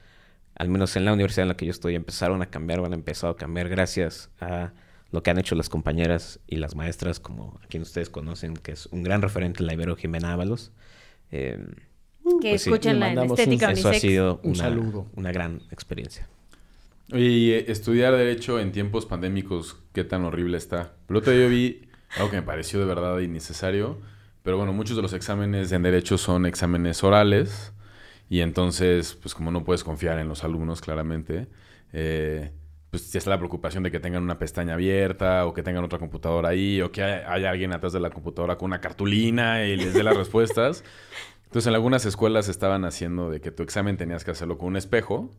al 0.55 0.70
menos 0.70 0.95
en 0.95 1.05
la 1.05 1.13
universidad 1.13 1.43
en 1.43 1.49
la 1.49 1.57
que 1.57 1.66
yo 1.66 1.72
estoy, 1.72 1.95
empezaron 1.95 2.41
a 2.41 2.47
cambiar 2.47 2.80
o 2.80 2.86
han 2.86 2.93
empezado 2.93 3.34
a 3.34 3.38
cambiar 3.38 3.70
gracias 3.70 4.30
a 4.39 4.72
lo 5.11 5.22
que 5.24 5.30
han 5.32 5.38
hecho 5.38 5.55
las 5.55 5.70
compañeras 5.70 6.39
y 6.47 6.55
las 6.57 6.76
maestras, 6.76 7.20
como 7.20 7.59
a 7.63 7.68
quien 7.68 7.84
ustedes 7.84 8.09
conocen, 8.09 8.55
que 8.55 8.72
es 8.72 8.88
un 8.88 9.03
gran 9.03 9.22
referente, 9.22 9.63
la 9.63 9.74
Ibero 9.74 9.95
Jimena 9.95 10.34
Ábalos. 10.34 10.72
Eh, 11.32 11.57
que 12.41 12.49
Pues 12.49 12.61
sí. 12.63 12.69
escúchenla 12.69 13.05
Le 13.07 13.11
en 13.11 13.15
mandamos 13.17 13.39
Estética 13.39 13.67
un- 13.67 13.73
eso 13.73 13.89
ha 13.89 13.93
Un 14.43 14.49
una, 14.51 14.55
saludo. 14.59 15.07
una 15.15 15.32
gran 15.32 15.61
experiencia. 15.71 16.28
Y 17.09 17.51
eh, 17.51 17.65
estudiar 17.71 18.15
Derecho 18.15 18.59
en 18.59 18.71
tiempos 18.71 19.05
pandémicos, 19.05 19.78
qué 19.93 20.03
tan 20.03 20.23
horrible 20.23 20.57
está. 20.57 20.93
El 21.07 21.17
otro 21.17 21.32
día 21.34 21.43
yo 21.43 21.49
vi 21.49 21.82
algo 22.17 22.32
que 22.32 22.38
me 22.38 22.41
pareció 22.41 22.80
de 22.80 22.86
verdad 22.86 23.19
innecesario, 23.19 23.99
pero 24.41 24.57
bueno, 24.57 24.73
muchos 24.73 24.95
de 24.95 25.01
los 25.03 25.13
exámenes 25.13 25.71
en 25.71 25.84
Derecho 25.84 26.17
son 26.17 26.45
exámenes 26.47 27.03
orales, 27.03 27.73
y 28.28 28.39
entonces, 28.39 29.13
pues 29.21 29.36
como 29.36 29.51
no 29.51 29.63
puedes 29.63 29.84
confiar 29.84 30.17
en 30.17 30.28
los 30.28 30.43
alumnos, 30.43 30.82
claramente, 30.82 31.47
eh, 31.93 32.51
pues 33.02 33.12
ya 33.12 33.18
está 33.18 33.30
la 33.30 33.38
preocupación 33.38 33.84
de 33.84 33.91
que 33.91 34.00
tengan 34.00 34.24
una 34.24 34.39
pestaña 34.39 34.76
abierta, 34.76 35.46
o 35.46 35.54
que 35.54 35.64
tengan 35.64 35.84
otra 35.84 36.00
computadora 36.00 36.50
ahí, 36.50 36.82
o 36.82 36.91
que 36.91 37.04
haya, 37.04 37.50
alguien 37.50 37.74
atrás 37.74 37.93
de 37.93 38.00
la 38.00 38.10
computadora 38.10 38.58
con 38.58 38.68
una 38.68 38.80
cartulina 38.80 39.66
y 39.66 39.76
les 39.76 39.93
dé 39.93 40.04
las 40.04 40.16
respuestas. 40.16 40.84
Entonces, 41.43 41.68
en 41.68 41.76
algunas 41.76 42.06
escuelas 42.06 42.48
estaban 42.48 42.86
haciendo 42.86 43.30
de 43.30 43.41
que 43.41 43.52
tu 43.52 43.64
examen 43.64 43.98
tenías 43.98 44.24
que 44.24 44.32
hacerlo 44.32 44.58
con 44.58 44.70
un 44.70 44.78
espejo 44.78 45.30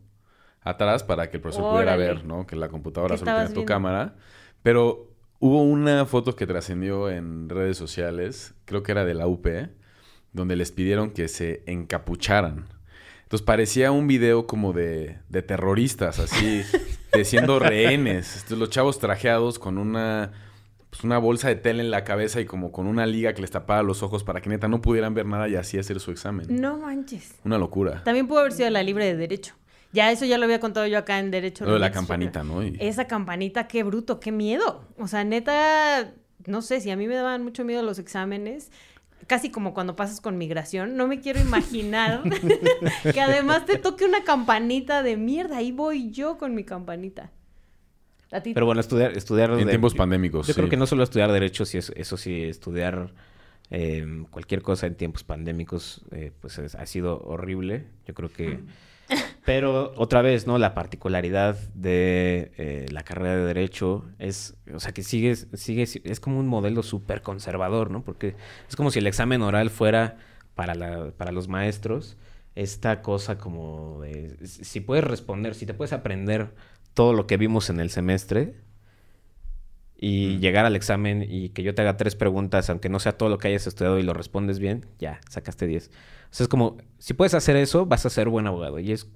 atrás 0.61 1.03
para 1.03 1.29
que 1.29 1.37
el 1.37 1.41
profesor 1.41 1.71
pudiera 1.71 1.95
ver, 1.95 2.25
¿no? 2.25 2.45
Que 2.45 2.55
la 2.55 2.69
computadora 2.69 3.15
¿Qué 3.15 3.19
solo 3.19 3.31
tenía 3.31 3.53
tu 3.53 3.65
cámara. 3.65 4.15
Pero 4.63 5.11
hubo 5.39 5.63
una 5.63 6.05
foto 6.05 6.35
que 6.35 6.45
trascendió 6.45 7.09
en 7.09 7.49
redes 7.49 7.77
sociales, 7.77 8.53
creo 8.65 8.83
que 8.83 8.91
era 8.91 9.05
de 9.05 9.13
la 9.13 9.27
UP, 9.27 9.47
donde 10.33 10.55
les 10.55 10.71
pidieron 10.71 11.11
que 11.11 11.27
se 11.27 11.63
encapucharan. 11.65 12.65
Entonces 13.23 13.45
parecía 13.45 13.91
un 13.91 14.07
video 14.07 14.47
como 14.47 14.73
de, 14.73 15.17
de 15.27 15.41
terroristas, 15.41 16.19
así, 16.19 16.61
de 17.13 17.25
siendo 17.25 17.59
rehenes. 17.59 18.33
Entonces, 18.35 18.57
los 18.57 18.69
chavos 18.69 18.99
trajeados 18.99 19.59
con 19.59 19.77
una, 19.77 20.31
pues, 20.89 21.03
una 21.03 21.17
bolsa 21.17 21.47
de 21.49 21.55
tela 21.55 21.81
en 21.81 21.91
la 21.91 22.03
cabeza 22.03 22.39
y 22.41 22.45
como 22.45 22.71
con 22.71 22.87
una 22.87 23.05
liga 23.05 23.33
que 23.33 23.41
les 23.41 23.51
tapaba 23.51 23.83
los 23.83 24.03
ojos 24.03 24.23
para 24.23 24.41
que 24.41 24.49
neta 24.49 24.67
no 24.67 24.81
pudieran 24.81 25.13
ver 25.13 25.25
nada 25.25 25.47
y 25.47 25.55
así 25.55 25.77
hacer 25.77 25.99
su 25.99 26.11
examen. 26.11 26.47
No 26.49 26.77
manches. 26.77 27.35
Una 27.43 27.57
locura. 27.57 28.03
También 28.03 28.27
pudo 28.27 28.39
haber 28.39 28.51
sido 28.53 28.69
la 28.69 28.83
libre 28.83 29.05
de 29.05 29.15
derecho. 29.15 29.53
Ya 29.93 30.11
eso 30.11 30.25
ya 30.25 30.37
lo 30.37 30.43
había 30.43 30.59
contado 30.59 30.85
yo 30.85 30.97
acá 30.97 31.17
en 31.17 31.31
Derecho. 31.31 31.65
Lo 31.65 31.73
de 31.73 31.79
la 31.79 31.91
campanita, 31.91 32.43
¿no? 32.43 32.61
Y- 32.61 32.75
Esa 32.79 33.05
campanita, 33.07 33.67
qué 33.69 33.83
bruto, 33.83 34.19
qué 34.19 34.33
miedo. 34.33 34.83
O 34.99 35.07
sea, 35.07 35.23
neta, 35.23 36.13
no 36.45 36.61
sé, 36.61 36.81
si 36.81 36.91
a 36.91 36.97
mí 36.97 37.07
me 37.07 37.15
daban 37.15 37.41
mucho 37.41 37.63
miedo 37.63 37.81
los 37.83 37.97
exámenes, 37.97 38.69
casi 39.27 39.49
como 39.51 39.73
cuando 39.73 39.95
pasas 39.95 40.21
con 40.21 40.37
migración, 40.37 40.95
no 40.97 41.07
me 41.07 41.19
quiero 41.19 41.39
imaginar 41.39 42.23
que 43.13 43.21
además 43.21 43.65
te 43.65 43.77
toque 43.77 44.05
una 44.05 44.23
campanita 44.23 45.03
de 45.03 45.17
mierda. 45.17 45.57
Ahí 45.57 45.71
voy 45.71 46.11
yo 46.11 46.37
con 46.37 46.55
mi 46.55 46.63
campanita. 46.63 47.31
A 48.31 48.41
ti- 48.41 48.53
Pero 48.53 48.65
bueno, 48.65 48.81
estudiar... 48.81 49.15
estudiar 49.17 49.51
En 49.51 49.59
de- 49.59 49.65
tiempos 49.67 49.93
pandémicos, 49.95 50.47
Yo 50.47 50.53
creo 50.53 50.69
que 50.69 50.77
no 50.77 50.85
solo 50.87 51.03
estudiar 51.03 51.31
derecho, 51.31 51.65
sí 51.65 51.77
es- 51.77 51.93
eso 51.95 52.17
sí, 52.17 52.43
estudiar 52.43 53.13
eh, 53.69 54.23
cualquier 54.31 54.61
cosa 54.61 54.87
en 54.87 54.95
tiempos 54.95 55.23
pandémicos, 55.23 56.01
eh, 56.11 56.31
pues 56.41 56.57
es- 56.57 56.75
ha 56.75 56.85
sido 56.85 57.21
horrible. 57.23 57.85
Yo 58.07 58.13
creo 58.13 58.29
que... 58.31 58.59
Pero 59.45 59.93
otra 59.95 60.21
vez, 60.21 60.45
¿no? 60.45 60.57
La 60.57 60.73
particularidad 60.73 61.57
de 61.73 62.51
eh, 62.57 62.85
la 62.91 63.03
carrera 63.03 63.35
de 63.35 63.45
derecho 63.45 64.05
es, 64.19 64.57
o 64.73 64.79
sea, 64.79 64.91
que 64.91 65.03
sigue, 65.03 65.35
sigue, 65.35 65.83
es 65.83 66.19
como 66.19 66.39
un 66.39 66.47
modelo 66.47 66.83
súper 66.83 67.21
conservador, 67.21 67.89
¿no? 67.89 68.03
Porque 68.03 68.35
es 68.67 68.75
como 68.75 68.91
si 68.91 68.99
el 68.99 69.07
examen 69.07 69.41
oral 69.41 69.69
fuera 69.69 70.17
para, 70.55 70.75
la, 70.75 71.11
para 71.11 71.31
los 71.31 71.47
maestros 71.47 72.17
esta 72.57 73.03
cosa 73.03 73.37
como 73.37 74.01
de, 74.01 74.35
si 74.45 74.81
puedes 74.81 75.03
responder, 75.03 75.53
si 75.53 75.67
te 75.67 75.75
puedes 75.75 75.93
aprender 75.93 76.55
todo 76.95 77.13
lo 77.13 77.27
que 77.27 77.37
vimos 77.37 77.69
en 77.69 77.79
el 77.79 77.91
semestre, 77.91 78.55
y 79.99 80.37
llegar 80.37 80.65
al 80.65 80.75
examen 80.75 81.25
y 81.27 81.49
que 81.49 81.63
yo 81.63 81.73
te 81.73 81.81
haga 81.81 81.97
tres 81.97 82.15
preguntas, 82.15 82.69
aunque 82.69 82.89
no 82.89 82.99
sea 82.99 83.17
todo 83.17 83.29
lo 83.29 83.39
que 83.39 83.47
hayas 83.47 83.65
estudiado 83.65 83.97
y 83.97 84.03
lo 84.03 84.13
respondes 84.13 84.59
bien, 84.59 84.85
ya, 84.99 85.19
sacaste 85.29 85.65
10. 85.65 85.87
O 85.87 85.89
sea, 86.29 86.43
es 86.43 86.47
como, 86.47 86.77
si 86.99 87.13
puedes 87.13 87.33
hacer 87.33 87.55
eso, 87.55 87.85
vas 87.85 88.05
a 88.05 88.09
ser 88.09 88.29
buen 88.29 88.45
abogado. 88.45 88.79
Y 88.79 88.91
es, 88.91 89.07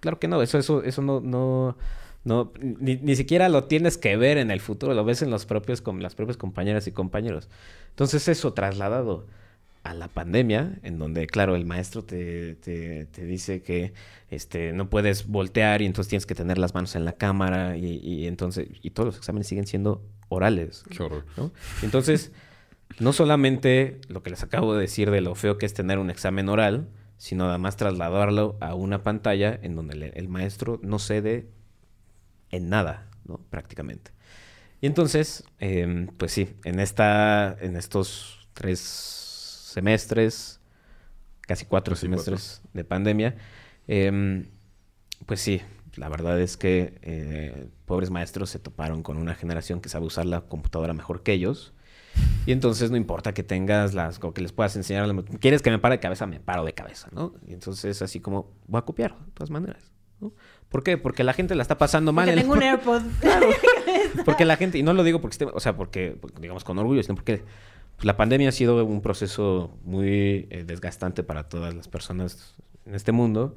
claro 0.00 0.18
que 0.18 0.28
no, 0.28 0.42
eso, 0.42 0.58
eso, 0.58 0.82
eso 0.82 1.00
no, 1.00 1.20
no, 1.20 1.78
no, 2.24 2.52
ni, 2.60 2.96
ni 2.96 3.16
siquiera 3.16 3.48
lo 3.48 3.64
tienes 3.64 3.96
que 3.96 4.16
ver 4.16 4.36
en 4.36 4.50
el 4.50 4.60
futuro, 4.60 4.92
lo 4.92 5.04
ves 5.04 5.22
en 5.22 5.30
los 5.30 5.46
propios, 5.46 5.80
con 5.80 6.02
las 6.02 6.14
propias 6.14 6.36
compañeras 6.36 6.86
y 6.86 6.92
compañeros. 6.92 7.48
Entonces 7.90 8.28
eso 8.28 8.52
trasladado 8.52 9.26
a 9.82 9.94
la 9.94 10.08
pandemia, 10.08 10.78
en 10.82 10.98
donde, 10.98 11.26
claro, 11.26 11.56
el 11.56 11.64
maestro 11.64 12.04
te, 12.04 12.56
te, 12.56 13.06
te 13.06 13.24
dice 13.24 13.62
que 13.62 13.94
este, 14.28 14.74
no 14.74 14.90
puedes 14.90 15.26
voltear 15.26 15.80
y 15.80 15.86
entonces 15.86 16.10
tienes 16.10 16.26
que 16.26 16.34
tener 16.34 16.58
las 16.58 16.74
manos 16.74 16.96
en 16.96 17.06
la 17.06 17.12
cámara 17.12 17.78
y, 17.78 17.98
y 18.02 18.26
entonces, 18.26 18.68
y 18.82 18.90
todos 18.90 19.06
los 19.06 19.16
exámenes 19.16 19.46
siguen 19.46 19.66
siendo 19.66 20.02
orales. 20.28 20.84
Qué 20.90 21.02
horror. 21.02 21.24
¿no? 21.36 21.52
Entonces, 21.82 22.32
no 22.98 23.12
solamente 23.12 24.00
lo 24.08 24.22
que 24.22 24.30
les 24.30 24.42
acabo 24.42 24.74
de 24.74 24.80
decir 24.80 25.10
de 25.10 25.20
lo 25.20 25.34
feo 25.34 25.58
que 25.58 25.66
es 25.66 25.74
tener 25.74 25.98
un 25.98 26.10
examen 26.10 26.48
oral, 26.48 26.88
sino 27.16 27.48
además 27.48 27.76
trasladarlo 27.76 28.56
a 28.60 28.74
una 28.74 29.02
pantalla 29.02 29.58
en 29.62 29.74
donde 29.74 30.12
el 30.14 30.28
maestro 30.28 30.78
no 30.82 30.98
cede 30.98 31.48
en 32.50 32.68
nada, 32.68 33.08
¿no? 33.24 33.38
Prácticamente. 33.50 34.12
Y 34.80 34.86
entonces, 34.86 35.44
em, 35.58 36.06
pues 36.06 36.32
sí, 36.32 36.54
en, 36.64 36.78
esta, 36.78 37.56
en 37.60 37.76
estos 37.76 38.48
tres 38.54 38.78
semestres, 38.78 40.60
casi 41.42 41.66
cuatro 41.66 41.94
Casi 41.94 42.02
semestres 42.02 42.62
de 42.72 42.84
pandemia, 42.84 43.36
em, 43.88 44.46
pues 45.26 45.40
sí, 45.40 45.60
la 45.98 46.08
verdad 46.08 46.40
es 46.40 46.56
que 46.56 46.98
eh, 47.02 47.68
pobres 47.86 48.10
maestros 48.10 48.50
se 48.50 48.58
toparon 48.58 49.02
con 49.02 49.16
una 49.16 49.34
generación 49.34 49.80
que 49.80 49.88
sabe 49.88 50.06
usar 50.06 50.26
la 50.26 50.42
computadora 50.42 50.92
mejor 50.92 51.22
que 51.22 51.32
ellos. 51.32 51.74
Y 52.46 52.52
entonces 52.52 52.90
no 52.90 52.96
importa 52.96 53.34
que 53.34 53.42
tengas 53.42 53.94
las, 53.94 54.22
o 54.22 54.32
que 54.32 54.40
les 54.40 54.52
puedas 54.52 54.74
enseñar, 54.76 55.14
quieres 55.40 55.62
que 55.62 55.70
me 55.70 55.78
pare 55.78 55.96
de 55.96 56.00
cabeza, 56.00 56.26
me 56.26 56.40
paro 56.40 56.64
de 56.64 56.72
cabeza, 56.72 57.08
¿no? 57.12 57.34
Y 57.46 57.52
entonces 57.52 58.00
así 58.02 58.20
como 58.20 58.50
voy 58.66 58.78
a 58.78 58.82
copiar, 58.82 59.16
de 59.18 59.32
todas 59.32 59.50
maneras, 59.50 59.92
¿no? 60.20 60.32
¿Por 60.68 60.82
qué? 60.82 60.98
Porque 60.98 61.24
la 61.24 61.32
gente 61.32 61.54
la 61.54 61.62
está 61.62 61.78
pasando 61.78 62.12
mal. 62.12 62.26
Porque 62.26 62.40
tengo 62.40 62.54
un 62.54 62.62
AirPod. 62.62 63.02
porque 64.24 64.44
la 64.44 64.56
gente, 64.56 64.78
y 64.78 64.82
no 64.82 64.94
lo 64.94 65.04
digo 65.04 65.20
porque 65.20 65.34
esté, 65.34 65.44
o 65.44 65.60
sea, 65.60 65.76
porque, 65.76 66.16
porque, 66.20 66.40
digamos, 66.40 66.64
con 66.64 66.78
orgullo, 66.78 67.02
sino 67.02 67.14
porque 67.14 67.44
pues, 67.96 68.04
la 68.04 68.16
pandemia 68.16 68.48
ha 68.48 68.52
sido 68.52 68.84
un 68.84 69.02
proceso 69.02 69.76
muy 69.84 70.46
eh, 70.50 70.64
desgastante 70.66 71.22
para 71.22 71.48
todas 71.48 71.74
las 71.74 71.88
personas 71.88 72.54
en 72.86 72.94
este 72.94 73.12
mundo. 73.12 73.54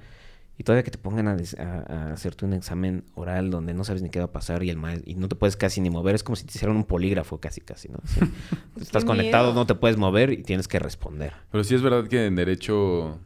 Y 0.62 0.64
todavía 0.64 0.84
que 0.84 0.92
te 0.92 1.00
pongan 1.00 1.28
a, 1.28 1.36
des- 1.36 1.58
a- 1.60 1.86
a 2.10 2.14
hacerte 2.14 2.46
un 2.46 2.54
examen 2.54 3.04
oral 3.16 3.50
donde 3.50 3.74
no 3.74 3.84
sabes 3.84 4.04
ni 4.04 4.12
qué 4.12 4.20
va 4.20 4.26
a 4.26 4.32
pasar 4.32 4.62
y 4.62 4.70
el 4.70 4.78
maestro, 4.78 5.10
y 5.12 5.16
no 5.16 5.28
te 5.28 5.34
puedes 5.36 5.58
casi 5.58 5.82
ni 5.82 5.90
mover, 5.90 6.14
es 6.14 6.22
como 6.24 6.36
si 6.36 6.46
te 6.46 6.52
hicieran 6.56 6.78
un 6.78 6.84
polígrafo 6.84 7.40
casi 7.40 7.62
casi, 7.62 7.90
¿no? 7.90 7.98
Sí. 8.06 8.20
Estás 8.80 9.04
conectado, 9.04 9.46
miedo. 9.48 9.56
no 9.60 9.66
te 9.66 9.74
puedes 9.74 9.98
mover 9.98 10.30
y 10.34 10.44
tienes 10.44 10.68
que 10.68 10.78
responder. 10.78 11.34
Pero 11.52 11.64
sí 11.64 11.74
es 11.74 11.82
verdad 11.82 12.08
que 12.08 12.28
en 12.28 12.36
derecho 12.36 13.18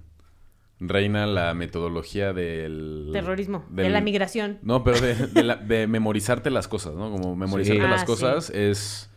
reina 0.80 1.26
la 1.26 1.54
metodología 1.54 2.32
del... 2.32 3.10
Terrorismo, 3.12 3.66
de 3.70 3.90
la 3.90 4.00
migración. 4.00 4.60
No, 4.62 4.86
pero 4.86 5.02
de, 5.02 5.16
de 5.28 5.44
la- 5.44 5.58
de 5.58 5.88
memorizarte 5.88 6.50
las 6.52 6.70
cosas, 6.70 6.96
¿no? 6.96 7.12
Como 7.12 7.36
memorizarte 7.36 7.82
Sí. 7.82 7.86
las 7.90 8.04
Ah, 8.04 8.06
cosas 8.06 8.50
es 8.52 9.10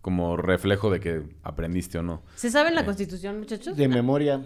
como 0.00 0.36
reflejo 0.36 0.90
de 0.90 0.98
que 0.98 1.22
aprendiste 1.44 1.98
o 1.98 2.02
no. 2.02 2.22
¿Se 2.34 2.50
sabe 2.50 2.70
en 2.70 2.74
la 2.74 2.80
Eh. 2.80 2.84
Constitución, 2.86 3.38
muchachos? 3.38 3.76
De 3.76 3.86
memoria. 3.86 4.42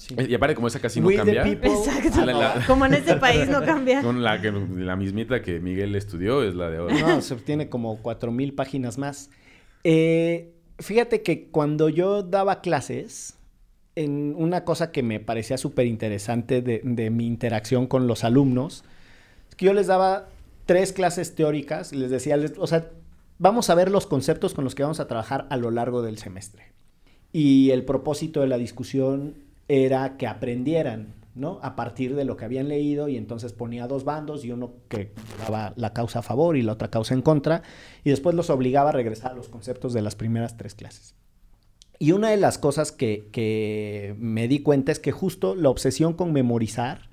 Sí. 0.00 0.14
Y 0.28 0.34
aparte 0.34 0.54
como 0.54 0.68
esa 0.68 0.80
casi 0.80 1.00
no 1.00 1.06
We 1.08 1.16
the 1.18 1.34
cambia. 1.34 1.42
Exacto. 1.52 2.24
La- 2.24 2.32
la- 2.32 2.64
Como 2.66 2.86
en 2.86 2.94
este 2.94 3.16
país 3.26 3.48
no 3.48 3.62
cambia. 3.64 4.02
Con 4.02 4.22
la, 4.22 4.40
que, 4.40 4.50
la 4.50 4.96
mismita 4.96 5.42
que 5.42 5.60
Miguel 5.60 5.94
estudió 5.96 6.42
es 6.42 6.54
la 6.54 6.70
de 6.70 6.78
ahora. 6.78 6.98
No, 6.98 7.20
se 7.22 7.36
tiene 7.36 7.68
como 7.68 7.98
cuatro 8.02 8.32
mil 8.32 8.54
páginas 8.54 8.98
más. 8.98 9.30
Eh, 9.84 10.52
fíjate 10.78 11.22
que 11.22 11.48
cuando 11.48 11.88
yo 11.88 12.22
daba 12.22 12.60
clases, 12.60 13.36
en 13.96 14.34
una 14.36 14.64
cosa 14.64 14.92
que 14.92 15.02
me 15.02 15.20
parecía 15.20 15.58
súper 15.58 15.86
interesante 15.86 16.62
de, 16.62 16.80
de 16.84 17.10
mi 17.10 17.26
interacción 17.26 17.86
con 17.86 18.06
los 18.06 18.24
alumnos, 18.24 18.84
es 19.48 19.54
que 19.56 19.66
yo 19.66 19.72
les 19.74 19.86
daba 19.88 20.28
tres 20.66 20.92
clases 20.92 21.34
teóricas, 21.34 21.92
les 21.92 22.10
decía, 22.10 22.36
les- 22.36 22.54
o 22.58 22.66
sea, 22.66 22.88
vamos 23.38 23.68
a 23.70 23.74
ver 23.74 23.90
los 23.90 24.06
conceptos 24.06 24.54
con 24.54 24.64
los 24.64 24.74
que 24.74 24.82
vamos 24.82 25.00
a 25.00 25.08
trabajar 25.08 25.46
a 25.50 25.56
lo 25.56 25.70
largo 25.70 26.02
del 26.02 26.18
semestre. 26.18 26.64
Y 27.32 27.70
el 27.70 27.84
propósito 27.84 28.40
de 28.40 28.46
la 28.48 28.58
discusión 28.58 29.34
era 29.70 30.16
que 30.16 30.26
aprendieran, 30.26 31.14
¿no? 31.36 31.60
A 31.62 31.76
partir 31.76 32.16
de 32.16 32.24
lo 32.24 32.36
que 32.36 32.44
habían 32.44 32.66
leído 32.66 33.08
y 33.08 33.16
entonces 33.16 33.52
ponía 33.52 33.86
dos 33.86 34.02
bandos 34.02 34.44
y 34.44 34.50
uno 34.50 34.72
que 34.88 35.12
daba 35.38 35.74
la 35.76 35.92
causa 35.92 36.18
a 36.18 36.22
favor 36.22 36.56
y 36.56 36.62
la 36.62 36.72
otra 36.72 36.90
causa 36.90 37.14
en 37.14 37.22
contra 37.22 37.62
y 38.02 38.10
después 38.10 38.34
los 38.34 38.50
obligaba 38.50 38.90
a 38.90 38.92
regresar 38.92 39.30
a 39.30 39.34
los 39.34 39.48
conceptos 39.48 39.92
de 39.92 40.02
las 40.02 40.16
primeras 40.16 40.56
tres 40.56 40.74
clases. 40.74 41.14
Y 42.00 42.10
una 42.12 42.30
de 42.30 42.36
las 42.36 42.58
cosas 42.58 42.90
que, 42.90 43.28
que 43.30 44.16
me 44.18 44.48
di 44.48 44.60
cuenta 44.60 44.90
es 44.90 44.98
que 44.98 45.12
justo 45.12 45.54
la 45.54 45.68
obsesión 45.68 46.14
con 46.14 46.32
memorizar 46.32 47.08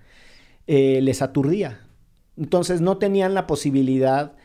eh, 0.65 0.99
les 1.03 1.21
aturdía. 1.21 1.81
Entonces 2.37 2.81
no 2.81 2.97
tenían 2.97 3.35
la 3.35 3.45
posibilidad 3.45 4.35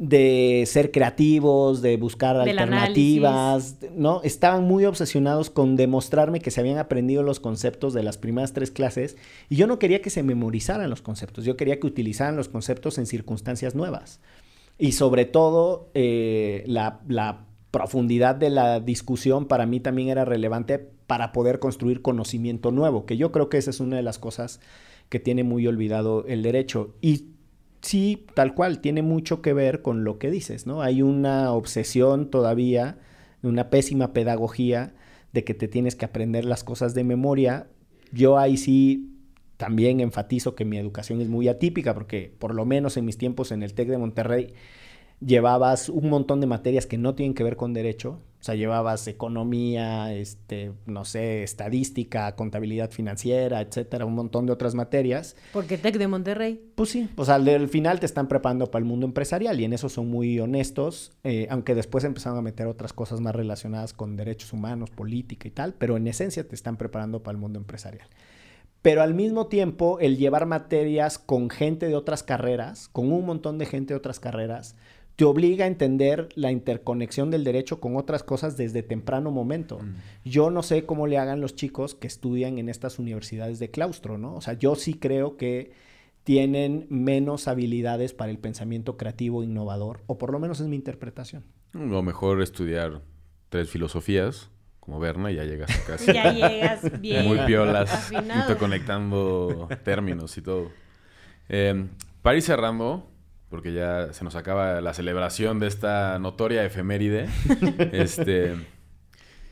de 0.00 0.64
ser 0.66 0.92
creativos, 0.92 1.82
de 1.82 1.98
buscar 1.98 2.38
Del 2.38 2.58
alternativas, 2.58 3.76
¿no? 3.94 4.22
Estaban 4.24 4.64
muy 4.64 4.86
obsesionados 4.86 5.50
con 5.50 5.76
demostrarme 5.76 6.40
que 6.40 6.50
se 6.50 6.58
habían 6.58 6.78
aprendido 6.78 7.22
los 7.22 7.38
conceptos 7.38 7.92
de 7.92 8.02
las 8.02 8.16
primeras 8.16 8.54
tres 8.54 8.70
clases 8.70 9.18
y 9.50 9.56
yo 9.56 9.66
no 9.66 9.78
quería 9.78 10.00
que 10.00 10.08
se 10.08 10.22
memorizaran 10.22 10.88
los 10.88 11.02
conceptos, 11.02 11.44
yo 11.44 11.58
quería 11.58 11.78
que 11.78 11.86
utilizaran 11.86 12.34
los 12.34 12.48
conceptos 12.48 12.96
en 12.96 13.04
circunstancias 13.04 13.74
nuevas. 13.74 14.20
Y 14.78 14.92
sobre 14.92 15.26
todo, 15.26 15.90
eh, 15.92 16.64
la, 16.66 17.00
la 17.06 17.44
profundidad 17.70 18.36
de 18.36 18.48
la 18.48 18.80
discusión 18.80 19.44
para 19.44 19.66
mí 19.66 19.80
también 19.80 20.08
era 20.08 20.24
relevante 20.24 20.78
para 20.78 21.32
poder 21.32 21.58
construir 21.58 22.00
conocimiento 22.00 22.70
nuevo, 22.70 23.04
que 23.04 23.18
yo 23.18 23.32
creo 23.32 23.50
que 23.50 23.58
esa 23.58 23.68
es 23.68 23.80
una 23.80 23.96
de 23.96 24.02
las 24.02 24.18
cosas 24.18 24.60
que 25.10 25.20
tiene 25.20 25.44
muy 25.44 25.66
olvidado 25.66 26.24
el 26.26 26.42
derecho. 26.42 26.94
Y 27.02 27.32
sí, 27.80 28.26
tal 28.34 28.54
cual, 28.54 28.80
tiene 28.80 29.02
mucho 29.02 29.42
que 29.42 29.52
ver 29.52 29.82
con 29.82 30.04
lo 30.04 30.18
que 30.18 30.30
dices, 30.30 30.66
¿no? 30.66 30.82
Hay 30.82 31.02
una 31.02 31.52
obsesión 31.52 32.30
todavía, 32.30 32.98
una 33.42 33.70
pésima 33.70 34.12
pedagogía 34.12 34.94
de 35.32 35.44
que 35.44 35.54
te 35.54 35.68
tienes 35.68 35.96
que 35.96 36.04
aprender 36.04 36.44
las 36.44 36.64
cosas 36.64 36.94
de 36.94 37.04
memoria. 37.04 37.68
Yo 38.12 38.38
ahí 38.38 38.56
sí 38.56 39.10
también 39.56 40.00
enfatizo 40.00 40.54
que 40.54 40.64
mi 40.64 40.78
educación 40.78 41.20
es 41.20 41.28
muy 41.28 41.48
atípica, 41.48 41.94
porque 41.94 42.34
por 42.38 42.54
lo 42.54 42.64
menos 42.64 42.96
en 42.96 43.04
mis 43.04 43.18
tiempos 43.18 43.52
en 43.52 43.62
el 43.62 43.74
TEC 43.74 43.88
de 43.88 43.98
Monterrey 43.98 44.54
llevabas 45.20 45.88
un 45.88 46.08
montón 46.08 46.40
de 46.40 46.46
materias 46.46 46.86
que 46.86 46.98
no 46.98 47.14
tienen 47.14 47.34
que 47.34 47.44
ver 47.44 47.56
con 47.56 47.74
derecho. 47.74 48.20
O 48.40 48.42
sea, 48.42 48.54
llevabas 48.54 49.06
economía, 49.06 50.14
este, 50.14 50.72
no 50.86 51.04
sé, 51.04 51.42
estadística, 51.42 52.34
contabilidad 52.36 52.90
financiera, 52.90 53.60
etcétera, 53.60 54.06
un 54.06 54.14
montón 54.14 54.46
de 54.46 54.52
otras 54.52 54.74
materias. 54.74 55.36
Porque 55.52 55.76
Tec 55.76 55.98
de 55.98 56.08
Monterrey. 56.08 56.58
Pues 56.74 56.88
sí, 56.88 57.10
o 57.16 57.24
sea, 57.26 57.34
al 57.34 57.46
al 57.46 57.68
final 57.68 58.00
te 58.00 58.06
están 58.06 58.28
preparando 58.28 58.70
para 58.70 58.80
el 58.80 58.86
mundo 58.86 59.04
empresarial 59.04 59.60
y 59.60 59.64
en 59.64 59.74
eso 59.74 59.90
son 59.90 60.08
muy 60.08 60.40
honestos, 60.40 61.12
eh, 61.22 61.48
aunque 61.50 61.74
después 61.74 62.04
empezaron 62.04 62.38
a 62.38 62.42
meter 62.42 62.66
otras 62.66 62.94
cosas 62.94 63.20
más 63.20 63.34
relacionadas 63.34 63.92
con 63.92 64.16
derechos 64.16 64.54
humanos, 64.54 64.90
política 64.90 65.46
y 65.46 65.50
tal, 65.50 65.74
pero 65.74 65.98
en 65.98 66.06
esencia 66.06 66.48
te 66.48 66.54
están 66.54 66.78
preparando 66.78 67.22
para 67.22 67.36
el 67.36 67.40
mundo 67.40 67.58
empresarial. 67.58 68.08
Pero 68.82 69.02
al 69.02 69.12
mismo 69.12 69.48
tiempo, 69.48 69.98
el 70.00 70.16
llevar 70.16 70.46
materias 70.46 71.18
con 71.18 71.50
gente 71.50 71.86
de 71.86 71.94
otras 71.94 72.22
carreras, 72.22 72.88
con 72.88 73.12
un 73.12 73.26
montón 73.26 73.58
de 73.58 73.66
gente 73.66 73.92
de 73.92 73.98
otras 73.98 74.20
carreras, 74.20 74.74
te 75.20 75.26
obliga 75.26 75.66
a 75.66 75.68
entender 75.68 76.30
la 76.34 76.50
interconexión 76.50 77.30
del 77.30 77.44
derecho 77.44 77.78
con 77.78 77.96
otras 77.96 78.22
cosas 78.22 78.56
desde 78.56 78.82
temprano 78.82 79.30
momento. 79.30 79.78
Yo 80.24 80.48
no 80.48 80.62
sé 80.62 80.86
cómo 80.86 81.06
le 81.06 81.18
hagan 81.18 81.42
los 81.42 81.54
chicos 81.54 81.94
que 81.94 82.06
estudian 82.06 82.56
en 82.56 82.70
estas 82.70 82.98
universidades 82.98 83.58
de 83.58 83.70
claustro, 83.70 84.16
¿no? 84.16 84.34
O 84.34 84.40
sea, 84.40 84.54
yo 84.54 84.76
sí 84.76 84.94
creo 84.94 85.36
que 85.36 85.72
tienen 86.24 86.86
menos 86.88 87.48
habilidades 87.48 88.14
para 88.14 88.30
el 88.30 88.38
pensamiento 88.38 88.96
creativo 88.96 89.42
e 89.42 89.44
innovador, 89.44 90.00
o 90.06 90.16
por 90.16 90.32
lo 90.32 90.38
menos 90.38 90.58
es 90.60 90.68
mi 90.68 90.76
interpretación. 90.76 91.44
Lo 91.74 92.02
mejor 92.02 92.40
estudiar 92.40 93.02
tres 93.50 93.68
filosofías, 93.68 94.48
como 94.80 95.00
Berna, 95.00 95.30
y 95.30 95.34
ya 95.34 95.44
llegas 95.44 95.70
a 95.70 95.84
casa. 95.86 96.12
Ya 96.14 96.32
llegas 96.32 96.98
bien. 96.98 97.26
Muy 97.26 97.40
piolas, 97.40 98.10
interconectando 98.10 99.68
términos 99.84 100.38
y 100.38 100.40
todo. 100.40 100.70
Eh, 101.50 101.88
para 102.22 102.38
ir 102.38 102.42
cerrando, 102.42 103.06
porque 103.50 103.72
ya 103.74 104.12
se 104.12 104.24
nos 104.24 104.36
acaba 104.36 104.80
la 104.80 104.94
celebración 104.94 105.58
de 105.58 105.66
esta 105.66 106.18
notoria 106.18 106.64
efeméride. 106.64 107.28
este, 107.92 108.54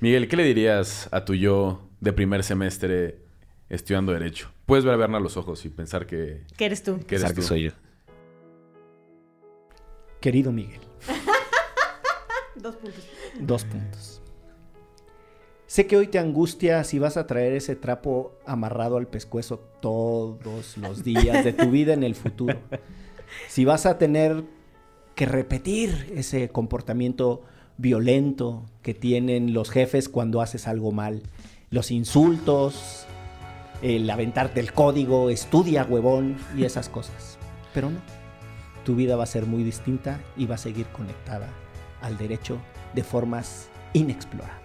Miguel, 0.01 0.29
¿qué 0.29 0.37
le 0.37 0.45
dirías 0.45 1.09
a 1.13 1.25
tu 1.25 1.35
yo 1.35 1.83
de 2.01 2.13
primer 2.13 2.45
semestre 2.45 3.19
estudiando 3.69 4.13
Derecho? 4.13 4.51
Puedes 4.67 4.85
ver 4.85 4.95
a 4.95 4.97
Berna 4.97 5.19
a 5.19 5.21
los 5.21 5.37
ojos 5.37 5.65
y 5.65 5.69
pensar 5.69 6.07
que, 6.07 6.45
¿Qué 6.57 6.67
eres 6.67 6.83
tú? 6.83 6.93
que 7.07 7.17
eres 7.17 7.23
Pensar 7.23 7.35
que 7.35 7.41
tú. 7.41 7.47
soy 7.47 7.63
yo. 7.65 7.71
Querido 10.21 10.53
Miguel, 10.53 10.81
Dos 12.57 12.77
puntos. 12.77 13.05
dos 13.41 13.65
puntos. 13.65 14.23
Sé 15.67 15.87
que 15.87 15.97
hoy 15.97 16.07
te 16.09 16.19
angustia 16.19 16.83
si 16.83 16.99
vas 16.99 17.17
a 17.17 17.27
traer 17.27 17.53
ese 17.53 17.77
trapo 17.77 18.37
amarrado 18.47 18.97
al 18.97 19.07
pescuezo 19.07 19.59
todos 19.81 20.77
los 20.79 21.05
días 21.05 21.45
de 21.45 21.53
tu 21.53 21.71
vida 21.71 21.93
en 21.93 22.03
el 22.05 22.15
futuro. 22.15 22.59
Si 23.49 23.65
vas 23.65 23.87
a 23.87 23.99
tener 23.99 24.45
que 25.15 25.27
repetir 25.27 26.13
ese 26.15 26.49
comportamiento 26.49 27.43
violento 27.79 28.65
que 28.83 28.93
tienen 28.93 29.55
los 29.55 29.71
jefes 29.71 30.09
cuando 30.09 30.43
haces 30.43 30.69
algo 30.69 30.93
mal. 30.93 31.23
Los 31.71 31.91
insultos, 31.91 33.07
el 33.83 34.09
aventarte 34.11 34.61
el 34.61 34.73
código, 34.73 35.31
estudia 35.31 35.85
huevón 35.85 36.37
y 36.57 36.65
esas 36.65 36.89
cosas. 36.89 37.39
Pero 37.73 37.91
no, 37.91 38.01
tu 38.85 38.95
vida 38.95 39.17
va 39.17 39.25
a 39.25 39.27
ser 39.27 39.47
muy 39.47 39.63
distinta 39.63 40.21
y 40.37 40.47
va 40.47 40.57
a 40.57 40.59
seguir 40.59 40.87
conectada 40.87 41.49
al 42.01 42.19
derecho 42.19 42.59
de 42.95 43.05
formas 43.05 43.71
inexploradas. 43.95 44.58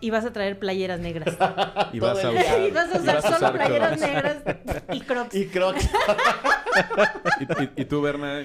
Y 0.00 0.10
vas 0.10 0.24
a 0.24 0.32
traer 0.32 0.58
playeras 0.58 1.00
negras. 1.00 1.36
Y 1.92 2.00
vas 2.00 2.24
a 2.24 2.30
usar, 2.30 2.60
y 2.60 2.70
vas 2.70 2.90
a 2.94 2.96
y 2.96 3.00
usar 3.00 3.14
vas 3.16 3.24
a 3.24 3.28
solo 3.32 3.36
usar 3.36 3.52
playeras 3.52 3.88
crocs. 3.90 4.00
negras 4.00 4.36
y 4.92 5.00
crocs. 5.04 5.34
Y 5.34 5.46
que... 5.46 5.60
Y, 7.40 7.62
y- 7.64 7.82
y 7.82 7.84
tú, 7.84 8.00
Berna, 8.00 8.42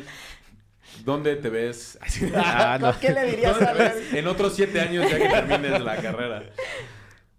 ¿dónde 1.04 1.36
te 1.36 1.50
ves? 1.50 1.98
Ah, 2.36 2.78
no. 2.82 2.98
¿Qué 3.00 3.12
le 3.14 3.24
dirías 3.26 3.54
¿Dónde 3.60 3.70
a 3.70 3.74
ves 3.74 4.14
en 4.14 4.28
otros 4.28 4.56
siete 4.56 4.82
años 4.82 5.10
ya 5.10 5.18
que 5.18 5.28
termines 5.30 5.82
la 5.82 5.96
carrera? 5.98 6.44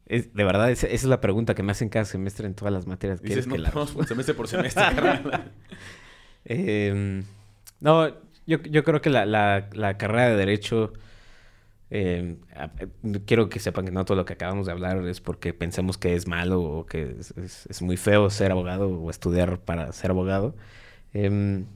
Es- 0.07 0.33
de 0.33 0.45
verdad, 0.45 0.71
esa, 0.71 0.87
esa 0.87 0.95
es 0.95 1.05
la 1.05 1.21
pregunta 1.21 1.55
que 1.55 1.63
me 1.65 1.73
hacen 1.73 1.89
cada 1.89 2.05
semestre 2.05 2.47
en 2.47 2.55
todas 2.55 2.73
las 2.73 2.87
materias. 2.87 3.21
Dices, 3.21 3.45
¿Quieres 3.45 3.47
no, 3.49 3.55
que 3.55 3.61
la 3.61 3.71
vamos 3.71 3.91
semestre 4.07 4.35
por 4.35 4.47
semestre, 4.49 4.83
carnal. 4.83 5.51
Eh, 6.45 7.23
no, 7.81 8.09
yo, 8.47 8.59
yo 8.63 8.85
creo 8.85 9.01
que 9.03 9.11
la, 9.11 9.27
la- 9.27 9.69
la 9.73 9.99
carrera 9.99 10.29
de 10.31 10.37
Derecho... 10.37 10.93
eh, 11.91 12.37
eh, 12.55 12.89
quiero 13.27 13.49
que 13.49 13.61
sepan 13.61 13.85
que 13.85 13.93
no 13.93 14.05
todo 14.05 14.17
lo 14.17 14.25
que 14.25 14.33
acabamos 14.33 14.67
de 14.67 14.73
hablar 14.73 15.07
es 15.07 15.21
porque 15.21 15.55
pensemos 15.55 15.99
que 15.99 16.15
es 16.15 16.27
malo 16.27 16.63
o 16.63 16.87
que 16.87 17.17
es, 17.19 17.83
muy 17.83 17.97
feo 17.97 18.29
ser 18.31 18.51
abogado 18.51 18.89
o 18.89 19.11
estudiar 19.11 19.61
para 19.61 19.93
ser 19.93 20.11
abogado. 20.11 20.55
Em, 21.13 21.67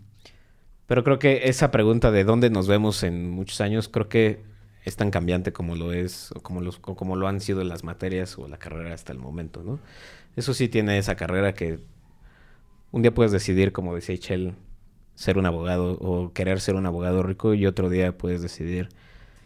pero 0.87 1.05
creo 1.05 1.19
que 1.19 1.49
esa 1.49 1.71
pregunta 1.71 2.11
de 2.11 2.25
dónde 2.25 2.51
nos 2.51 2.67
vemos 2.69 3.03
en 3.05 3.31
muchos 3.31 3.61
años, 3.61 3.89
creo 3.89 4.09
que 4.09 4.43
es 4.85 4.97
tan 4.97 5.11
cambiante 5.11 5.53
como 5.53 5.77
lo 5.77 5.93
es, 5.93 6.33
o 6.33 6.41
como, 6.41 6.61
los, 6.61 6.81
o 6.83 6.97
como 6.97 7.17
lo 7.17 7.29
han 7.29 7.41
sido 7.41 7.63
las 7.65 7.85
materias 7.85 8.39
o 8.39 8.49
la 8.49 8.59
carrera 8.59 8.95
hasta 8.95 9.13
el 9.13 9.19
momento, 9.19 9.63
¿no? 9.63 9.79
Eso 10.37 10.55
sí 10.55 10.69
tiene 10.69 10.99
esa 10.99 11.17
carrera 11.17 11.55
que 11.55 11.81
un 12.93 13.03
día 13.03 13.15
puedes 13.15 13.33
decidir, 13.33 13.73
como 13.73 13.95
decía 13.95 14.17
Chell, 14.19 14.55
ser 15.15 15.39
un 15.39 15.47
abogado 15.47 15.93
o 16.01 16.33
querer 16.33 16.61
ser 16.61 16.77
un 16.77 16.87
abogado 16.87 17.23
rico 17.23 17.55
y 17.55 17.67
otro 17.67 17.91
día 17.91 18.17
puedes 18.17 18.43
decidir 18.43 18.89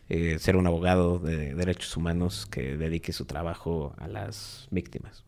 eh, 0.09 0.39
ser 0.39 0.57
un 0.57 0.67
abogado 0.67 1.19
de 1.19 1.55
derechos 1.55 1.97
humanos 1.97 2.47
que 2.47 2.77
dedique 2.77 3.13
su 3.13 3.25
trabajo 3.25 3.95
a 3.99 4.09
las 4.09 4.69
víctimas. 4.71 5.25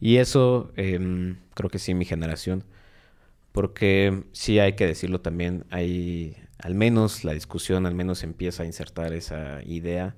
Y 0.00 0.16
eso 0.16 0.72
em, 0.76 1.38
creo 1.54 1.70
que 1.70 1.78
sí, 1.78 1.94
mi 1.94 2.04
generación, 2.04 2.64
porque 3.52 4.24
sí 4.32 4.58
hay 4.58 4.74
que 4.74 4.86
decirlo 4.86 5.20
también, 5.20 5.64
hay 5.70 6.36
al 6.58 6.74
menos 6.74 7.24
la 7.24 7.34
discusión, 7.34 7.86
al 7.86 7.94
menos 7.94 8.22
empieza 8.22 8.62
a 8.62 8.66
insertar 8.66 9.12
esa 9.12 9.62
idea 9.64 10.16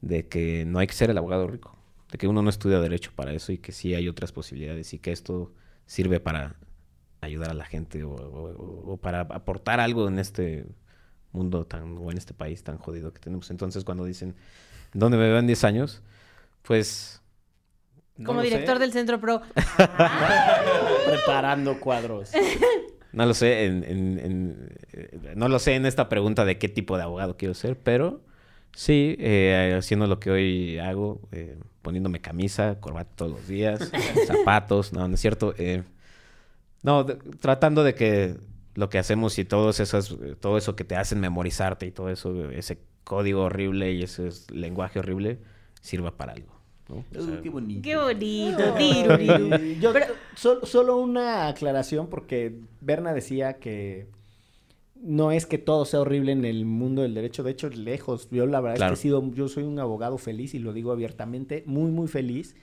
de 0.00 0.28
que 0.28 0.64
no 0.66 0.78
hay 0.78 0.86
que 0.86 0.94
ser 0.94 1.10
el 1.10 1.18
abogado 1.18 1.46
rico, 1.46 1.76
de 2.10 2.18
que 2.18 2.28
uno 2.28 2.42
no 2.42 2.50
estudia 2.50 2.80
derecho 2.80 3.12
para 3.14 3.32
eso 3.32 3.52
y 3.52 3.58
que 3.58 3.72
sí 3.72 3.94
hay 3.94 4.08
otras 4.08 4.32
posibilidades 4.32 4.92
y 4.94 4.98
que 4.98 5.12
esto 5.12 5.52
sirve 5.86 6.20
para 6.20 6.56
ayudar 7.20 7.50
a 7.50 7.54
la 7.54 7.64
gente 7.64 8.04
o 8.04 8.98
para 9.02 9.22
aportar 9.22 9.80
algo 9.80 10.08
en 10.08 10.18
este 10.18 10.66
mundo 11.34 11.66
tan 11.66 11.98
o 11.98 12.10
en 12.10 12.16
este 12.16 12.32
país 12.32 12.62
tan 12.62 12.78
jodido 12.78 13.12
que 13.12 13.18
tenemos. 13.20 13.50
Entonces 13.50 13.84
cuando 13.84 14.04
dicen, 14.06 14.34
¿dónde 14.94 15.18
me 15.18 15.28
ven 15.30 15.46
10 15.46 15.64
años? 15.64 16.00
Pues 16.62 17.20
No 18.16 18.26
Como 18.28 18.40
lo 18.40 18.44
sé. 18.46 18.50
director 18.50 18.78
del 18.78 18.92
Centro 18.92 19.20
Pro. 19.20 19.42
Preparando 21.06 21.78
cuadros. 21.80 22.30
no 23.12 23.26
lo 23.26 23.34
sé, 23.34 23.66
en, 23.66 23.84
en- 23.84 24.18
en- 24.18 24.68
eh, 24.92 25.34
no 25.36 25.48
lo 25.48 25.58
sé 25.58 25.74
en 25.74 25.86
esta 25.86 26.08
pregunta 26.08 26.44
de 26.44 26.58
qué 26.58 26.68
tipo 26.68 26.96
de 26.96 27.02
abogado 27.04 27.36
quiero 27.36 27.54
ser, 27.54 27.78
pero 27.78 28.20
sí, 28.74 29.16
eh, 29.18 29.74
haciendo 29.76 30.06
lo 30.06 30.18
que 30.20 30.30
hoy 30.30 30.78
hago, 30.78 31.20
eh, 31.32 31.58
poniéndome 31.82 32.20
camisa, 32.20 32.80
corbata 32.80 33.10
todos 33.14 33.32
los 33.32 33.46
días, 33.48 33.90
zapatos, 34.26 34.92
no, 34.92 35.06
no 35.08 35.14
es 35.14 35.20
cierto. 35.20 35.54
eh, 35.58 35.82
no, 36.82 37.04
de- 37.04 37.14
tratando 37.40 37.82
de 37.84 37.94
que 37.94 38.36
lo 38.74 38.88
que 38.88 38.98
hacemos 38.98 39.38
y 39.38 39.44
todos 39.44 39.80
esas, 39.80 40.10
eh, 40.12 40.36
todo 40.38 40.58
eso 40.58 40.74
que 40.76 40.84
te 40.84 40.96
hacen 40.96 41.20
memorizarte 41.20 41.86
y 41.86 41.90
todo 41.90 42.08
eso, 42.10 42.50
ese 42.50 42.78
código 43.04 43.42
horrible 43.42 43.92
y 43.92 44.02
ese 44.02 44.28
es- 44.28 44.50
lenguaje 44.50 44.98
horrible, 44.98 45.38
sirva 45.80 46.16
para 46.16 46.32
algo. 46.32 46.52
¿no? 46.88 47.02
O 47.18 47.22
sea, 47.24 47.40
qué 47.40 47.48
bonito. 47.48 47.80
Qué 47.82 47.96
bonito. 47.96 48.76
Eh, 48.78 49.78
Yo, 49.80 49.92
Pero- 49.92 50.06
sol- 50.36 50.60
solo 50.64 50.96
una 50.98 51.48
aclaración 51.48 52.08
porque 52.08 52.54
Berna 52.80 53.14
decía 53.14 53.54
que 53.54 54.06
no 55.00 55.32
es 55.32 55.46
que 55.46 55.58
todo 55.58 55.84
sea 55.84 56.00
horrible 56.00 56.32
en 56.32 56.44
el 56.44 56.64
mundo 56.64 57.02
del 57.02 57.14
derecho, 57.14 57.42
de 57.42 57.50
hecho 57.52 57.68
lejos, 57.70 58.28
yo 58.30 58.46
la 58.46 58.60
verdad 58.60 58.76
Claro. 58.76 58.94
es 58.94 59.00
que 59.00 59.08
he 59.08 59.10
sido, 59.10 59.30
yo 59.34 59.48
soy 59.48 59.64
un 59.64 59.78
abogado 59.78 60.18
feliz 60.18 60.54
y 60.54 60.58
lo 60.58 60.72
digo 60.72 60.92
abiertamente, 60.92 61.62
muy 61.66 61.90
muy 61.90 62.08
feliz 62.08 62.54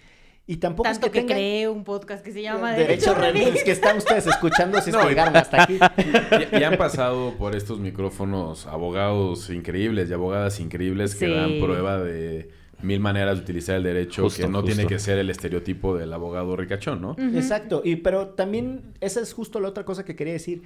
y 0.48 0.58
tampoco 0.58 0.90
Tanto 0.90 1.06
es 1.08 1.12
que, 1.12 1.20
que, 1.20 1.28
tenga 1.28 1.34
creé 1.36 1.68
un 1.70 1.84
podcast 1.84 2.24
que 2.26 2.32
se 2.32 2.42
llama 2.42 2.72
derecho 2.74 3.12
Derecho 3.12 3.14
remix 3.16 3.46
Remix. 3.46 3.64
que 3.64 3.72
están 3.72 3.98
ustedes 3.98 4.28
escuchando 4.28 4.82
si 4.82 4.90
es 4.90 4.96
No, 4.96 5.02
que 5.02 5.06
y- 5.08 5.10
llegaron 5.10 5.36
hasta 5.38 5.64
aquí. 5.64 5.78
Ya, 6.52 6.60
ya 6.60 6.68
han 6.70 6.78
pasado 6.78 7.36
por 7.38 7.56
estos 7.56 7.80
micrófonos 7.80 8.66
abogados 8.68 9.50
increíbles 9.50 10.10
y 10.10 10.14
abogadas 10.14 10.60
increíbles 10.60 11.16
que 11.16 11.28
Sí. 11.28 11.34
dan 11.34 11.60
prueba 11.62 12.00
de 12.02 12.50
mil 12.82 13.00
maneras 13.00 13.38
de 13.38 13.44
utilizar 13.44 13.76
el 13.78 13.84
derecho 13.84 14.24
Justo, 14.24 14.42
que 14.42 14.50
no 14.50 14.64
tiene 14.64 14.88
que 14.88 14.98
ser 14.98 15.20
el 15.20 15.30
estereotipo 15.30 15.96
del 15.96 16.12
abogado 16.12 16.56
ricachón, 16.56 17.00
¿no? 17.02 17.16
Exacto, 17.36 17.84
y 17.86 17.98
pero 17.98 18.30
también 18.30 18.96
esa 19.02 19.22
es 19.22 19.34
justo 19.34 19.60
la 19.60 19.68
otra 19.70 19.86
cosa 19.86 20.04
que 20.04 20.16
quería 20.16 20.34
decir. 20.34 20.64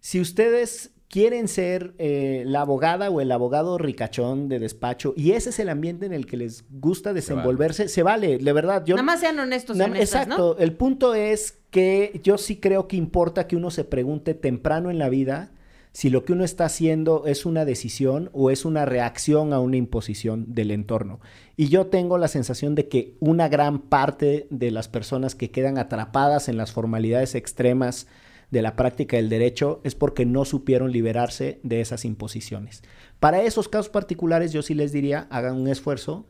Si 0.00 0.18
ustedes 0.20 0.94
quieren 1.12 1.46
ser 1.46 1.92
eh, 1.98 2.42
la 2.46 2.62
abogada 2.62 3.10
o 3.10 3.20
el 3.20 3.30
abogado 3.32 3.76
ricachón 3.76 4.48
de 4.48 4.58
despacho 4.58 5.12
y 5.14 5.32
ese 5.32 5.50
es 5.50 5.58
el 5.58 5.68
ambiente 5.68 6.06
en 6.06 6.14
el 6.14 6.24
que 6.24 6.38
les 6.38 6.64
gusta 6.70 7.12
desenvolverse, 7.12 7.88
se 7.88 8.02
vale, 8.02 8.38
de 8.38 8.52
verdad. 8.54 8.82
Yo, 8.86 8.94
Nada 8.96 9.04
más 9.04 9.20
sean 9.20 9.38
honestos 9.38 9.76
Na- 9.76 9.84
honestas, 9.84 10.26
¿no? 10.26 10.34
Exacto, 10.34 10.56
el 10.58 10.72
punto 10.72 11.14
es 11.14 11.58
que 11.68 12.18
yo 12.24 12.38
sí 12.38 12.56
creo 12.56 12.88
que 12.88 12.96
importa 12.96 13.46
que 13.46 13.56
uno 13.56 13.70
se 13.70 13.84
pregunte 13.84 14.32
temprano 14.32 14.90
en 14.90 14.98
la 14.98 15.10
vida 15.10 15.50
si 15.92 16.08
lo 16.08 16.24
que 16.24 16.32
uno 16.32 16.44
está 16.44 16.64
haciendo 16.64 17.26
es 17.26 17.44
una 17.44 17.66
decisión 17.66 18.30
o 18.32 18.50
es 18.50 18.64
una 18.64 18.86
reacción 18.86 19.52
a 19.52 19.60
una 19.60 19.76
imposición 19.76 20.54
del 20.54 20.70
entorno. 20.70 21.20
Y 21.58 21.68
yo 21.68 21.88
tengo 21.88 22.16
la 22.16 22.28
sensación 22.28 22.74
de 22.74 22.88
que 22.88 23.18
una 23.20 23.50
gran 23.50 23.80
parte 23.80 24.46
de 24.48 24.70
las 24.70 24.88
personas 24.88 25.34
que 25.34 25.50
quedan 25.50 25.76
atrapadas 25.76 26.48
en 26.48 26.56
las 26.56 26.72
formalidades 26.72 27.34
extremas 27.34 28.06
de 28.52 28.62
la 28.62 28.76
práctica 28.76 29.16
del 29.16 29.30
derecho 29.30 29.80
es 29.82 29.94
porque 29.94 30.26
no 30.26 30.44
supieron 30.44 30.92
liberarse 30.92 31.58
de 31.62 31.80
esas 31.80 32.04
imposiciones. 32.04 32.82
Para 33.18 33.42
esos 33.42 33.66
casos 33.66 33.88
particulares 33.88 34.52
yo 34.52 34.60
sí 34.60 34.74
les 34.74 34.92
diría, 34.92 35.26
hagan 35.30 35.56
un 35.56 35.68
esfuerzo 35.68 36.26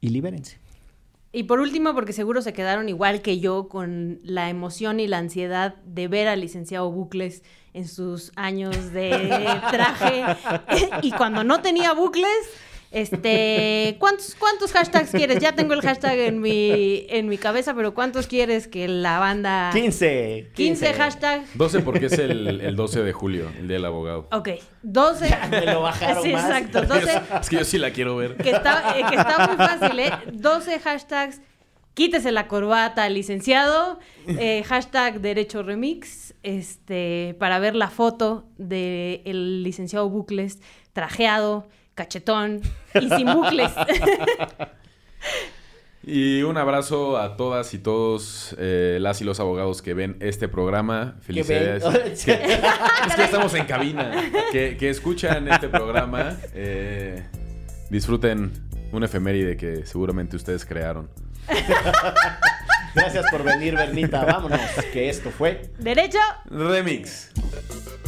y 0.00 0.10
libérense. 0.10 0.58
Y 1.32 1.44
por 1.44 1.60
último, 1.60 1.94
porque 1.94 2.12
seguro 2.12 2.42
se 2.42 2.52
quedaron 2.52 2.88
igual 2.88 3.22
que 3.22 3.40
yo 3.40 3.68
con 3.68 4.20
la 4.22 4.50
emoción 4.50 5.00
y 5.00 5.08
la 5.08 5.18
ansiedad 5.18 5.76
de 5.86 6.06
ver 6.06 6.28
al 6.28 6.42
licenciado 6.42 6.92
Bucles 6.92 7.42
en 7.72 7.88
sus 7.88 8.30
años 8.36 8.92
de 8.92 9.10
traje 9.70 10.22
y 11.02 11.12
cuando 11.12 11.44
no 11.44 11.60
tenía 11.60 11.94
bucles, 11.94 12.28
este, 12.94 13.96
¿cuántos, 13.98 14.34
cuántos 14.36 14.72
hashtags 14.72 15.10
quieres? 15.10 15.40
Ya 15.40 15.54
tengo 15.54 15.74
el 15.74 15.80
hashtag 15.82 16.18
en 16.20 16.40
mi, 16.40 17.06
en 17.08 17.28
mi 17.28 17.38
cabeza, 17.38 17.74
pero 17.74 17.92
¿cuántos 17.92 18.26
quieres 18.26 18.68
que 18.68 18.86
la 18.88 19.18
banda... 19.18 19.70
15. 19.72 20.52
15 20.54 20.92
hashtags. 20.94 21.58
12 21.58 21.80
porque 21.80 22.06
es 22.06 22.12
el, 22.18 22.60
el 22.60 22.76
12 22.76 23.02
de 23.02 23.12
julio, 23.12 23.50
el 23.58 23.66
día 23.68 23.76
del 23.76 23.84
abogado. 23.84 24.28
Ok, 24.30 24.50
12. 24.82 25.36
me 25.50 25.66
lo 25.66 25.82
bajaron 25.82 26.22
sí, 26.22 26.32
más. 26.32 26.44
exacto, 26.44 26.82
12. 26.82 27.20
Es 27.40 27.48
que 27.48 27.56
yo 27.56 27.64
sí 27.64 27.78
la 27.78 27.90
quiero 27.90 28.16
ver. 28.16 28.36
Que 28.36 28.50
está, 28.50 28.98
eh, 28.98 29.04
que 29.08 29.16
está 29.16 29.46
muy 29.48 29.56
fácil, 29.56 29.98
¿eh? 29.98 30.12
12 30.32 30.78
hashtags. 30.78 31.40
Quítese 31.94 32.32
la 32.32 32.48
corbata, 32.48 33.08
licenciado. 33.08 33.98
eh, 34.26 34.62
hashtag 34.66 35.20
Derecho 35.20 35.62
Remix. 35.62 36.34
Este, 36.42 37.34
para 37.38 37.58
ver 37.58 37.74
la 37.74 37.88
foto 37.88 38.46
del 38.56 39.62
licenciado 39.62 40.08
Bucles 40.10 40.60
trajeado, 40.92 41.68
cachetón 41.94 42.60
y 42.94 43.08
sin 43.10 43.32
bucles. 43.32 43.70
Y 46.06 46.42
un 46.42 46.58
abrazo 46.58 47.16
a 47.16 47.34
todas 47.38 47.72
y 47.72 47.78
todos 47.78 48.54
eh, 48.58 48.98
las 49.00 49.22
y 49.22 49.24
los 49.24 49.40
abogados 49.40 49.80
que 49.80 49.94
ven 49.94 50.18
este 50.20 50.48
programa. 50.48 51.16
Felicidades. 51.22 51.82
ven. 51.82 51.92
Que- 52.24 52.58
es 53.06 53.14
que 53.16 53.24
estamos 53.24 53.54
en 53.54 53.64
cabina. 53.64 54.12
Que, 54.52 54.76
que 54.76 54.90
escuchan 54.90 55.48
este 55.48 55.68
programa. 55.70 56.36
eh, 56.52 57.24
disfruten 57.88 58.52
una 58.92 59.06
efeméride 59.06 59.56
que 59.56 59.86
seguramente 59.86 60.36
ustedes 60.36 60.66
crearon. 60.66 61.08
Gracias 62.94 63.24
por 63.30 63.42
venir, 63.42 63.74
Bernita. 63.74 64.26
Vámonos, 64.26 64.60
que 64.92 65.08
esto 65.08 65.30
fue. 65.30 65.70
Derecho. 65.78 66.18
Remix. 66.50 67.30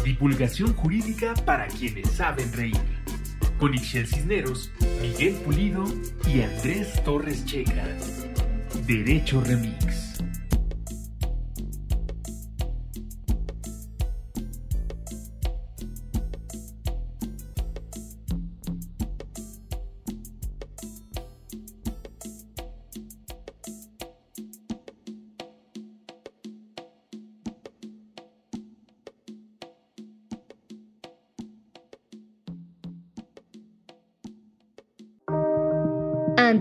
Divulgación 0.05 0.75
jurídica 0.75 1.33
para 1.47 1.67
quienes 1.67 2.11
saben 2.11 2.53
reír. 2.53 2.77
Con 3.59 3.75
Ixel 3.75 4.07
Cisneros, 4.07 4.71
Miguel 5.01 5.35
Pulido 5.45 5.85
y 6.27 6.43
Andrés 6.43 7.03
Torres 7.05 7.45
Checa. 7.47 7.87
Derecho 8.87 9.41
Remix. 9.41 10.06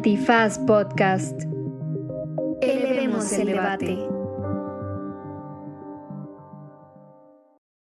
Antifaz 0.05 0.59
Podcast. 0.59 1.41
Elevemos 2.61 3.33
el 3.33 3.47
debate. 3.47 4.14